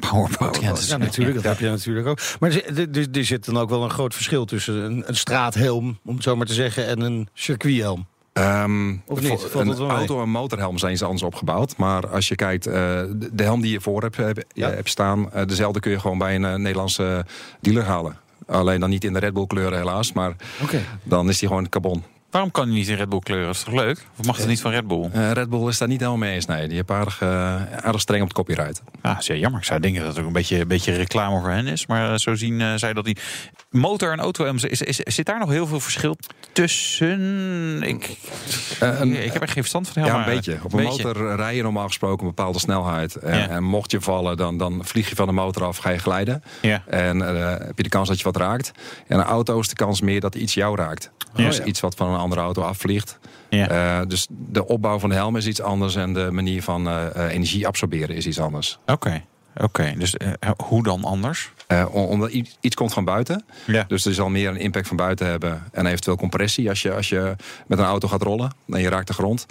Powerboat. 0.00 0.60
Ja, 0.60 0.68
dat 0.68 0.78
is- 0.78 0.88
Ja, 0.88 0.96
natuurlijk. 0.96 1.34
Dat 1.36 1.44
heb 1.44 1.58
je 1.58 1.68
natuurlijk 1.68 2.06
ook. 2.06 2.18
Maar 2.40 2.50
er, 2.50 2.62
zit- 2.74 2.96
er, 2.96 3.06
er 3.12 3.24
zit 3.24 3.44
dan 3.44 3.58
ook 3.58 3.68
wel 3.70 3.82
een 3.84 3.90
groot 3.90 4.14
verschil 4.14 4.44
tussen 4.44 4.74
een, 4.74 5.02
een 5.06 5.16
straathelm, 5.16 5.98
om 6.04 6.14
het 6.14 6.22
zo 6.22 6.36
maar 6.36 6.46
te 6.46 6.54
zeggen, 6.54 6.86
en 6.86 7.00
een 7.00 7.28
circuithelm. 7.34 8.06
Ehm, 8.32 8.90
Of 9.06 9.20
niet? 9.20 9.40
Valt 9.40 9.54
een 9.78 9.88
auto- 9.90 10.22
en 10.22 10.28
motorhelm 10.28 10.78
zijn 10.78 10.96
ze 10.96 11.04
anders 11.04 11.22
opgebouwd. 11.22 11.76
Maar 11.76 12.08
als 12.08 12.28
je 12.28 12.34
kijkt, 12.34 12.66
eh, 12.66 12.72
de, 13.32 13.42
helm 13.42 13.60
die 13.60 13.72
je 13.72 13.80
voor 13.80 14.02
hebt, 14.02 14.16
heb, 14.16 14.44
Ja. 14.52 14.68
hebt 14.70 14.88
staan, 14.88 15.32
eh, 15.32 15.46
dezelfde 15.46 15.80
kun 15.80 15.90
je 15.90 16.00
gewoon 16.00 16.18
bij 16.18 16.34
een 16.34 16.44
eh, 16.44 16.54
Nederlandse 16.54 17.24
dealer 17.60 17.84
halen. 17.84 18.16
Alleen 18.46 18.80
dan 18.80 18.90
niet 18.90 19.04
in 19.04 19.12
de 19.12 19.18
Red 19.18 19.32
Bull 19.34 19.46
kleuren 19.46 19.78
helaas, 19.78 20.12
maar 20.12 20.36
Oké. 20.62 20.80
dan 21.02 21.28
is 21.28 21.38
die 21.38 21.48
gewoon 21.48 21.68
carbon. 21.68 22.02
Waarom 22.36 22.54
kan 22.54 22.66
hij 22.66 22.74
niet 22.76 22.88
in 22.88 22.96
Red 22.96 23.08
Bull 23.08 23.18
kleuren? 23.18 23.46
Dat 23.46 23.56
is 23.56 23.62
toch 23.62 23.74
leuk? 23.74 24.06
Of 24.18 24.26
mag 24.26 24.36
het 24.36 24.46
niet 24.46 24.60
van 24.60 24.70
Red 24.70 24.86
Bull? 24.86 25.08
Eh, 25.12 25.30
Red 25.30 25.48
Bull 25.48 25.68
is 25.68 25.78
daar 25.78 25.88
niet 25.88 25.98
helemaal 26.00 26.18
mee 26.20 26.34
eens. 26.34 26.46
Nee, 26.46 26.68
die 26.68 26.76
hebben 26.76 26.96
aardig, 26.96 27.20
eh, 27.20 27.28
aardig 27.84 28.00
streng 28.00 28.22
op 28.22 28.28
het 28.28 28.36
copyright. 28.36 28.82
Ja, 29.02 29.18
is 29.18 29.26
ja 29.26 29.34
jammer. 29.34 29.60
Ik 29.60 29.66
zou 29.66 29.80
denken 29.80 30.00
dat 30.00 30.10
het 30.10 30.18
ook 30.20 30.26
een 30.26 30.32
beetje, 30.32 30.60
een 30.60 30.68
beetje 30.68 30.92
reclame 30.92 31.40
voor 31.40 31.50
hen 31.50 31.66
is. 31.66 31.86
Maar 31.86 32.12
eh, 32.12 32.18
zo 32.18 32.34
zien 32.34 32.60
eh, 32.60 32.72
zij 32.74 32.92
dat 32.92 33.04
die 33.04 33.16
motor 33.70 34.12
en 34.12 34.18
auto... 34.18 34.44
is, 34.54 34.64
is, 34.64 34.80
is- 34.80 35.14
zit 35.14 35.26
daar 35.26 35.38
nog 35.38 35.50
heel 35.50 35.66
veel 35.66 35.80
verschil 35.80 36.16
tussen? 36.52 37.82
Ik, 37.82 38.16
Eh, 38.80 39.00
een- 39.00 39.24
ik 39.24 39.32
heb 39.32 39.42
er 39.42 39.48
geen 39.48 39.54
verstand 39.62 39.88
van. 39.88 40.02
Ja, 40.02 40.08
helemaal. 40.08 40.28
een 40.28 40.34
beetje. 40.34 40.58
Op 40.62 40.72
een 40.72 40.82
motor 40.82 41.36
rij 41.36 41.56
je 41.56 41.62
normaal 41.62 41.86
gesproken 41.86 42.26
een 42.26 42.34
bepaalde 42.34 42.58
snelheid. 42.58 43.14
En, 43.16 43.38
Ja. 43.38 43.48
en 43.48 43.62
mocht 43.64 43.90
je 43.90 44.00
vallen, 44.00 44.36
dan, 44.36 44.58
dan 44.58 44.80
vlieg 44.84 45.08
je 45.08 45.14
van 45.16 45.26
de 45.26 45.32
motor 45.32 45.64
af, 45.64 45.76
ga 45.76 45.90
je 45.90 45.98
glijden. 45.98 46.42
Ja. 46.62 46.82
En 46.86 47.22
eh, 47.22 47.50
heb 47.66 47.76
je 47.76 47.82
de 47.82 47.88
kans 47.88 48.08
dat 48.08 48.18
je 48.18 48.24
wat 48.24 48.36
raakt. 48.36 48.72
En 49.06 49.18
een 49.18 49.24
auto 49.24 49.60
is 49.60 49.68
de 49.68 49.74
kans 49.74 50.00
meer 50.00 50.20
dat 50.20 50.34
iets 50.34 50.54
jou 50.54 50.76
raakt. 50.76 51.10
Ja. 51.34 51.44
Dus 51.44 51.60
iets 51.62 51.80
wat 51.80 51.94
van 51.94 52.10
een 52.10 52.18
andere 52.26 52.40
auto 52.40 52.62
afvliegt. 52.62 53.18
Ja. 53.50 53.68
Eh, 54.00 54.06
dus 54.08 54.26
de 54.30 54.66
opbouw 54.66 54.98
van 54.98 55.08
de 55.08 55.14
helm 55.14 55.36
is 55.36 55.46
iets 55.46 55.60
anders. 55.62 55.94
En 55.96 56.12
de 56.12 56.28
manier 56.32 56.62
van 56.62 56.88
eh, 56.88 57.06
eh, 57.26 57.32
energie 57.34 57.66
absorberen 57.66 58.16
is 58.16 58.26
iets 58.26 58.40
anders. 58.40 58.78
Oké, 58.86 59.22
oké. 59.56 59.94
Dus 59.98 60.14
hoe 60.64 60.82
dan 60.82 61.04
anders? 61.04 61.50
Eh, 61.66 61.86
om- 61.90 62.04
omdat 62.04 62.30
iets 62.60 62.74
komt 62.74 62.92
van 62.92 63.04
buiten. 63.04 63.44
Ja. 63.66 63.84
Dus 63.88 64.04
er 64.04 64.14
zal 64.14 64.28
meer 64.28 64.48
een 64.48 64.56
impact 64.60 64.88
van 64.88 64.96
buiten 64.96 65.26
hebben. 65.26 65.62
En 65.72 65.86
eventueel 65.86 66.16
compressie 66.16 66.68
als 66.68 66.82
je, 66.82 66.92
als 66.94 67.08
je 67.08 67.36
met 67.66 67.78
een 67.78 67.84
auto 67.84 68.08
gaat 68.08 68.22
rollen. 68.22 68.50
En 68.68 68.80
je 68.80 68.88
raakt 68.88 69.06
de 69.06 69.12
grond. 69.12 69.46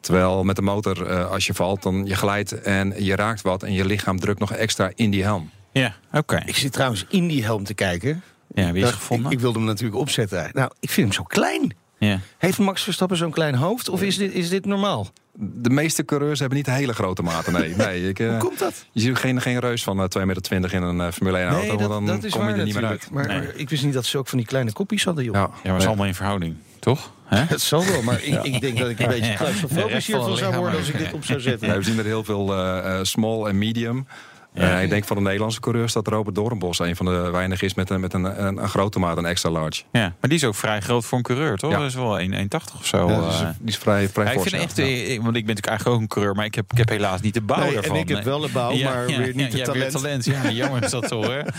Terwijl 0.00 0.44
met 0.44 0.56
de 0.56 0.62
motor, 0.62 1.06
eh, 1.06 1.30
als 1.30 1.46
je 1.46 1.54
valt, 1.54 1.82
dan 1.82 2.06
je 2.06 2.14
glijdt 2.14 2.60
en 2.62 3.04
je 3.04 3.16
raakt 3.16 3.42
wat. 3.42 3.62
En 3.62 3.72
je 3.72 3.84
lichaam 3.84 4.20
drukt 4.20 4.38
nog 4.40 4.52
extra 4.52 4.90
in 4.94 5.10
die 5.10 5.22
helm. 5.22 5.50
Ja, 5.72 5.94
oké. 6.12 6.42
Ik 6.46 6.56
zit 6.56 6.72
trouwens 6.72 7.06
in 7.08 7.28
die 7.28 7.44
helm 7.44 7.64
te 7.64 7.74
kijken. 7.74 8.22
Ja, 8.54 8.72
wie 8.72 8.82
is 8.82 8.88
Dat- 8.88 8.98
gevonden? 8.98 9.26
Ik, 9.26 9.32
ik 9.32 9.40
wilde 9.40 9.58
hem 9.58 9.66
natuurlijk 9.66 10.00
opzetten. 10.00 10.50
Nou, 10.52 10.70
ik 10.80 10.90
vind 10.90 11.06
hem 11.06 11.16
zo 11.16 11.22
klein. 11.22 11.74
Ja. 12.08 12.20
Heeft 12.38 12.58
Max 12.58 12.82
Verstappen 12.82 13.16
zo'n 13.16 13.30
klein 13.30 13.54
hoofd? 13.54 13.88
Of 13.88 14.02
is 14.02 14.16
dit, 14.16 14.32
is 14.32 14.48
dit 14.48 14.64
normaal? 14.66 15.08
De 15.32 15.70
meeste 15.70 16.04
coureurs 16.04 16.38
hebben 16.38 16.58
niet 16.58 16.66
hele 16.66 16.92
grote 16.94 17.22
maten. 17.22 17.52
Nee, 17.52 17.76
nee 17.86 18.08
ik, 18.08 18.18
eh, 18.18 18.28
Hoe 18.28 18.38
komt 18.38 18.58
dat? 18.58 18.86
je 18.92 19.00
ziet 19.00 19.16
geen, 19.16 19.40
geen 19.40 19.58
reus 19.58 19.82
van 19.82 19.98
eh, 19.98 20.04
2,20 20.20 20.26
meter 20.26 20.74
in 20.74 20.82
een 20.82 21.00
eh, 21.00 21.12
Formule 21.12 21.38
1 21.38 21.48
auto. 21.48 21.88
want 21.88 22.06
dan 22.06 22.20
kom 22.30 22.48
je 22.48 22.54
er 22.54 22.64
niet 22.64 22.74
meer 22.74 22.84
uit. 22.86 23.10
Maar, 23.10 23.26
Nee. 23.26 23.38
maar 23.38 23.54
ik 23.54 23.70
wist 23.70 23.84
niet 23.84 23.94
dat 23.94 24.06
ze 24.06 24.18
ook 24.18 24.28
van 24.28 24.38
die 24.38 24.46
kleine 24.46 24.72
kopjes 24.72 25.04
hadden, 25.04 25.24
joh. 25.24 25.34
Ja, 25.34 25.40
ja, 25.40 25.48
maar 25.62 25.72
het 25.72 25.80
is 25.82 25.86
allemaal 25.86 26.06
in 26.06 26.14
verhouding, 26.14 26.56
toch? 26.78 27.12
Hè? 27.24 27.44
Het 27.54 27.60
zal 27.60 27.84
wel, 27.84 28.02
maar 28.02 28.22
ik, 28.22 28.42
ik 28.42 28.60
denk 28.60 28.78
dat 28.78 28.88
ik 28.88 28.98
een 29.00 29.08
beetje 29.08 29.34
claustrofobisch 29.34 30.06
hiervan 30.06 30.36
zou 30.36 30.56
worden 30.56 30.78
als 30.78 30.88
ik 30.88 30.98
dit 30.98 31.12
op 31.12 31.24
zou 31.24 31.40
zetten. 31.40 31.68
Nee, 31.68 31.76
we 31.76 31.82
zien 31.84 31.98
er 31.98 32.04
heel 32.04 32.24
veel 32.24 32.52
eh, 32.54 32.98
eh, 32.98 33.04
small 33.04 33.44
en 33.46 33.58
medium. 33.58 34.06
Ja. 34.54 34.76
Eh, 34.76 34.82
ik 34.82 34.90
denk 34.90 35.04
van 35.04 35.16
de 35.16 35.22
Nederlandse 35.22 35.60
coureurs 35.60 35.92
dat 35.92 36.06
Robert 36.08 36.34
Doornbos 36.34 36.78
een 36.78 36.96
van 36.96 37.06
de 37.06 37.28
weinigen 37.32 37.66
is 37.66 37.74
met 37.74 37.90
een, 37.90 38.00
met 38.00 38.12
een, 38.12 38.44
een, 38.46 38.56
een 38.62 38.68
grote 38.68 38.98
maat, 38.98 39.16
een 39.16 39.24
extra 39.26 39.50
large. 39.50 39.82
Ja, 39.92 40.00
maar 40.00 40.14
die 40.30 40.34
is 40.38 40.44
ook 40.44 40.54
vrij 40.54 40.80
groot 40.80 41.04
voor 41.04 41.18
een 41.18 41.24
coureur, 41.24 41.56
toch? 41.56 41.70
Ja. 41.70 41.78
Dat 41.78 41.86
is 41.86 41.94
wel 41.94 42.20
1,80 42.20 42.26
of 42.78 42.86
zo. 42.86 43.08
Ja, 43.10 43.20
dus 43.20 43.40
eh. 43.40 43.48
die 43.58 43.68
is 43.68 43.76
vrij, 43.76 44.08
vrij 44.08 44.24
Ja, 44.24 44.30
ik 44.30 44.38
fors, 44.38 44.50
vind 44.50 44.62
echt, 44.62 44.76
Ja. 44.76 44.82
eh, 44.82 45.10
ik- 45.12 45.22
want 45.22 45.36
ik 45.36 45.46
ben 45.46 45.54
natuurlijk 45.54 45.66
eigenlijk 45.66 45.96
ook 45.96 46.02
een 46.02 46.08
coureur, 46.08 46.34
maar 46.34 46.44
ik 46.44 46.54
heb, 46.54 46.72
ik 46.72 46.78
heb 46.78 46.88
helaas 46.88 47.20
niet 47.20 47.34
de 47.34 47.40
bouw 47.40 47.58
Nee, 47.64 47.74
daarvan. 47.74 47.96
en 47.96 48.02
ik 48.02 48.08
heb 48.08 48.24
wel 48.24 48.40
de 48.40 48.48
bouw, 48.52 48.76
maar 48.76 49.06
weer 49.06 49.34
niet 49.34 49.52
ja, 49.52 49.72
het 49.72 49.90
talent. 49.92 50.24
Ja, 50.24 50.50
jammer 50.50 50.82
is 50.84 50.90
dat 50.90 51.08
zo, 51.08 51.24
hoor. 51.24 51.42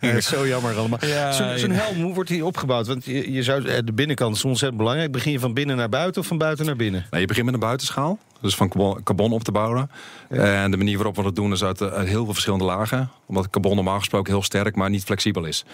Ja, 0.00 0.20
zo 0.20 0.46
jammer 0.46 0.76
allemaal. 0.76 0.98
Ja, 1.06 1.32
Zo'n 1.58 1.70
helm, 1.70 2.02
hoe 2.02 2.14
wordt 2.14 2.28
die 2.30 2.44
opgebouwd? 2.44 2.86
Want 2.86 3.04
je, 3.04 3.32
je 3.32 3.42
zou, 3.42 3.82
de 3.84 3.92
binnenkant 3.92 4.36
is 4.36 4.44
ontzettend 4.44 4.80
belangrijk. 4.80 5.12
Begin 5.12 5.32
je 5.32 5.38
van 5.38 5.54
binnen 5.54 5.76
naar 5.76 5.88
buiten 5.88 6.20
of 6.20 6.26
van 6.26 6.38
buiten 6.38 6.66
naar 6.66 6.76
binnen? 6.76 7.06
Nee, 7.10 7.20
je 7.20 7.26
begint 7.26 7.44
met 7.44 7.54
een 7.54 7.60
buitenschaal. 7.60 8.18
Dus 8.42 8.54
van 8.54 8.68
carbon, 9.04 9.32
op 9.32 9.44
te 9.44 9.52
bouwen. 9.52 9.90
En 10.28 10.70
de 10.70 10.76
manier 10.76 10.96
waarop 10.96 11.16
we 11.16 11.22
dat 11.22 11.36
doen 11.36 11.52
is 11.52 11.64
uit, 11.64 11.82
uit 11.82 12.08
heel 12.08 12.24
veel 12.24 12.32
verschillende 12.32 12.64
lagen. 12.64 13.10
Omdat 13.26 13.50
carbon 13.50 13.74
normaal 13.74 13.98
gesproken 13.98 14.32
heel 14.32 14.42
sterk, 14.42 14.76
maar 14.76 14.90
niet 14.90 15.04
flexibel 15.04 15.44
is. 15.44 15.64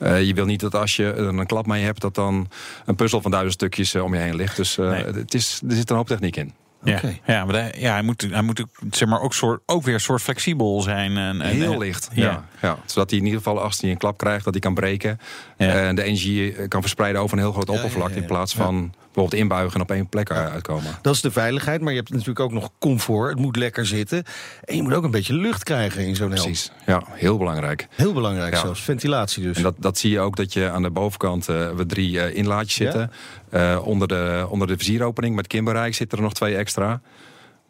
Eh, 0.00 0.22
je 0.22 0.34
wil 0.34 0.44
niet 0.44 0.60
dat 0.60 0.74
als 0.74 0.96
je 0.96 1.14
een 1.14 1.46
klap 1.46 1.66
mee 1.66 1.84
hebt, 1.84 2.00
dat 2.00 2.14
dan 2.14 2.48
een 2.86 2.94
puzzel 2.94 3.20
van 3.20 3.30
duizend 3.30 3.54
stukjes 3.54 3.94
eh, 3.94 4.02
om 4.04 4.14
je 4.14 4.20
heen 4.20 4.34
ligt. 4.36 4.56
Dus 4.56 4.78
eh, 4.78 4.90
Nee. 4.90 5.04
het 5.04 5.34
is, 5.34 5.60
er 5.68 5.74
zit 5.74 5.90
een 5.90 5.96
hoop 5.96 6.06
techniek 6.06 6.36
in. 6.36 6.52
Ja, 6.84 6.96
Oké. 6.96 7.18
ja 7.26 7.44
maar 7.44 7.54
hij, 7.54 7.74
ja, 7.78 7.92
hij 7.92 8.02
moet, 8.02 8.26
hij 8.30 8.42
moet 8.42 8.60
ook, 8.60 8.68
zeg 8.90 9.08
maar, 9.08 9.20
ook, 9.20 9.34
soort, 9.34 9.60
ook 9.66 9.82
weer 9.82 10.00
soort 10.00 10.22
flexibel 10.22 10.80
zijn. 10.80 11.16
En, 11.16 11.40
en, 11.40 11.50
Heel 11.56 11.78
licht. 11.78 12.08
Ja. 12.12 12.22
Ja. 12.24 12.44
Ja. 12.62 12.78
Zodat 12.86 13.10
hij 13.10 13.18
in 13.18 13.24
ieder 13.24 13.40
geval 13.42 13.60
als 13.60 13.80
hij 13.80 13.90
een 13.90 13.96
klap 13.96 14.18
krijgt, 14.18 14.44
dat 14.44 14.52
hij 14.52 14.62
kan 14.62 14.74
breken. 14.74 15.20
Ja. 15.56 15.68
En 15.72 15.94
de 15.94 16.02
energie 16.02 16.68
kan 16.68 16.80
verspreiden 16.80 17.20
over 17.22 17.36
een 17.36 17.42
heel 17.42 17.52
groot 17.52 17.66
Ja, 17.66 17.72
ja, 17.72 17.78
oppervlak. 17.78 18.08
ja, 18.08 18.14
ja. 18.14 18.20
In 18.20 18.26
plaats 18.26 18.54
van 18.54 18.94
bijvoorbeeld 19.20 19.42
inbuigen 19.42 19.74
en 19.74 19.80
op 19.80 19.90
één 19.90 20.08
plek 20.08 20.30
uitkomen. 20.30 20.98
Dat 21.02 21.14
is 21.14 21.20
de 21.20 21.30
veiligheid, 21.30 21.80
maar 21.80 21.92
je 21.92 21.98
hebt 21.98 22.10
natuurlijk 22.10 22.40
ook 22.40 22.52
nog 22.52 22.70
comfort. 22.78 23.30
Het 23.30 23.38
moet 23.38 23.56
lekker 23.56 23.86
zitten. 23.86 24.24
En 24.64 24.76
je 24.76 24.82
moet 24.82 24.94
ook 24.94 25.04
een 25.04 25.10
beetje 25.10 25.34
lucht 25.34 25.62
krijgen 25.62 26.06
in 26.06 26.16
zo'n 26.16 26.30
helm. 26.30 26.42
Precies. 26.42 26.70
Ja, 26.86 27.02
heel 27.08 27.38
belangrijk. 27.38 27.86
Heel 27.90 28.12
belangrijk 28.12 28.54
Ja. 28.54 28.60
zelfs. 28.60 28.80
Ventilatie 28.80 29.42
dus. 29.42 29.56
En 29.56 29.62
dat, 29.62 29.74
dat 29.78 29.98
zie 29.98 30.10
je 30.10 30.20
ook 30.20 30.36
dat 30.36 30.52
je 30.52 30.70
aan 30.70 30.82
de 30.82 30.90
bovenkant 30.90 31.48
eh, 31.48 31.70
we 31.70 31.86
drie 31.86 32.20
eh, 32.20 32.36
inlaatjes 32.36 32.74
zitten. 32.74 33.12
Eh, 33.50 33.78
onder, 33.84 34.08
de, 34.08 34.46
onder 34.48 34.66
de 34.66 34.78
vizieropening 34.78 35.36
met 35.36 35.46
kimbereik 35.46 35.94
zitten 35.94 36.18
er 36.18 36.24
nog 36.24 36.32
twee 36.34 36.56
extra. 36.56 37.00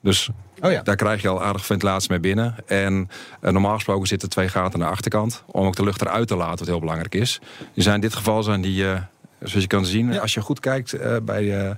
Dus 0.02 0.28
Oh 0.62 0.70
ja. 0.72 0.82
daar 0.82 0.96
krijg 0.96 1.22
je 1.22 1.28
al 1.28 1.42
aardig 1.42 1.66
ventilatie 1.66 2.10
mee 2.10 2.20
binnen. 2.20 2.54
En 2.66 3.08
normaal 3.40 3.74
gesproken 3.74 4.08
zitten 4.08 4.28
twee 4.28 4.48
gaten 4.48 4.74
aan 4.74 4.86
de 4.86 4.92
achterkant. 4.92 5.42
Om 5.46 5.66
ook 5.66 5.76
de 5.76 5.84
lucht 5.84 6.00
eruit 6.00 6.28
te 6.28 6.36
laten, 6.36 6.58
wat 6.58 6.66
heel 6.66 6.80
belangrijk 6.80 7.14
is. 7.14 7.40
Zijn 7.74 7.94
in 7.94 8.00
dit 8.00 8.14
geval 8.14 8.42
zijn 8.42 8.60
die, 8.60 8.84
zoals 9.40 9.62
je 9.62 9.66
kan 9.66 9.86
zien, 9.86 10.12
Ja. 10.12 10.20
als 10.20 10.34
je 10.34 10.40
goed 10.40 10.60
kijkt 10.60 10.92
eh, 10.92 11.16
bij 11.22 11.58
eh, 11.58 11.70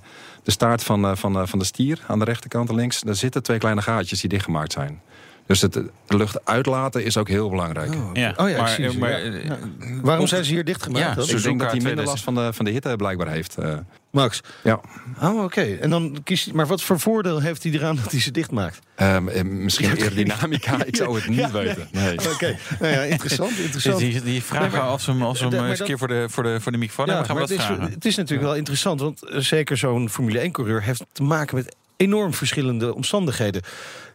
de 0.43 0.51
staart 0.51 0.83
van, 0.83 1.05
eh, 1.05 1.15
van, 1.15 1.47
van 1.47 1.59
de 1.59 1.65
stier 1.65 1.99
aan 2.07 2.19
de 2.19 2.25
rechterkant 2.25 2.69
en 2.69 2.75
links. 2.75 3.01
Daar 3.01 3.15
zitten 3.15 3.43
twee 3.43 3.57
kleine 3.57 3.81
gaatjes 3.81 4.19
die 4.21 4.29
dichtgemaakt 4.29 4.71
zijn. 4.71 5.01
Dus 5.47 5.61
het 5.61 5.73
de 5.73 5.89
lucht 6.07 6.45
uitlaten 6.45 7.03
is 7.03 7.17
ook 7.17 7.27
heel 7.27 7.49
belangrijk. 7.49 7.93
Ja, 8.13 8.33
Oh 8.37 8.49
ja, 8.49 8.57
maar, 8.61 8.79
maar, 8.99 9.09
ja. 9.09 9.17
eh, 9.17 9.45
Ja. 9.45 9.57
Waarom 10.01 10.27
zijn 10.27 10.43
ze 10.45 10.51
hier 10.53 10.63
dichtgemaakt? 10.65 11.05
Ja, 11.05 11.13
dan? 11.15 11.29
Ik 11.29 11.43
denk 11.43 11.59
dat 11.59 11.71
hij 11.71 11.79
minder 11.81 12.03
2000. 12.03 12.07
last 12.07 12.23
van 12.23 12.35
de, 12.35 12.53
van 12.53 12.65
de 12.65 12.71
hitte 12.71 12.93
blijkbaar 12.97 13.27
heeft. 13.27 13.57
eh. 13.57 13.73
Max. 14.11 14.41
ja. 14.63 14.79
Oh, 15.21 15.43
oké. 15.43 15.61
En 15.61 15.89
dan 15.89 16.17
kiest 16.23 16.45
hij. 16.45 16.53
Maar 16.53 16.67
wat 16.67 16.81
voor 16.81 16.99
voordeel 16.99 17.39
heeft 17.41 17.63
hij 17.63 17.71
eraan 17.71 17.95
dat 17.95 18.11
hij 18.11 18.19
ze 18.19 18.31
dichtmaakt? 18.31 18.79
Ehm, 18.95 19.27
eh, 19.27 19.43
misschien 19.43 19.89
aerodynamica, 19.89 20.83
ik 20.85 20.95
zou 20.95 21.15
het 21.15 21.27
niet 21.27 21.37
nee. 21.37 21.51
weten. 21.51 21.87
Nee. 21.91 22.17
Oké. 22.33 22.57
Nou 22.79 22.93
ja, 22.93 23.01
interessant. 23.01 23.57
interessant. 23.57 23.97
die, 23.99 24.21
die 24.21 24.43
vragen 24.43 24.67
Nee, 24.71 24.77
maar- 24.79 24.89
als 24.89 25.05
we 25.05 25.11
hem, 25.11 25.23
als 25.23 25.39
we 25.41 25.47
hem 25.47 25.65
eens 25.65 25.79
een 25.79 25.85
keer 25.85 25.97
voor 25.97 26.07
de, 26.07 26.25
voor 26.29 26.43
de, 26.43 26.61
voor 26.61 26.71
de 26.71 26.77
microfoon 26.77 27.07
hebben, 27.07 27.25
gaan 27.25 27.35
we 27.35 27.41
dat 27.41 27.49
het, 27.49 27.59
is, 27.59 27.65
vragen. 27.65 27.91
het 27.91 28.05
is 28.05 28.15
natuurlijk 28.15 28.47
wel 28.47 28.55
interessant, 28.57 28.99
want 28.99 29.23
eh, 29.29 29.39
zeker 29.39 29.77
zo'n 29.77 30.09
Formule 30.09 30.47
1-coureur 30.49 30.83
heeft 30.83 31.05
te 31.11 31.23
maken 31.23 31.55
met 31.55 31.75
enorm 32.03 32.33
verschillende 32.33 32.93
omstandigheden. 32.95 33.61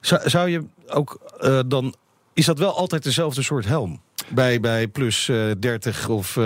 Zou, 0.00 0.28
zou 0.28 0.48
je 0.48 0.64
ook 0.88 1.18
eh, 1.40 1.60
dan. 1.66 1.94
Is 2.32 2.44
dat 2.46 2.58
wel 2.58 2.76
altijd 2.76 3.02
dezelfde 3.02 3.42
soort 3.42 3.66
helm? 3.66 4.00
Bij, 4.28 4.60
bij 4.60 4.88
plus 4.88 5.28
eh, 5.28 5.36
30 5.58 6.08
of. 6.08 6.36
eh, 6.36 6.42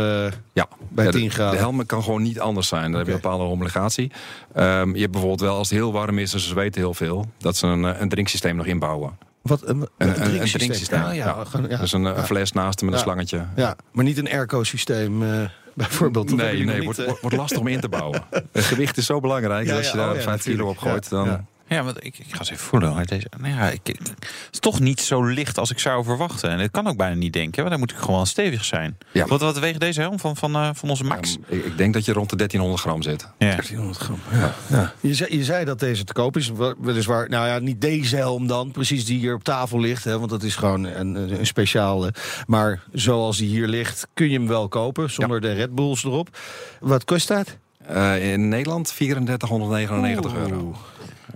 Ja, 0.53 0.69
Bij 0.89 1.05
Ja, 1.05 1.11
de- 1.11 1.19
10 1.19 1.31
graden. 1.31 1.53
De 1.55 1.59
helm 1.59 1.87
kan 1.87 2.03
gewoon 2.03 2.23
niet 2.23 2.41
anders 2.41 2.69
zijn. 2.69 2.83
Dan 2.91 2.95
heb 2.99 3.07
je 3.07 3.13
een 3.15 3.21
bepaalde 3.21 3.45
homologatie. 3.45 4.11
Ehm, 4.55 4.95
je 4.95 5.01
hebt 5.01 5.11
bijvoorbeeld 5.13 5.41
wel, 5.41 5.57
als 5.57 5.69
het 5.71 5.79
heel 5.79 5.93
warm 5.93 6.19
is 6.19 6.33
en 6.33 6.41
ze 6.41 6.49
zweten 6.49 6.81
heel 6.81 6.95
veel... 6.95 7.27
dat 7.39 7.57
ze 7.57 7.67
een, 7.67 7.83
een 8.03 8.09
drinksysteem 8.09 8.57
nog 8.57 8.67
inbouwen. 8.67 9.19
Wat, 9.43 9.67
een, 9.69 9.81
Een, 9.81 9.89
een, 9.99 10.41
een 10.41 10.49
drinksysteem. 10.51 11.03
Ah, 11.03 11.15
ja, 11.15 11.27
ja. 11.27 11.45
gewoon, 11.45 11.69
ja. 11.71 11.77
Dus 11.77 11.93
een, 11.93 12.07
eh, 12.07 12.17
Ja. 12.17 12.25
fles 12.25 12.53
naast 12.53 12.81
hem 12.81 12.89
met 12.89 12.99
een 12.99 13.05
slangetje. 13.05 13.47
Ja, 13.57 13.77
maar 13.93 14.05
niet 14.05 14.19
een 14.19 14.29
airco-systeem 14.31 15.23
eh, 15.23 15.49
bijvoorbeeld. 15.75 16.29
Dat 16.29 16.37
Nee, 16.39 16.65
nee 16.65 16.83
wordt, 16.83 16.99
eh. 16.99 17.13
wordt, 17.21 17.37
lastig 17.37 17.59
om 17.59 17.67
in 17.67 17.81
te 17.81 17.89
bouwen. 17.89 18.23
Het 18.53 18.65
gewicht 18.65 18.97
is 18.97 19.07
zo 19.07 19.21
belangrijk. 19.21 19.67
Dat 19.69 19.77
als 19.77 19.91
je 19.91 19.97
daar 19.97 20.11
oh 20.11 20.17
ja, 20.17 20.23
5 20.23 20.43
kilo 20.43 20.69
op 20.69 20.79
gooit, 20.79 21.09
dan... 21.09 21.47
ja. 21.73 21.83
Want 21.85 22.05
ik, 22.05 22.19
ik 22.19 22.27
ga 22.29 22.39
eens 22.39 22.51
even 22.51 22.65
voelen. 22.65 23.07
Deze, 23.07 23.27
nou 23.41 23.55
ja, 23.55 23.71
ik, 23.71 23.81
het 23.87 24.11
is 24.51 24.59
toch 24.59 24.81
niet 24.81 25.01
zo 25.01 25.23
licht 25.25 25.59
als 25.59 25.71
ik 25.71 25.79
zou 25.79 26.05
verwachten. 26.05 26.51
En 26.51 26.61
ik 26.61 26.73
kan 26.73 26.87
ook 26.87 26.97
bijna 26.97 27.15
niet 27.15 27.33
denken, 27.33 27.59
want 27.59 27.71
dan 27.71 27.79
moet 27.79 27.91
ik 27.91 27.97
gewoon 27.97 28.27
stevig 28.27 28.65
zijn. 28.65 28.99
Ja. 29.13 29.27
Wat, 29.27 29.41
wat 29.41 29.59
weegt 29.59 29.81
deze 29.81 30.01
helm 30.01 30.19
van, 30.19 30.37
van, 30.37 30.55
eh, 30.55 30.69
van 30.75 30.89
onze 30.91 31.05
Max? 31.05 31.37
Ik, 31.49 31.65
ik 31.65 31.77
denk 31.77 31.95
dat 31.95 32.05
je 32.05 32.13
rond 32.13 32.31
de 32.31 32.37
1300 32.37 32.83
gram 32.83 33.03
zit. 33.03 33.23
ja. 33.39 33.47
1300 33.49 33.99
gram. 33.99 34.19
Ja. 34.33 34.55
Ja. 34.67 34.93
Je, 35.01 35.15
zei, 35.15 35.37
je 35.37 35.45
zei 35.45 35.65
dat 35.65 35.79
deze 35.81 36.05
te 36.05 36.13
koop 36.13 36.37
is. 36.37 36.51
Wel- 36.51 36.75
Weliswaar, 36.81 37.29
nou 37.29 37.47
ja, 37.47 37.59
niet 37.59 37.81
deze 37.81 38.17
helm 38.17 38.47
dan, 38.47 38.71
precies 38.71 39.05
die 39.05 39.19
hier 39.19 39.35
op 39.35 39.45
tafel 39.45 39.81
ligt. 39.81 40.05
Hè, 40.05 40.19
want 40.19 40.31
dat 40.31 40.43
is 40.43 40.57
gewoon 40.57 40.85
een, 40.85 41.15
een 41.15 41.47
speciale. 41.47 42.15
Maar 42.47 42.83
zoals 42.93 43.37
die 43.37 43.49
hier 43.49 43.67
ligt, 43.67 44.07
kun 44.15 44.27
je 44.31 44.39
hem 44.39 44.47
wel 44.49 44.69
kopen. 44.69 45.11
Zonder 45.11 45.41
de 45.41 45.53
Red 45.53 45.75
Bulls 45.75 46.05
erop. 46.05 46.39
Wat 46.81 47.05
kost 47.05 47.29
dat? 47.29 47.57
Eh, 47.87 48.33
in 48.33 48.49
Nederland 48.49 48.87
3499 48.97 50.35
euro. 50.35 50.77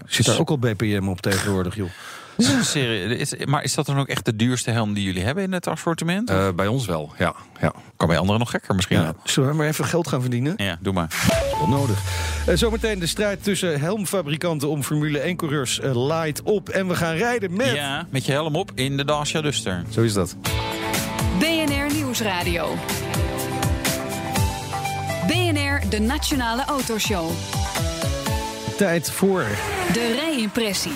Zit 0.06 0.26
daar 0.26 0.38
ook 0.38 0.50
al 0.50 0.58
BPM 0.58 1.08
op 1.08 1.20
tegenwoordig, 1.20 1.76
joh? 1.76 1.88
Is 2.36 2.46
het 2.46 2.56
een 2.56 2.64
serie- 2.64 3.16
is- 3.16 3.34
maar 3.44 3.62
is 3.62 3.74
dat 3.74 3.86
dan 3.86 3.98
ook 3.98 4.08
echt 4.08 4.24
de 4.24 4.36
duurste 4.36 4.70
helm 4.70 4.94
die 4.94 5.04
jullie 5.04 5.22
hebben 5.22 5.44
in 5.44 5.52
het 5.52 5.66
assortiment? 5.66 6.30
Eh, 6.30 6.48
bij 6.56 6.66
ons 6.66 6.86
wel, 6.86 7.12
ja. 7.18 7.34
ja. 7.60 7.72
kan 7.96 8.08
bij 8.08 8.18
anderen 8.18 8.40
nog 8.40 8.50
gekker 8.50 8.74
misschien. 8.74 9.00
Ja. 9.00 9.14
Zullen 9.24 9.48
we 9.50 9.54
maar 9.56 9.66
even 9.66 9.84
geld 9.84 10.08
gaan 10.08 10.20
verdienen? 10.20 10.54
Ja, 10.56 10.78
doe 10.80 10.92
maar. 10.92 11.08
Wel 11.58 11.68
nodig. 11.68 11.98
Eh, 12.46 12.56
zometeen 12.56 12.98
de 12.98 13.06
strijd 13.06 13.42
tussen 13.44 13.80
helmfabrikanten 13.80 14.68
om 14.68 14.82
Formule 14.82 15.20
1-coureurs 15.34 15.80
light 15.82 16.42
op. 16.42 16.68
En 16.68 16.88
we 16.88 16.94
gaan 16.94 17.14
rijden 17.14 17.56
met... 17.56 17.74
Ja, 17.74 18.06
met 18.10 18.26
je 18.26 18.32
helm 18.32 18.56
op 18.56 18.70
in 18.74 18.96
de 18.96 19.04
Dacia 19.04 19.40
Duster. 19.40 19.82
Zo 19.90 20.02
is 20.02 20.12
dat. 20.12 20.36
BNR 21.38 21.94
Nieuwsradio. 21.94 22.74
BNR, 25.26 25.80
de 25.90 25.98
Nationale 26.00 26.64
Autoshow. 26.64 27.30
Tijd 28.76 29.10
voor... 29.10 29.44
De 29.92 30.14
rijimpressie. 30.20 30.92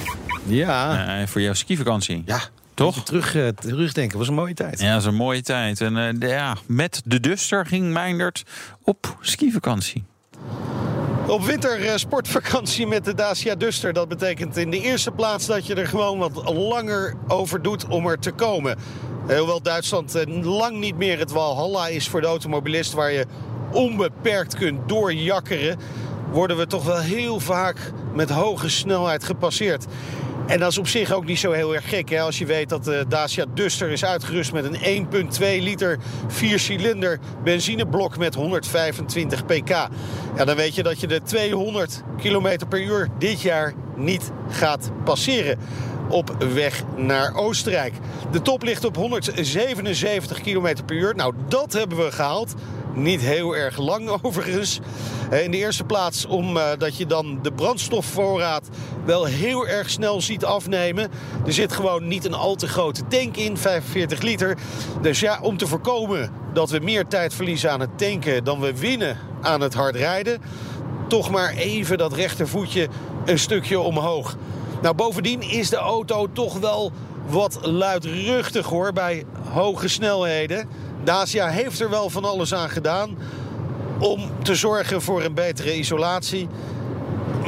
Ja, 0.47 1.07
Eh, 1.21 1.27
voor 1.27 1.41
jouw 1.41 1.53
skivakantie. 1.55 2.23
ja. 2.27 2.41
Toch? 2.75 3.05
Terug, 3.05 3.35
eh, 3.35 3.49
terugdenken, 3.49 4.19
was 4.19 4.29
een 4.29 4.35
mooie 4.35 4.55
tijd. 4.55 4.81
Ja, 4.81 4.93
dat 4.93 5.01
is 5.01 5.07
een 5.07 5.15
mooie 5.15 5.43
tijd. 5.43 5.81
En 5.81 5.97
eh, 5.97 6.15
de- 6.15 6.27
ja, 6.27 6.57
met 6.67 7.03
de 7.05 7.21
Duster 7.21 7.67
ging 7.67 7.93
Meindert 7.93 8.43
op 8.83 9.17
skivakantie. 9.21 10.05
Op 11.27 11.43
wintersportvakantie 11.45 12.87
met 12.87 13.05
de 13.05 13.15
Dacia 13.15 13.55
Duster. 13.55 13.93
Dat 13.93 14.09
betekent 14.09 14.57
in 14.57 14.71
de 14.71 14.81
eerste 14.81 15.11
plaats 15.11 15.47
dat 15.47 15.67
je 15.67 15.75
er 15.75 15.87
gewoon 15.87 16.19
wat 16.19 16.53
langer 16.55 17.15
over 17.29 17.63
doet 17.63 17.87
om 17.87 18.07
er 18.07 18.19
te 18.19 18.31
komen. 18.33 18.77
Eh, 19.29 19.37
Hoewel 19.39 19.63
Duitsland 19.63 20.15
eh, 20.15 20.45
lang 20.45 20.79
niet 20.79 20.97
meer 20.97 21.19
het 21.19 21.31
Walhalla 21.31 21.87
is 21.87 22.09
voor 22.09 22.21
de 22.21 22.27
automobilist... 22.27 22.93
waar 22.93 23.13
je 23.13 23.27
onbeperkt 23.73 24.55
kunt 24.57 24.89
doorjakkeren... 24.89 25.79
worden 26.33 26.57
we 26.57 26.67
toch 26.67 26.85
wel 26.85 26.99
heel 26.99 27.41
vaak 27.41 27.93
met 28.15 28.31
hoge 28.31 28.69
snelheid 28.69 29.25
gepasseerd. 29.25 29.87
En 30.47 30.59
dat 30.59 30.71
is 30.71 30.79
op 30.79 30.89
zich 30.89 31.13
ook 31.13 31.25
niet 31.25 31.39
zo 31.39 31.53
heel 31.53 31.75
erg 31.75 31.89
gek. 31.89 32.09
Hè? 32.09 32.21
Als 32.21 32.39
je 32.39 32.47
weet 32.47 32.69
dat 32.69 32.85
de 32.85 33.05
Dacia 33.09 33.45
Duster 33.55 33.91
is 33.91 34.05
uitgerust 34.05 34.53
met 34.53 34.65
een 34.65 35.07
1,2 35.39 35.41
liter 35.41 35.99
4-cilinder 36.29 37.19
benzineblok 37.45 38.19
met 38.19 38.35
125 38.35 39.47
pk. 39.47 39.69
Ja, 39.69 40.45
dan 40.45 40.57
weet 40.57 40.75
je 40.75 40.83
dat 40.83 41.01
je 41.01 41.07
de 41.07 41.23
200 41.23 42.03
km 42.17 42.59
per 42.69 42.83
uur 42.83 43.09
dit 43.19 43.41
jaar 43.41 43.75
niet 43.97 44.31
gaat 44.49 44.91
passeren 45.05 45.59
op 46.11 46.37
weg 46.55 46.83
naar 46.97 47.35
Oostenrijk. 47.35 47.95
De 48.33 48.43
top 48.43 48.63
ligt 48.63 48.85
op 48.85 48.97
177 48.97 50.41
km 50.41 50.75
per 50.87 50.97
uur. 50.97 51.15
Nou, 51.17 51.35
dat 51.49 51.73
hebben 51.73 51.99
we 51.99 52.13
gehaald. 52.13 52.55
Niet 52.95 53.21
heel 53.21 53.57
erg 53.57 53.79
lang 53.79 54.09
overigens. 54.23 54.81
Eh, 55.31 55.45
In 55.45 55.51
de 55.51 55.57
eerste 55.57 55.85
plaats 55.85 56.27
omdat 56.27 56.97
je 56.97 57.07
dan 57.07 57.39
de 57.43 57.53
brandstofvoorraad 57.53 58.69
wel 59.05 59.25
heel 59.25 59.67
erg 59.67 59.91
snel 59.91 60.21
ziet 60.21 60.45
afnemen. 60.45 61.11
Er 61.47 61.53
zit 61.53 61.73
gewoon 61.73 62.09
niet 62.09 62.25
een 62.25 62.35
al 62.35 62.55
te 62.55 62.69
grote 62.69 63.07
tank 63.09 63.37
in, 63.37 63.57
45 63.57 64.21
liter. 64.21 64.57
Dus 65.03 65.21
ja, 65.21 65.39
om 65.43 65.57
te 65.57 65.67
voorkomen 65.67 66.31
dat 66.53 66.71
we 66.71 66.79
meer 66.79 67.07
tijd 67.07 67.35
verliezen 67.35 67.71
aan 67.71 67.81
het 67.81 67.99
tanken 67.99 68.45
dan 68.45 68.61
we 68.61 68.79
winnen 68.79 69.17
aan 69.41 69.61
het 69.61 69.75
hard 69.75 69.97
rijden, 69.97 70.41
toch 71.09 71.31
maar 71.31 71.51
even 71.51 71.99
dat 71.99 72.13
rechtervoetje 72.13 72.89
een 73.25 73.39
stukje 73.39 73.81
omhoog. 73.81 74.37
Nou, 74.83 74.95
bovendien 74.95 75.43
is 75.43 75.71
de 75.71 75.77
auto 75.77 76.27
toch 76.33 76.59
wel 76.59 76.93
wat 77.29 77.59
luidruchtig 77.63 78.67
hoor 78.67 78.93
bij 78.93 79.25
hoge 79.53 79.89
snelheden. 79.89 80.69
Dacia 81.05 81.49
heeft 81.49 81.81
er 81.81 81.91
wel 81.91 82.11
van 82.11 82.25
alles 82.25 82.55
aan 82.55 82.71
gedaan 82.71 83.19
om 83.99 84.31
te 84.43 84.55
zorgen 84.55 85.03
voor 85.03 85.23
een 85.23 85.35
betere 85.35 85.77
isolatie. 85.77 86.49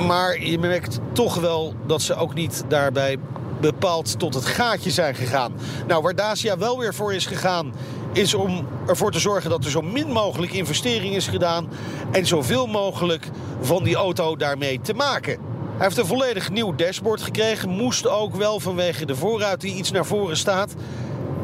Maar 0.07 0.43
je 0.43 0.59
merkt 0.59 0.99
toch 1.12 1.35
wel 1.35 1.74
dat 1.87 2.03
ze 2.03 2.14
ook 2.14 2.35
niet 2.35 2.64
daarbij 2.68 3.18
bepaald 3.61 4.18
tot 4.18 4.35
het 4.35 4.47
gaatje 4.47 4.91
zijn 4.91 5.14
gegaan. 5.14 5.53
Nou, 5.87 6.03
waar 6.03 6.14
Dacia 6.14 6.59
wel 6.59 6.78
weer 6.78 6.95
voor 6.95 7.14
is 7.14 7.26
gegaan, 7.26 7.74
is 8.12 8.35
om 8.35 8.66
ervoor 8.87 9.12
te 9.12 9.18
zorgen 9.18 9.51
dat 9.51 9.64
er 9.64 9.70
zo 9.70 9.83
min 9.83 10.11
mogelijk 10.11 10.53
investering 10.53 11.14
is 11.14 11.26
gedaan. 11.26 11.68
En 12.11 12.26
zoveel 12.26 12.66
mogelijk 12.66 13.28
van 13.61 13.85
die 13.85 13.95
auto 13.95 14.37
daarmee 14.37 14.80
te 14.80 14.95
maken. 14.95 15.51
Heeft 15.83 15.99
een 15.99 16.07
volledig 16.07 16.51
nieuw 16.51 16.74
dashboard 16.74 17.22
gekregen. 17.22 17.68
Moest 17.68 18.07
ook 18.09 18.35
wel 18.35 18.61
vanwege 18.61 19.07
de 19.07 19.16
voorruit 19.16 19.61
die 19.61 19.74
iets 19.74 19.91
naar 19.91 20.07
voren 20.07 20.37
staat. 20.37 20.74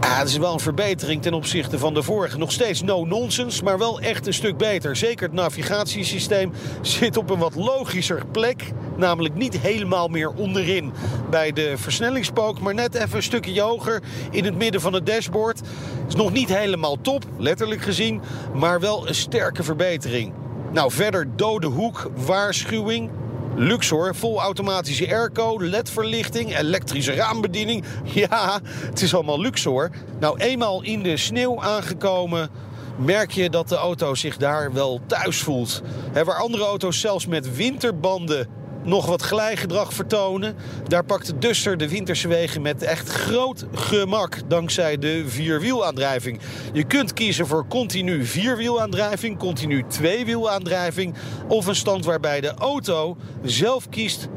Ah, 0.00 0.18
het 0.18 0.28
is 0.28 0.36
wel 0.36 0.52
een 0.52 0.60
verbetering 0.60 1.22
ten 1.22 1.34
opzichte 1.34 1.78
van 1.78 1.94
de 1.94 2.02
vorige. 2.02 2.38
Nog 2.38 2.52
steeds 2.52 2.82
no 2.82 3.04
nonsense, 3.04 3.64
maar 3.64 3.78
wel 3.78 4.00
echt 4.00 4.26
een 4.26 4.34
stuk 4.34 4.56
beter. 4.56 4.96
Zeker 4.96 5.26
het 5.26 5.32
navigatiesysteem 5.34 6.52
zit 6.80 7.16
op 7.16 7.30
een 7.30 7.38
wat 7.38 7.54
logischer 7.54 8.26
plek. 8.32 8.72
Namelijk 8.96 9.34
niet 9.34 9.58
helemaal 9.58 10.08
meer 10.08 10.30
onderin 10.30 10.92
bij 11.30 11.52
de 11.52 11.72
versnellingspook, 11.76 12.60
maar 12.60 12.74
net 12.74 12.94
even 12.94 13.16
een 13.16 13.22
stukje 13.22 13.60
hoger 13.60 14.02
in 14.30 14.44
het 14.44 14.56
midden 14.56 14.80
van 14.80 14.92
het 14.92 15.06
dashboard. 15.06 15.60
Is 16.08 16.14
nog 16.14 16.32
niet 16.32 16.56
helemaal 16.56 17.00
top, 17.00 17.24
letterlijk 17.38 17.82
gezien, 17.82 18.20
maar 18.54 18.80
wel 18.80 19.08
een 19.08 19.14
sterke 19.14 19.62
verbetering. 19.62 20.32
Nou, 20.72 20.90
verder 20.92 21.36
dode 21.36 21.66
hoek, 21.66 22.10
waarschuwing, 22.14 23.10
Luxor, 23.58 24.14
vol 24.14 24.40
automatische 24.40 25.06
airco, 25.06 25.56
ledverlichting, 25.60 26.58
elektrische 26.58 27.14
raambediening. 27.14 27.84
Ja, 28.14 28.60
het 28.64 29.02
is 29.02 29.14
allemaal 29.14 29.40
Luxor. 29.40 29.90
Nou, 30.20 30.38
eenmaal 30.38 30.82
in 30.82 31.02
de 31.02 31.16
sneeuw 31.16 31.62
aangekomen 31.62 32.50
merk 32.98 33.30
je 33.30 33.50
dat 33.50 33.68
de 33.68 33.76
auto 33.76 34.14
zich 34.14 34.36
daar 34.36 34.72
wel 34.72 35.00
thuis 35.06 35.42
voelt. 35.42 35.82
Waar 36.12 36.38
andere 36.38 36.64
auto's 36.64 37.00
zelfs 37.00 37.26
met 37.26 37.56
winterbanden 37.56 38.46
nog 38.84 39.06
wat 39.06 39.22
glijgedrag 39.22 39.92
vertonen. 39.92 40.56
Daar 40.86 41.04
pakt 41.04 41.26
de 41.26 41.38
Duster 41.38 41.76
de 41.76 41.88
winterse 41.88 42.28
wegen 42.28 42.62
met 42.62 42.82
echt 42.82 43.08
groot 43.08 43.66
gemak 43.72 44.48
dankzij 44.48 44.98
de 44.98 45.24
vierwielaandrijving. 45.26 46.40
Je 46.72 46.84
kunt 46.84 47.12
kiezen 47.12 47.46
voor 47.46 47.66
continu 47.66 48.24
vierwielaandrijving, 48.24 49.38
continu 49.38 49.84
tweewielaandrijving 49.88 51.14
of 51.48 51.66
een 51.66 51.74
stand 51.74 52.04
waarbij 52.04 52.40
de 52.40 52.54
auto 52.54 53.16
zelf 53.42 53.88
kiest 53.88 54.28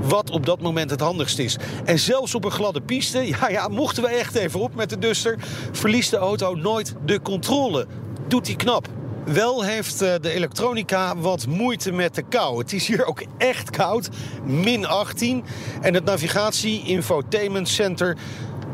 wat 0.00 0.30
op 0.30 0.46
dat 0.46 0.60
moment 0.60 0.90
het 0.90 1.00
handigst 1.00 1.38
is. 1.38 1.56
En 1.84 1.98
zelfs 1.98 2.34
op 2.34 2.44
een 2.44 2.50
gladde 2.50 2.80
piste, 2.80 3.26
ja, 3.40 3.48
ja, 3.48 3.68
mochten 3.68 4.02
we 4.02 4.08
echt 4.08 4.34
even 4.34 4.60
op 4.60 4.74
met 4.74 4.90
de 4.90 4.98
Duster, 4.98 5.38
verliest 5.72 6.10
de 6.10 6.16
auto 6.16 6.54
nooit 6.54 6.94
de 7.04 7.20
controle. 7.22 7.86
Doet 8.28 8.46
hij 8.46 8.56
knap. 8.56 8.99
Wel 9.24 9.62
heeft 9.62 10.02
eh, 10.02 10.14
de 10.20 10.30
elektronica 10.30 11.16
wat 11.16 11.46
moeite 11.46 11.92
met 11.92 12.14
de 12.14 12.22
kou. 12.22 12.58
Het 12.58 12.72
is 12.72 12.86
hier 12.86 13.04
ook 13.04 13.22
echt 13.38 13.70
koud, 13.70 14.08
min 14.44 14.86
18. 14.86 15.44
En 15.80 15.94
het 15.94 16.04
navigatie-infotainment 16.04 17.68
center 17.68 18.16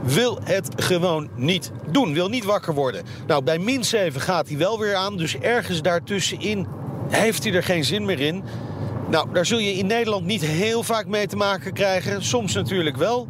wil 0.02 0.38
het 0.42 0.68
gewoon 0.76 1.28
niet 1.34 1.72
doen. 1.90 2.14
Wil 2.14 2.28
niet 2.28 2.44
wakker 2.44 2.74
worden. 2.74 3.04
Nou, 3.26 3.42
bij 3.42 3.58
min 3.58 3.84
7 3.84 4.20
gaat 4.20 4.48
hij 4.48 4.58
wel 4.58 4.78
weer 4.78 4.94
aan. 4.94 5.16
Dus 5.16 5.38
ergens 5.38 5.82
daartussenin 5.82 6.66
heeft 7.08 7.44
hij 7.44 7.52
er 7.52 7.62
geen 7.62 7.84
zin 7.84 8.04
meer 8.04 8.20
in. 8.20 8.42
Nou, 9.10 9.28
daar 9.32 9.46
zul 9.46 9.58
je 9.58 9.72
in 9.72 9.86
Nederland 9.86 10.24
niet 10.24 10.44
heel 10.44 10.82
vaak 10.82 11.06
mee 11.06 11.26
te 11.26 11.36
maken 11.36 11.72
krijgen. 11.72 12.24
Soms 12.24 12.54
natuurlijk 12.54 12.96
wel. 12.96 13.28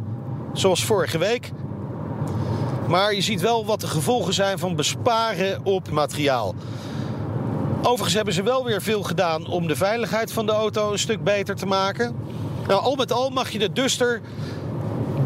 Zoals 0.53 0.85
vorige 0.85 1.19
week. 1.19 1.51
Maar 2.89 3.15
je 3.15 3.21
ziet 3.21 3.41
wel 3.41 3.67
wat 3.67 3.81
de 3.81 3.87
gevolgen 3.87 4.35
zijn 4.35 4.59
van 4.59 4.77
besparen 4.77 5.65
op 5.65 5.91
materiaal. 5.91 6.55
Overigens 7.87 8.15
hebben 8.15 8.35
ze 8.35 8.43
wel 8.43 8.65
weer 8.65 8.83
veel 8.83 9.03
gedaan 9.03 9.47
om 9.47 9.67
de 9.67 9.77
veiligheid 9.77 10.33
van 10.33 10.47
de 10.47 10.53
auto 10.53 10.93
een 10.93 10.99
stuk 10.99 11.25
beter 11.25 11.55
te 11.55 11.67
maken. 11.67 12.17
Nou, 12.67 12.83
al 12.83 12.95
met 12.95 13.13
al 13.13 13.31
mag 13.31 13.51
je 13.51 13.59
de 13.59 13.73
Duster 13.73 14.21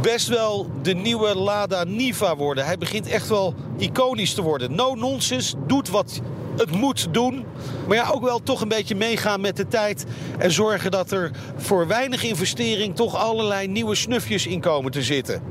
best 0.00 0.28
wel 0.28 0.70
de 0.82 0.94
nieuwe 0.94 1.34
Lada 1.34 1.84
Niva 1.84 2.36
worden. 2.36 2.64
Hij 2.64 2.78
begint 2.78 3.08
echt 3.08 3.28
wel 3.28 3.54
iconisch 3.76 4.34
te 4.34 4.42
worden. 4.42 4.74
No 4.74 4.94
nonsense, 4.94 5.56
doet 5.66 5.88
wat 5.88 6.20
het 6.56 6.70
moet 6.70 7.14
doen. 7.14 7.44
Maar 7.86 7.96
ja, 7.96 8.10
ook 8.10 8.22
wel 8.22 8.42
toch 8.42 8.60
een 8.60 8.68
beetje 8.68 8.94
meegaan 8.94 9.40
met 9.40 9.56
de 9.56 9.68
tijd. 9.68 10.04
En 10.38 10.50
zorgen 10.50 10.90
dat 10.90 11.10
er 11.10 11.30
voor 11.56 11.86
weinig 11.86 12.22
investering 12.22 12.96
toch 12.96 13.16
allerlei 13.16 13.68
nieuwe 13.68 13.94
snufjes 13.94 14.46
in 14.46 14.60
komen 14.60 14.90
te 14.90 15.02
zitten. 15.02 15.42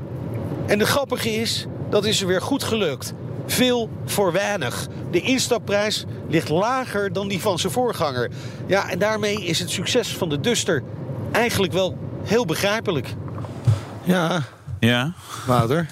En 0.66 0.78
de 0.78 0.86
grappige 0.86 1.30
is, 1.30 1.66
dat 1.88 2.04
is 2.04 2.20
er 2.20 2.26
weer 2.26 2.42
goed 2.42 2.62
gelukt. 2.62 3.14
Veel 3.52 3.90
voor 4.04 4.32
weinig. 4.32 4.86
De 5.10 5.20
instapprijs 5.20 6.04
ligt 6.28 6.48
lager 6.48 7.12
dan 7.12 7.28
die 7.28 7.40
van 7.40 7.58
zijn 7.58 7.72
voorganger. 7.72 8.30
Ja, 8.66 8.90
en 8.90 8.98
daarmee 8.98 9.44
is 9.44 9.58
het 9.58 9.70
succes 9.70 10.16
van 10.16 10.28
de 10.28 10.40
Duster 10.40 10.82
eigenlijk 11.32 11.72
wel 11.72 11.98
heel 12.24 12.44
begrijpelijk. 12.44 13.14
Ja, 14.02 14.42
Ja. 14.80 15.12
Wouter. 15.46 15.86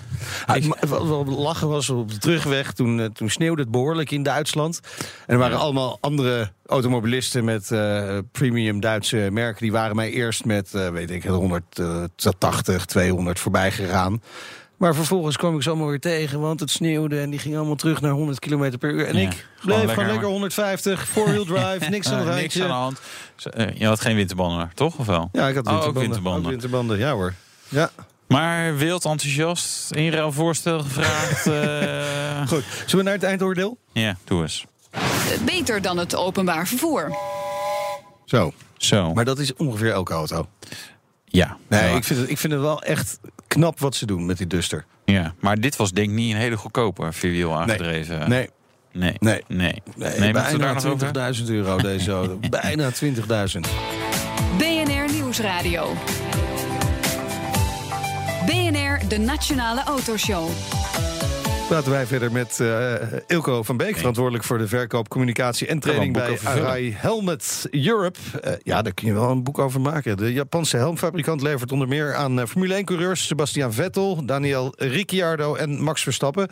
Ah, 0.46 0.64
maar 0.64 0.78
wat 0.88 1.06
wel 1.06 1.24
lachen 1.24 1.68
was 1.68 1.90
op 1.90 2.11
de 2.11 2.18
terugweg. 2.18 2.72
Toen, 2.72 3.00
eh, 3.00 3.06
toen 3.06 3.30
sneeuwde 3.30 3.62
het 3.62 3.70
behoorlijk 3.70 4.11
in 4.11 4.22
Duitsland. 4.22 4.80
En 5.26 5.34
er 5.34 5.38
waren 5.38 5.59
allemaal 5.59 5.98
andere 6.00 6.52
automobilisten 6.66 7.44
met 7.44 7.70
eh, 7.70 8.18
premium 8.32 8.80
Duitse 8.80 9.28
merken. 9.32 9.62
Die 9.62 9.72
waren 9.72 9.96
mij 9.96 10.11
eerst 10.11 10.44
met, 10.44 10.74
eh, 10.74 10.88
weet 10.88 11.11
ik, 11.11 11.24
180, 11.24 12.84
200 12.84 13.38
voorbij 13.38 13.70
gegaan. 13.70 14.22
Maar 14.79 14.95
vervolgens 14.95 15.37
kwam 15.37 15.57
ik 15.57 15.62
ze 15.62 15.68
allemaal 15.68 15.89
weer 15.89 16.01
tegen, 16.01 16.41
want 16.41 16.61
het 16.61 16.70
sneeuwde 16.70 17.20
en 17.20 17.31
die 17.31 17.39
ging 17.39 17.57
allemaal 17.57 17.74
terug 17.74 18.01
naar 18.01 18.11
100 18.12 18.39
km 18.39 18.79
per 18.79 18.91
uur. 18.91 19.07
En 19.07 19.16
Ja, 19.16 19.20
ik 19.22 19.29
bleef 19.29 19.47
gewoon 19.61 19.87
lekker- 19.87 20.07
lekker 20.07 20.29
150, 20.29 21.09
four-wheel 21.09 21.45
drive, 21.45 21.89
niks 21.91 22.11
aan 22.11 22.20
Eh, 22.20 22.26
het 22.26 22.35
niks 22.41 22.61
aan 22.61 22.66
de 22.66 22.72
hand. 22.72 23.01
Eh, 23.51 23.74
Je 23.74 23.87
had 23.87 24.01
geen 24.01 24.16
winterbanden, 24.16 24.70
toch? 24.74 24.97
Of 24.99 25.07
wel? 25.07 25.29
Ja, 25.33 25.49
ik 25.49 25.55
had 25.55 25.66
Oh, 25.66 25.72
ook 25.72 25.79
winterbanden. 25.81 26.01
winterbanden. 26.01 26.45
Ook 26.45 26.51
winterbanden, 26.51 26.99
ja 26.99 27.12
hoor. 27.12 27.35
Ja. 27.68 27.91
Maar 28.29 28.76
wild 28.76 29.05
enthousiast, 29.05 29.91
inruilvoorstel 29.91 30.81
gevraagd. 30.81 31.47
eh, 31.62 32.49
Goed, 32.49 32.64
zullen 32.87 32.97
we 32.97 33.03
naar 33.03 33.12
het 33.12 33.22
eindoordeel? 33.22 33.79
Ja, 33.93 34.16
doe 34.24 34.43
eens. 34.43 34.64
Eh, 34.91 35.01
Beter 35.45 35.83
dan 35.83 35.97
het 35.99 36.16
openbaar 36.16 36.66
vervoer. 36.66 37.16
Zo. 38.24 38.53
Zo. 38.76 39.12
Maar 39.14 39.24
dat 39.24 39.39
is 39.39 39.55
ongeveer 39.55 39.93
elke 39.93 40.12
auto. 40.12 40.49
Ja. 41.29 41.57
Nee, 41.68 41.91
Ja. 41.91 41.97
ik 41.97 42.05
vind, 42.05 42.20
het, 42.20 42.31
ik 42.31 42.39
vind 42.39 42.53
het 42.53 42.62
wel 42.62 42.83
echt 42.83 43.18
knap 43.47 43.81
wat 43.81 43.95
ze 43.95 44.07
doen 44.07 44.26
met 44.26 44.39
die 44.39 44.47
Duster. 44.47 44.85
ja. 45.05 45.35
Maar 45.41 45.61
dit 45.61 45.76
was 45.76 45.91
denk 45.91 46.09
ik 46.09 46.14
niet 46.14 46.33
een 46.33 46.41
hele 46.41 46.57
goedkope 46.57 47.12
vierwiel 47.12 47.57
aangedreven. 47.57 48.29
Nee, 48.29 48.51
Nee. 48.93 49.14
nee. 49.18 49.43
Nee. 49.49 49.83
nee, 49.97 50.11
we 50.11 50.33
daar 50.33 50.43
bijna 50.59 50.72
nog 50.72 50.85
over? 50.87 51.35
20.000 51.41 51.45
euro 51.47 51.76
deze 51.76 52.11
auto. 52.11 52.39
bijna 52.62 52.91
20.000. 53.05 53.61
BNR 54.59 55.12
Nieuwsradio. 55.12 55.93
BNR, 58.47 59.09
de 59.09 59.18
Nationale 59.18 59.83
Autoshow. 59.85 60.49
Praten 61.69 61.91
wij 61.91 62.07
verder 62.07 62.33
met 62.33 62.61
eh 62.61 62.95
Ilko 63.27 63.62
van 63.62 63.77
Beek, 63.77 63.97
verantwoordelijk 63.97 64.45
voor 64.45 64.59
de 64.59 64.69
verkoop, 64.69 65.09
communicatie 65.09 65.66
en 65.66 65.79
training 65.81 66.12
bij 66.12 66.39
Arai 66.45 66.93
Helmet 66.97 67.66
Europe. 67.71 68.19
Eh, 68.43 68.53
ja, 68.62 68.83
daar 68.83 68.95
kun 68.95 69.07
je 69.07 69.12
wel 69.12 69.31
een 69.31 69.43
boek 69.43 69.59
over 69.59 69.81
maken. 69.81 70.16
De 70.16 70.33
Japanse 70.33 70.77
helmfabrikant 70.77 71.43
levert 71.43 71.73
onder 71.73 71.89
meer 71.89 72.14
aan 72.14 72.41
eh, 72.41 72.47
Formule 72.47 72.83
1-coureurs 72.83 73.27
Sebastian 73.27 73.73
Vettel, 73.73 74.25
Daniel 74.27 74.73
Ricciardo 74.77 75.55
en 75.55 75.83
Max 75.83 76.03
Verstappen. 76.03 76.49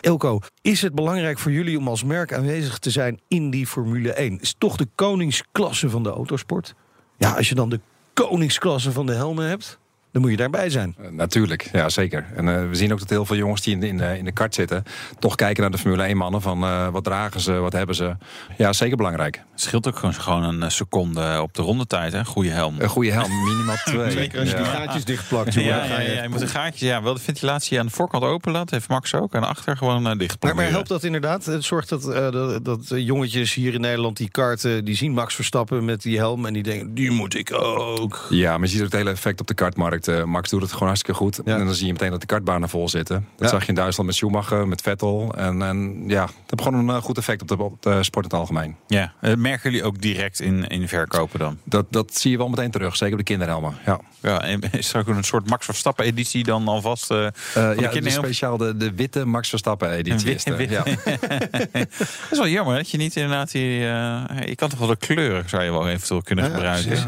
Ilko, 0.00 0.38
is 0.62 0.82
het 0.82 0.94
belangrijk 0.94 1.38
voor 1.38 1.52
jullie 1.52 1.78
om 1.78 1.88
als 1.88 2.04
merk 2.04 2.32
aanwezig 2.32 2.78
te 2.78 2.90
zijn 2.90 3.20
in 3.28 3.50
die 3.50 3.66
Formule 3.66 4.12
1? 4.12 4.40
Is 4.40 4.54
toch 4.58 4.76
de 4.76 4.86
koningsklasse 4.94 5.90
van 5.90 6.02
de 6.02 6.10
autosport? 6.10 6.74
Ja, 7.16 7.32
als 7.32 7.48
je 7.48 7.54
dan 7.54 7.68
de 7.68 7.80
koningsklasse 8.12 8.92
van 8.92 9.06
de 9.06 9.14
helmen 9.14 9.48
hebt, 9.48 9.79
dan 10.12 10.22
moet 10.22 10.30
je 10.30 10.36
daarbij 10.36 10.70
zijn. 10.70 10.94
Eh, 11.02 11.10
Natuurlijk, 11.10 11.68
ja 11.72 11.88
zeker. 11.88 12.26
En 12.36 12.48
eh, 12.48 12.68
we 12.68 12.74
zien 12.74 12.92
ook 12.92 12.98
dat 12.98 13.08
heel 13.10 13.24
veel 13.24 13.36
jongens 13.36 13.60
die 13.62 13.74
in 13.74 13.80
de, 13.80 13.86
in 13.88 13.96
de, 13.96 14.18
in 14.18 14.24
de 14.24 14.32
kart 14.32 14.54
zitten... 14.54 14.82
toch 15.18 15.34
kijken 15.34 15.62
naar 15.62 15.70
de 15.70 15.78
Formule 15.78 16.02
1 16.02 16.16
mannen 16.16 16.42
van 16.42 16.64
eh, 16.64 16.88
wat 16.88 17.04
dragen 17.04 17.40
ze, 17.40 17.52
wat 17.52 17.72
hebben 17.72 17.94
ze. 17.94 18.16
Ja, 18.56 18.72
zeker 18.72 18.96
belangrijk. 18.96 19.36
Het 19.52 19.60
scheelt 19.60 19.88
ook 19.88 19.96
gewoon, 19.96 20.14
gewoon 20.14 20.42
een 20.62 20.70
seconde 20.70 21.38
op 21.42 21.54
de 21.54 21.62
rondetijd, 21.62 22.12
hè? 22.12 22.24
Goede 22.24 22.50
helm. 22.50 22.74
Een 22.78 22.88
goede 22.88 23.12
helm, 23.12 23.44
minimaal 23.44 23.76
twee. 23.84 24.10
Zeker 24.10 24.40
als 24.40 24.50
je 24.50 24.56
die 24.56 24.64
Ja. 24.64 24.70
gaatjes 24.70 25.04
dichtplakt. 25.04 25.54
Ja, 25.54 25.60
jongen, 25.60 26.02
ja, 26.14 26.22
je- 26.22 26.28
moet 26.28 26.40
een 26.40 26.48
gaatje, 26.48 26.86
ja, 26.86 27.02
wel 27.02 27.14
de 27.14 27.20
ventilatie 27.20 27.78
aan 27.78 27.86
de 27.86 27.92
voorkant 27.92 28.24
open 28.24 28.52
laten. 28.52 28.74
Heeft 28.76 28.88
Max 28.88 29.14
ook. 29.14 29.34
En 29.34 29.42
achter 29.44 29.76
gewoon 29.76 30.18
dicht 30.18 30.42
Maar, 30.42 30.54
maar 30.54 30.70
helpt 30.70 30.88
dat 30.88 31.04
inderdaad? 31.04 31.44
Het 31.44 31.64
zorgt 31.64 31.88
dat, 31.88 32.08
eh, 32.08 32.30
dat, 32.30 32.64
dat 32.64 32.84
jongetjes 32.88 33.54
hier 33.54 33.74
in 33.74 33.80
Nederland 33.80 34.16
die 34.16 34.30
karten... 34.30 34.84
die 34.84 34.96
zien 34.96 35.12
Max 35.12 35.34
Verstappen 35.34 35.84
met 35.84 36.02
die 36.02 36.16
helm 36.18 36.46
en 36.46 36.52
die 36.52 36.62
denken... 36.62 36.94
die 36.94 37.10
moet 37.10 37.34
ik 37.34 37.52
ook. 37.52 38.26
Ja, 38.30 38.50
maar 38.52 38.66
je 38.66 38.72
ziet 38.72 38.78
ook 38.78 38.86
het 38.86 38.94
hele 38.96 39.10
effect 39.10 39.40
op 39.40 39.46
de 39.46 39.54
kartmarkt. 39.54 39.99
Eh, 40.08 40.24
Max 40.24 40.50
doet 40.50 40.60
het 40.62 40.72
gewoon 40.72 40.86
hartstikke 40.88 41.18
goed. 41.20 41.40
Ja. 41.44 41.56
En 41.58 41.64
dan 41.64 41.74
zie 41.74 41.86
je 41.86 41.92
meteen 41.92 42.10
dat 42.10 42.20
de 42.20 42.26
kartbanen 42.26 42.68
vol 42.68 42.88
zitten. 42.88 43.26
Dat 43.36 43.44
Ja. 43.44 43.48
zag 43.48 43.62
je 43.62 43.68
in 43.68 43.74
Duitsland 43.74 44.08
met 44.08 44.18
Schumacher, 44.18 44.68
met 44.68 44.82
Vettel. 44.82 45.34
En, 45.36 45.62
en 45.62 46.04
ja, 46.08 46.20
dat 46.20 46.34
heeft 46.46 46.62
gewoon 46.62 46.88
een 46.88 46.96
eh, 46.96 47.02
goed 47.02 47.18
effect 47.18 47.42
op 47.42 47.48
de, 47.48 47.62
op 47.62 47.82
de 47.82 48.02
sport 48.02 48.24
in 48.24 48.30
het 48.30 48.40
algemeen. 48.40 48.76
Ja, 48.86 49.12
eh, 49.20 49.34
merken 49.34 49.70
jullie 49.70 49.86
ook 49.86 50.00
direct 50.00 50.40
in, 50.40 50.66
in 50.66 50.88
verkopen 50.88 51.38
dan? 51.38 51.58
Dat, 51.64 51.86
dat 51.90 52.16
zie 52.16 52.30
je 52.30 52.36
wel 52.38 52.48
meteen 52.48 52.70
terug, 52.70 52.96
zeker 52.96 53.12
op 53.12 53.18
de 53.18 53.24
kinderhelmen. 53.24 53.74
Ja, 53.86 54.00
Ja, 54.22 54.42
en 54.42 54.60
is 54.72 54.92
er 54.92 55.00
ook 55.00 55.06
een 55.06 55.24
soort 55.24 55.48
Max 55.50 55.64
Verstappen 55.64 56.04
editie 56.04 56.44
dan 56.44 56.68
alvast? 56.68 57.08
de 57.08 57.32
ja 57.54 57.68
de 57.74 57.88
kinderhelm? 57.88 58.24
speciaal 58.24 58.56
de, 58.56 58.76
de 58.76 58.92
witte 58.94 59.24
Max 59.24 59.48
Verstappen 59.48 59.90
editie. 59.90 60.34
is 60.34 60.44
wit- 60.44 60.70
ja. 60.70 60.82
dat 61.72 61.86
is 62.30 62.38
wel 62.38 62.48
jammer 62.48 62.76
dat 62.76 62.90
je 62.90 62.96
niet 62.96 63.16
inderdaad 63.16 63.50
die... 63.52 63.62
je 63.70 64.52
kan 64.56 64.68
toch 64.68 64.78
wel 64.78 64.88
de 64.88 64.96
kleuren 64.96 65.48
zou 65.48 65.62
je 65.64 65.70
wel 65.70 65.88
eventueel 65.88 66.22
kunnen 66.22 66.44
gebruiken. 66.44 66.98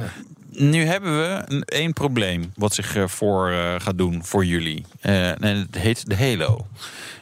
Nu 0.55 0.84
hebben 0.84 1.18
we 1.20 1.42
een, 1.46 1.62
één 1.64 1.92
probleem 1.92 2.53
wat 2.57 2.74
zich 2.74 2.96
eh, 2.96 3.07
voor 3.07 3.50
eh, 3.50 3.74
gaat 3.78 3.98
doen 3.98 4.24
voor 4.24 4.44
jullie. 4.44 4.84
Eh, 5.00 5.28
en 5.28 5.57
het 5.57 5.78
heet 5.78 6.09
de 6.09 6.16
Halo. 6.16 6.66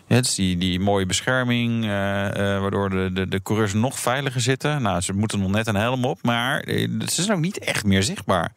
Ja, 0.06 0.16
het 0.16 0.26
is 0.26 0.34
die, 0.34 0.58
die 0.58 0.80
mooie 0.80 1.06
bescherming, 1.06 1.84
eh, 1.84 2.26
eh, 2.54 2.60
waardoor 2.60 2.90
de, 2.90 3.10
de, 3.12 3.28
de 3.28 3.42
coureurs 3.42 3.72
nog 3.72 3.98
veiliger 3.98 4.40
zitten. 4.40 4.82
Nou, 4.82 5.00
ze 5.00 5.12
moeten 5.12 5.40
nog 5.40 5.50
net 5.50 5.66
een 5.66 5.74
helm 5.74 6.04
op, 6.04 6.18
maar 6.22 6.62
ze 6.66 7.22
zijn 7.22 7.32
ook 7.36 7.42
niet 7.42 7.58
echt 7.58 7.84
meer 7.84 8.02
zichtbaar. 8.02 8.52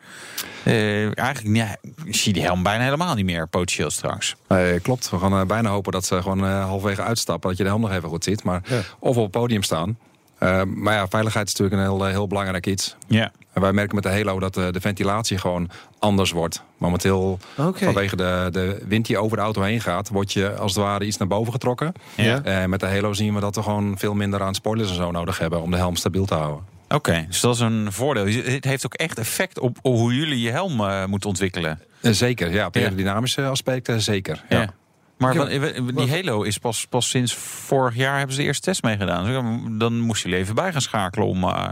Eh, 0.63 1.17
eigenlijk 1.19 1.55
ja, 1.55 1.75
zie 2.09 2.33
die 2.33 2.43
helm 2.43 2.63
bijna 2.63 2.83
helemaal 2.83 3.15
niet 3.15 3.25
meer, 3.25 3.47
potentieel 3.47 3.89
straks. 3.89 4.35
Nee, 4.47 4.79
klopt. 4.79 5.09
We 5.09 5.19
gaan 5.19 5.47
bijna 5.47 5.69
hopen 5.69 5.91
dat 5.91 6.05
ze 6.05 6.21
gewoon 6.21 6.45
eh, 6.45 6.65
halverwege 6.65 7.01
uitstappen. 7.03 7.49
Dat 7.49 7.57
je 7.57 7.63
de 7.63 7.69
helm 7.69 7.81
nog 7.81 7.91
even 7.91 8.09
goed 8.09 8.23
ziet. 8.23 8.43
Maar, 8.43 8.61
Ja. 8.65 8.81
Of 8.99 9.15
op 9.17 9.23
het 9.23 9.31
podium 9.31 9.63
staan. 9.63 9.97
Eh, 10.37 10.63
maar 10.63 10.93
ja, 10.93 11.07
veiligheid 11.07 11.47
is 11.47 11.55
natuurlijk 11.55 11.81
een 11.81 11.97
heel, 11.97 12.05
heel 12.05 12.27
belangrijk 12.27 12.67
iets. 12.67 12.95
Ja, 13.07 13.31
En 13.53 13.61
wij 13.61 13.73
merken 13.73 13.95
met 13.95 14.03
de 14.03 14.09
Halo 14.09 14.39
dat 14.39 14.57
eh, 14.57 14.67
de 14.71 14.81
ventilatie 14.81 15.37
gewoon 15.37 15.69
anders 15.99 16.31
wordt. 16.31 16.63
Momenteel, 16.77 17.39
vanwege 17.73 18.15
de, 18.15 18.47
de 18.51 18.83
wind 18.87 19.05
die 19.05 19.17
over 19.17 19.37
de 19.37 19.43
auto 19.43 19.61
heen 19.61 19.81
gaat... 19.81 20.09
word 20.09 20.33
je 20.33 20.55
als 20.55 20.75
het 20.75 20.83
ware 20.83 21.05
iets 21.05 21.17
naar 21.17 21.27
boven 21.27 21.53
getrokken. 21.53 21.93
Ja. 22.15 22.41
En 22.43 22.69
met 22.69 22.79
de 22.79 22.85
Halo 22.87 23.13
zien 23.13 23.33
we 23.33 23.39
dat 23.39 23.55
we 23.55 23.63
gewoon 23.63 23.97
veel 23.97 24.13
minder 24.13 24.41
aan 24.41 24.55
spoilers 24.55 24.89
en 24.89 24.95
zo 24.95 25.11
nodig 25.11 25.37
hebben... 25.37 25.61
om 25.61 25.71
de 25.71 25.77
helm 25.77 25.95
stabiel 25.95 26.25
te 26.25 26.33
houden. 26.33 26.63
Oké, 26.89 27.25
dus 27.27 27.39
dat 27.39 27.53
is 27.55 27.59
een 27.61 27.91
voordeel. 27.91 28.25
Het 28.43 28.63
heeft 28.65 28.85
ook 28.85 28.93
echt 28.93 29.17
effect 29.19 29.59
op, 29.59 29.77
op 29.81 29.93
hoe 29.95 30.13
jullie 30.15 30.41
je 30.41 30.51
helm 30.51 30.79
eh, 30.79 31.05
moeten 31.05 31.29
ontwikkelen. 31.29 31.79
Eh, 32.01 32.11
zeker, 32.11 32.51
ja. 32.51 32.65
Op 32.65 32.73
de 32.73 32.79
Ja. 32.79 32.85
aerodynamische 32.85 33.45
aspecten 33.45 34.01
zeker. 34.01 34.43
Ja. 34.49 34.59
Ja. 34.61 34.73
Maar 35.17 35.35
wat- 35.35 35.49
die 35.95 36.09
Halo 36.11 36.41
is 36.41 36.57
pas, 36.57 36.85
pas 36.89 37.09
sinds 37.09 37.33
vorig 37.35 37.95
jaar 37.95 38.17
hebben 38.17 38.35
ze 38.35 38.41
de 38.41 38.47
eerste 38.47 38.61
test 38.63 38.83
meegedaan. 38.83 39.25
Dus 39.25 39.79
dan 39.79 39.99
moest 39.99 40.23
je 40.23 40.35
even 40.35 40.55
bij 40.55 40.71
gaan 40.71 40.81
schakelen 40.81 41.27
om, 41.27 41.43
eh, 41.43 41.67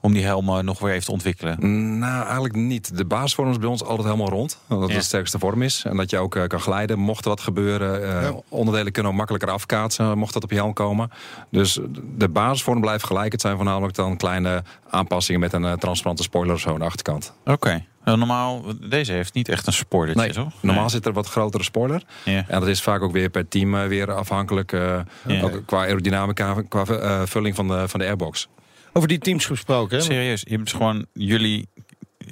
om 0.00 0.12
die 0.12 0.24
helm 0.24 0.48
eh, 0.48 0.58
nog 0.58 0.78
weer 0.78 0.92
even 0.92 1.04
te 1.04 1.12
ontwikkelen. 1.12 1.98
Nou, 1.98 2.24
eigenlijk 2.24 2.54
niet. 2.54 2.96
De 2.96 3.04
basisvorm 3.04 3.50
is 3.50 3.58
bij 3.58 3.68
ons 3.68 3.84
altijd 3.84 4.04
helemaal 4.08 4.28
rond. 4.28 4.58
Omdat 4.68 4.82
het 4.84 4.92
Ja. 4.92 4.98
de 4.98 5.04
sterkste 5.04 5.38
vorm 5.38 5.62
is. 5.62 5.84
En 5.84 5.96
dat 5.96 6.10
je 6.10 6.18
ook 6.18 6.36
eh, 6.36 6.44
kan 6.46 6.60
glijden. 6.60 6.98
Mocht 6.98 7.24
er 7.24 7.30
wat 7.30 7.40
gebeuren. 7.40 8.02
eh, 8.16 8.22
Ja. 8.22 8.32
Onderdelen 8.48 8.92
kunnen 8.92 9.12
ook 9.12 9.18
makkelijker 9.18 9.50
afkaatsen. 9.50 10.18
Mocht 10.18 10.32
dat 10.32 10.42
op 10.42 10.50
je 10.50 10.56
helm 10.56 10.72
komen. 10.72 11.10
Dus 11.50 11.78
de 12.16 12.28
basisvorm 12.28 12.80
blijft 12.80 13.04
gelijk. 13.04 13.32
Het 13.32 13.40
zijn 13.40 13.56
voornamelijk 13.56 13.94
dan 13.94 14.16
kleine 14.16 14.62
aanpassingen 14.90 15.40
met 15.40 15.52
een 15.52 15.64
eh, 15.64 15.72
transparante 15.72 16.22
spoiler 16.22 16.54
of 16.54 16.60
zo 16.60 16.72
aan 16.72 16.78
de 16.78 16.84
achterkant. 16.84 17.32
Oké. 17.44 17.84
Normaal, 18.04 18.62
deze 18.88 19.12
heeft 19.12 19.34
niet 19.34 19.48
echt 19.48 19.66
een 19.66 19.72
spoilertje, 19.72 20.22
Nee, 20.24 20.32
toch? 20.32 20.52
normaal 20.62 20.80
Nee. 20.82 20.90
zit 20.92 21.06
er 21.06 21.12
wat 21.12 21.26
grotere 21.28 21.62
spoiler. 21.62 22.02
Ja. 22.24 22.44
En 22.48 22.60
dat 22.60 22.68
is 22.68 22.82
vaak 22.82 23.02
ook 23.02 23.12
weer 23.12 23.28
per 23.30 23.48
team 23.48 23.74
eh, 23.76 23.86
weer 23.86 24.12
afhankelijk. 24.12 24.72
eh, 24.72 25.00
Ja. 25.26 25.42
ook 25.42 25.62
qua 25.66 25.78
aerodynamica, 25.78 26.62
qua 26.68 26.84
eh, 26.84 27.22
vulling 27.24 27.54
van 27.56 27.68
de, 27.68 27.88
van 27.88 28.00
de 28.00 28.06
airbox. 28.06 28.48
Over 28.92 29.08
die 29.08 29.18
teams 29.18 29.46
gesproken. 29.46 29.96
Hè? 29.98 30.02
Serieus, 30.02 30.42
je 30.48 30.56
hebt 30.56 30.70
gewoon 30.72 31.06
jullie 31.12 31.68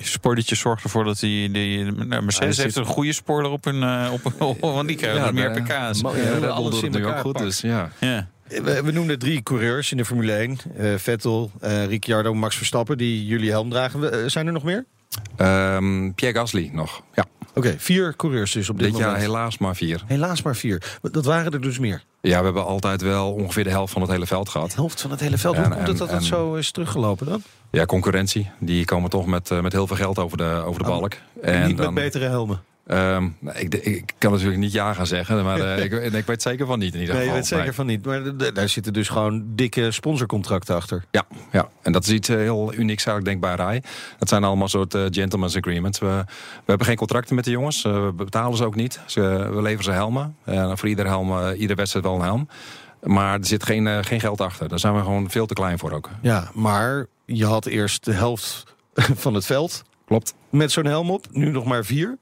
Spoilertje 0.00 0.54
zorgt 0.54 0.84
ervoor 0.84 1.04
dat 1.04 1.18
die, 1.18 1.50
die 1.50 1.84
nou, 1.84 2.22
Mercedes 2.22 2.56
heeft 2.56 2.76
een 2.76 2.84
goede 2.84 3.12
spoiler 3.12 3.50
op 3.50 3.64
hun, 3.64 3.82
eh, 3.82 4.08
op, 4.12 4.32
op, 4.38 4.60
want 4.60 4.88
die 4.88 4.96
krijgen 4.96 5.34
meer 5.34 5.50
pk's. 5.50 6.00
Ja, 6.40 6.46
alles 6.46 6.80
doet 6.80 6.90
nu 6.90 6.98
ook 6.98 7.04
elkaar 7.04 7.20
goed, 7.20 7.32
pakt. 7.32 7.44
dus 7.44 7.60
ja. 7.60 7.90
Ja. 8.48 8.62
We, 8.62 8.82
we 8.82 8.92
noemden 8.92 9.18
drie 9.18 9.42
coureurs 9.42 9.90
in 9.90 9.96
de 9.96 10.04
Formule 10.04 10.32
1. 10.32 10.58
Eh, 10.76 10.94
Vettel, 10.96 11.50
eh, 11.60 11.84
Ricciardo, 11.86 12.34
Max 12.34 12.56
Verstappen, 12.56 12.98
die 12.98 13.26
jullie 13.26 13.50
helm 13.50 13.70
dragen. 13.70 14.12
Eh, 14.12 14.28
zijn 14.28 14.46
er 14.46 14.52
nog 14.52 14.62
meer? 14.62 14.84
Ehm, 15.36 16.12
Pierre 16.12 16.38
Gasly 16.38 16.70
nog. 16.72 17.02
Ja, 17.14 17.24
Oké, 17.54 17.74
vier 17.78 18.16
coureurs 18.16 18.52
dus 18.52 18.68
op 18.68 18.78
dit, 18.78 18.86
dit 18.88 18.96
jaar 18.96 19.06
moment. 19.06 19.24
helaas 19.26 19.58
maar 19.58 19.76
vier. 19.76 20.02
Helaas 20.06 20.42
maar 20.42 20.56
vier. 20.56 20.98
Dat 21.12 21.24
waren 21.24 21.52
er 21.52 21.60
dus 21.60 21.78
meer. 21.78 22.02
Ja, 22.20 22.38
we 22.38 22.44
hebben 22.44 22.64
altijd 22.64 23.02
wel 23.02 23.32
ongeveer 23.32 23.64
de 23.64 23.70
helft 23.70 23.92
van 23.92 24.02
het 24.02 24.10
hele 24.10 24.26
veld 24.26 24.48
gehad. 24.48 24.68
De 24.68 24.74
helft 24.76 25.00
van 25.00 25.10
het 25.10 25.20
hele 25.20 25.38
veld. 25.38 25.54
En- 25.56 25.60
Hoe 25.64 25.70
komt 25.74 25.80
het 25.86 25.90
en- 25.92 25.98
dat 25.98 26.08
dat 26.08 26.18
en- 26.18 26.24
zo 26.24 26.54
is 26.54 26.70
teruggelopen 26.70 27.26
dan? 27.26 27.42
Ja, 27.70 27.84
concurrentie. 27.86 28.50
Die 28.60 28.84
komen 28.84 29.10
toch 29.10 29.26
met, 29.26 29.50
eh, 29.50 29.60
met 29.60 29.72
heel 29.72 29.86
veel 29.86 29.96
geld 29.96 30.18
over 30.18 30.36
de, 30.36 30.62
over 30.66 30.82
de 30.82 30.88
Oh, 30.90 30.98
balk. 30.98 31.12
Niet 31.66 31.76
dan- 31.76 31.94
met 31.94 32.04
betere 32.04 32.24
helmen. 32.24 32.60
Ehm, 32.88 33.28
ik, 33.54 33.74
ik 33.74 34.12
kan 34.18 34.32
natuurlijk 34.32 34.58
niet 34.58 34.72
ja 34.72 34.92
gaan 34.92 35.06
zeggen, 35.06 35.44
maar 35.44 35.60
eh, 35.60 35.84
ik, 35.84 36.12
ik 36.14 36.26
weet 36.26 36.42
zeker 36.42 36.66
van 36.66 36.78
niet 36.78 36.94
in 36.94 37.00
ieder 37.00 37.14
Nee, 37.14 37.26
je 37.26 37.32
weet 37.32 37.46
zeker 37.46 37.74
van 37.74 37.86
niet. 37.86 38.04
Maar 38.04 38.36
daar 38.54 38.68
zitten 38.68 38.92
dus 38.92 39.08
gewoon 39.08 39.44
dikke 39.46 39.90
sponsorcontracten 39.90 40.74
achter. 40.74 41.04
Ja, 41.10 41.26
ja, 41.52 41.68
en 41.82 41.92
dat 41.92 42.04
is 42.04 42.10
iets 42.10 42.28
eh, 42.28 42.36
heel 42.36 42.74
unieks 42.74 43.04
eigenlijk 43.06 43.24
denk 43.24 43.36
ik 43.36 43.42
bij 43.42 43.66
Rai. 43.66 43.80
Dat 44.18 44.28
zijn 44.28 44.44
allemaal 44.44 44.68
soort 44.68 44.94
eh, 44.94 45.04
gentleman's 45.10 45.56
agreements. 45.56 45.98
We, 45.98 46.24
we 46.26 46.64
hebben 46.64 46.86
geen 46.86 46.96
contracten 46.96 47.34
met 47.34 47.44
de 47.44 47.50
jongens. 47.50 47.82
we 47.82 48.12
betalen 48.16 48.56
ze 48.56 48.64
ook 48.64 48.74
niet. 48.74 49.00
Ze, 49.06 49.20
we 49.52 49.62
leveren 49.62 49.84
ze 49.84 49.90
helmen. 49.90 50.36
En 50.44 50.78
voor 50.78 50.88
iedere 50.88 51.08
helm, 51.08 51.52
iedere 51.52 51.74
wedstrijd 51.74 52.04
wel 52.04 52.14
een 52.14 52.20
helm. 52.20 52.48
Maar 53.02 53.38
er 53.38 53.46
zit 53.46 53.64
geen, 53.64 54.04
geen 54.04 54.20
geld 54.20 54.40
achter. 54.40 54.68
Daar 54.68 54.78
zijn 54.78 54.94
we 54.94 55.00
gewoon 55.00 55.30
veel 55.30 55.46
te 55.46 55.54
klein 55.54 55.78
voor 55.78 55.92
ook. 55.92 56.10
Ja, 56.22 56.50
maar 56.54 57.06
je 57.24 57.44
had 57.46 57.66
eerst 57.66 58.04
de 58.04 58.12
helft 58.12 58.64
van 59.24 59.34
het 59.34 59.46
veld 59.46 59.82
Klopt. 60.06 60.34
met 60.50 60.72
zo'n 60.72 60.84
helm 60.84 61.10
op. 61.10 61.26
Nu 61.30 61.50
nog 61.50 61.64
maar 61.64 61.84
vier. 61.84 62.18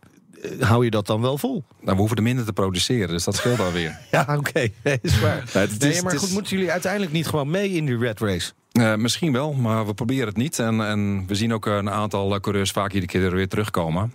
Eh, 0.61 0.66
Hou 0.68 0.84
je 0.84 0.90
dat 0.90 1.07
dan 1.07 1.20
wel 1.20 1.38
vol? 1.38 1.64
Nou, 1.80 1.92
we 1.94 1.99
hoeven 1.99 2.16
er 2.16 2.22
minder 2.22 2.44
te 2.44 2.53
produceren, 2.53 3.09
dus 3.09 3.24
dat 3.24 3.34
scheelt 3.34 3.61
alweer. 3.61 3.99
Ja, 4.11 4.26
oké. 4.38 4.68
Nee, 4.84 4.99
is 5.03 5.20
waar. 5.20 5.42
Nee, 5.78 6.03
maar 6.03 6.12
goed, 6.18 6.22
is- 6.28 6.32
moeten 6.34 6.57
jullie 6.57 6.72
uiteindelijk 6.72 7.12
niet 7.12 7.26
gewoon 7.26 7.51
mee 7.51 7.70
in 7.70 7.86
die 7.86 7.99
red 7.99 8.20
race? 8.20 8.53
Eh, 8.72 8.94
misschien 8.94 9.32
wel, 9.32 9.53
maar 9.53 9.86
we 9.86 9.94
proberen 9.94 10.26
het 10.26 10.36
niet. 10.36 10.59
En, 10.59 10.80
en 10.86 11.24
we 11.26 11.34
zien 11.34 11.55
ook 11.55 11.66
een 11.66 11.90
aantal 11.90 12.34
eh, 12.34 12.40
coureurs 12.40 12.70
vaak 12.70 12.92
iedere 12.92 13.12
keer 13.12 13.24
er 13.24 13.34
weer 13.34 13.49
terugkomen. 13.49 14.12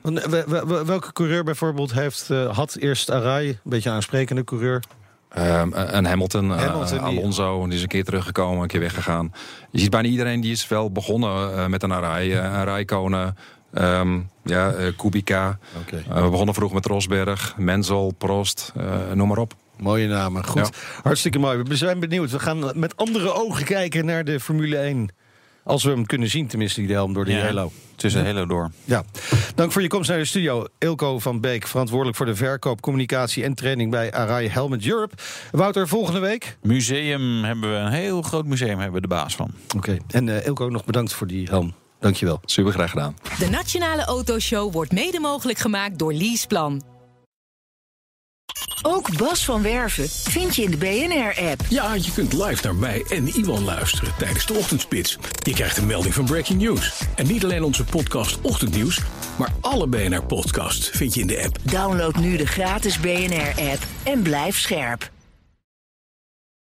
Welke 0.86 1.14
coureur 1.14 1.44
bijvoorbeeld 1.44 1.94
heeft, 1.94 2.28
had 2.52 2.76
eerst 2.80 3.12
Arai, 3.12 3.48
een 3.50 3.58
beetje 3.64 3.90
aansprekende 3.90 4.44
coureur. 4.44 4.84
Ehm, 5.30 5.70
een 5.74 6.06
Hamilton, 6.06 6.52
eh, 6.54 6.58
Hamilton, 6.66 7.00
Alonso, 7.00 7.66
die 7.66 7.76
is 7.76 7.82
een 7.82 7.88
keer 7.88 8.04
teruggekomen, 8.04 8.62
een 8.62 8.68
keer 8.68 8.80
weggegaan. 8.80 9.34
Je 9.72 9.80
ziet 9.80 9.90
bijna 9.90 10.08
iedereen 10.08 10.42
die 10.42 10.52
is 10.52 10.68
wel 10.68 10.92
begonnen 10.92 11.70
met 11.70 11.84
een 11.84 11.94
Arai. 11.94 12.34
een 12.36 12.42
Ehm 13.74 14.20
ja, 14.44 14.72
eh, 14.72 14.88
Kubica. 14.98 15.60
Oké. 15.82 16.04
Eh, 16.10 16.24
we 16.24 16.30
begonnen 16.30 16.54
vroeg 16.54 16.74
met 16.74 16.86
Rosberg, 16.86 17.56
Menzel, 17.58 18.14
Prost, 18.18 18.72
eh, 18.76 19.12
noem 19.14 19.28
maar 19.28 19.38
op. 19.38 19.54
Mooie 19.78 20.08
namen. 20.08 20.46
Goed, 20.46 20.70
hartstikke 21.04 21.40
mooi. 21.40 21.64
We 21.64 21.76
zijn 21.76 22.00
benieuwd. 22.00 22.32
We 22.32 22.40
gaan 22.40 22.72
met 22.76 22.98
andere 22.98 23.34
ogen 23.34 23.66
kijken 23.66 24.06
naar 24.06 24.24
de 24.24 24.40
Formule 24.40 24.78
1. 24.78 25.10
Als 25.64 25.84
we 25.84 25.90
hem 25.90 26.06
kunnen 26.06 26.30
zien, 26.30 26.48
tenminste, 26.48 26.82
die 26.82 26.92
helm 26.92 27.14
door 27.14 27.26
de 27.26 27.32
Ja. 27.32 27.44
Halo. 27.44 27.72
Tussen 27.96 28.26
Halo 28.26 28.46
door. 28.46 28.72
Ja. 28.84 29.04
Dank 29.56 29.72
voor 29.72 29.82
je 29.82 29.88
komst 29.88 30.10
naar 30.10 30.18
de 30.18 30.26
studio. 30.26 30.66
Ilko 30.78 31.20
van 31.20 31.40
Beek, 31.40 31.68
verantwoordelijk 31.68 32.18
voor 32.18 32.26
de 32.26 32.36
verkoop, 32.36 32.82
communicatie 32.82 33.44
en 33.44 33.54
training 33.54 33.92
bij 33.92 34.14
Arai 34.14 34.48
Helmet 34.48 34.88
Europe. 34.88 35.16
Wouter, 35.52 35.88
volgende 35.88 36.20
week. 36.20 36.58
Museum 36.62 37.44
hebben 37.44 37.70
we, 37.70 37.76
een 37.76 37.92
heel 37.92 38.22
groot 38.22 38.46
museum 38.46 38.78
hebben 38.78 38.94
we 38.94 39.02
de 39.02 39.08
baas 39.08 39.36
van. 39.36 39.52
Oké. 39.76 39.98
En 40.08 40.46
Ilko, 40.46 40.70
nog 40.70 40.86
bedankt 40.86 41.14
voor 41.14 41.28
die 41.28 41.48
helm. 41.48 41.74
Dankjewel. 42.02 42.40
Super 42.46 42.74
graag 42.74 42.90
gedaan. 42.90 43.16
De 43.40 43.50
Nationale 43.50 44.06
Autoshow 44.06 44.74
wordt 44.74 44.92
mede 44.92 45.20
mogelijk 45.20 45.60
gemaakt 45.60 46.00
door 46.00 46.14
Leaseplan. 46.14 46.82
Ook 48.82 49.18
Bas 49.18 49.46
van 49.46 49.62
Werven 49.62 50.10
vind 50.10 50.56
je 50.56 50.64
in 50.64 50.72
de 50.72 50.78
BNR-app. 50.78 51.62
Ja, 51.70 51.94
je 51.94 52.12
kunt 52.14 52.34
live 52.34 52.64
naar 52.64 52.76
mij 52.76 53.06
en 53.10 53.28
Iwan 53.28 53.64
luisteren 53.64 54.14
tijdens 54.18 54.46
de 54.46 54.54
ochtendspits. 54.54 55.18
Je 55.44 55.54
krijgt 55.54 55.78
een 55.78 55.86
melding 55.86 56.14
van 56.14 56.26
Breaking 56.26 56.62
News. 56.62 57.02
En 57.16 57.28
niet 57.28 57.44
alleen 57.44 57.64
onze 57.64 57.84
podcast 57.84 58.42
Ochtendnieuws, 58.42 59.00
maar 59.38 59.54
alle 59.62 59.88
BNR-podcasts 59.88 60.90
vind 60.90 61.14
je 61.14 61.22
in 61.22 61.28
de 61.28 61.44
app. 61.44 61.58
Download 61.64 62.16
nu 62.16 62.38
de 62.38 62.48
gratis 62.48 63.00
BNR-app 63.00 63.84
en 64.04 64.22
blijf 64.22 64.60
scherp. 64.60 65.12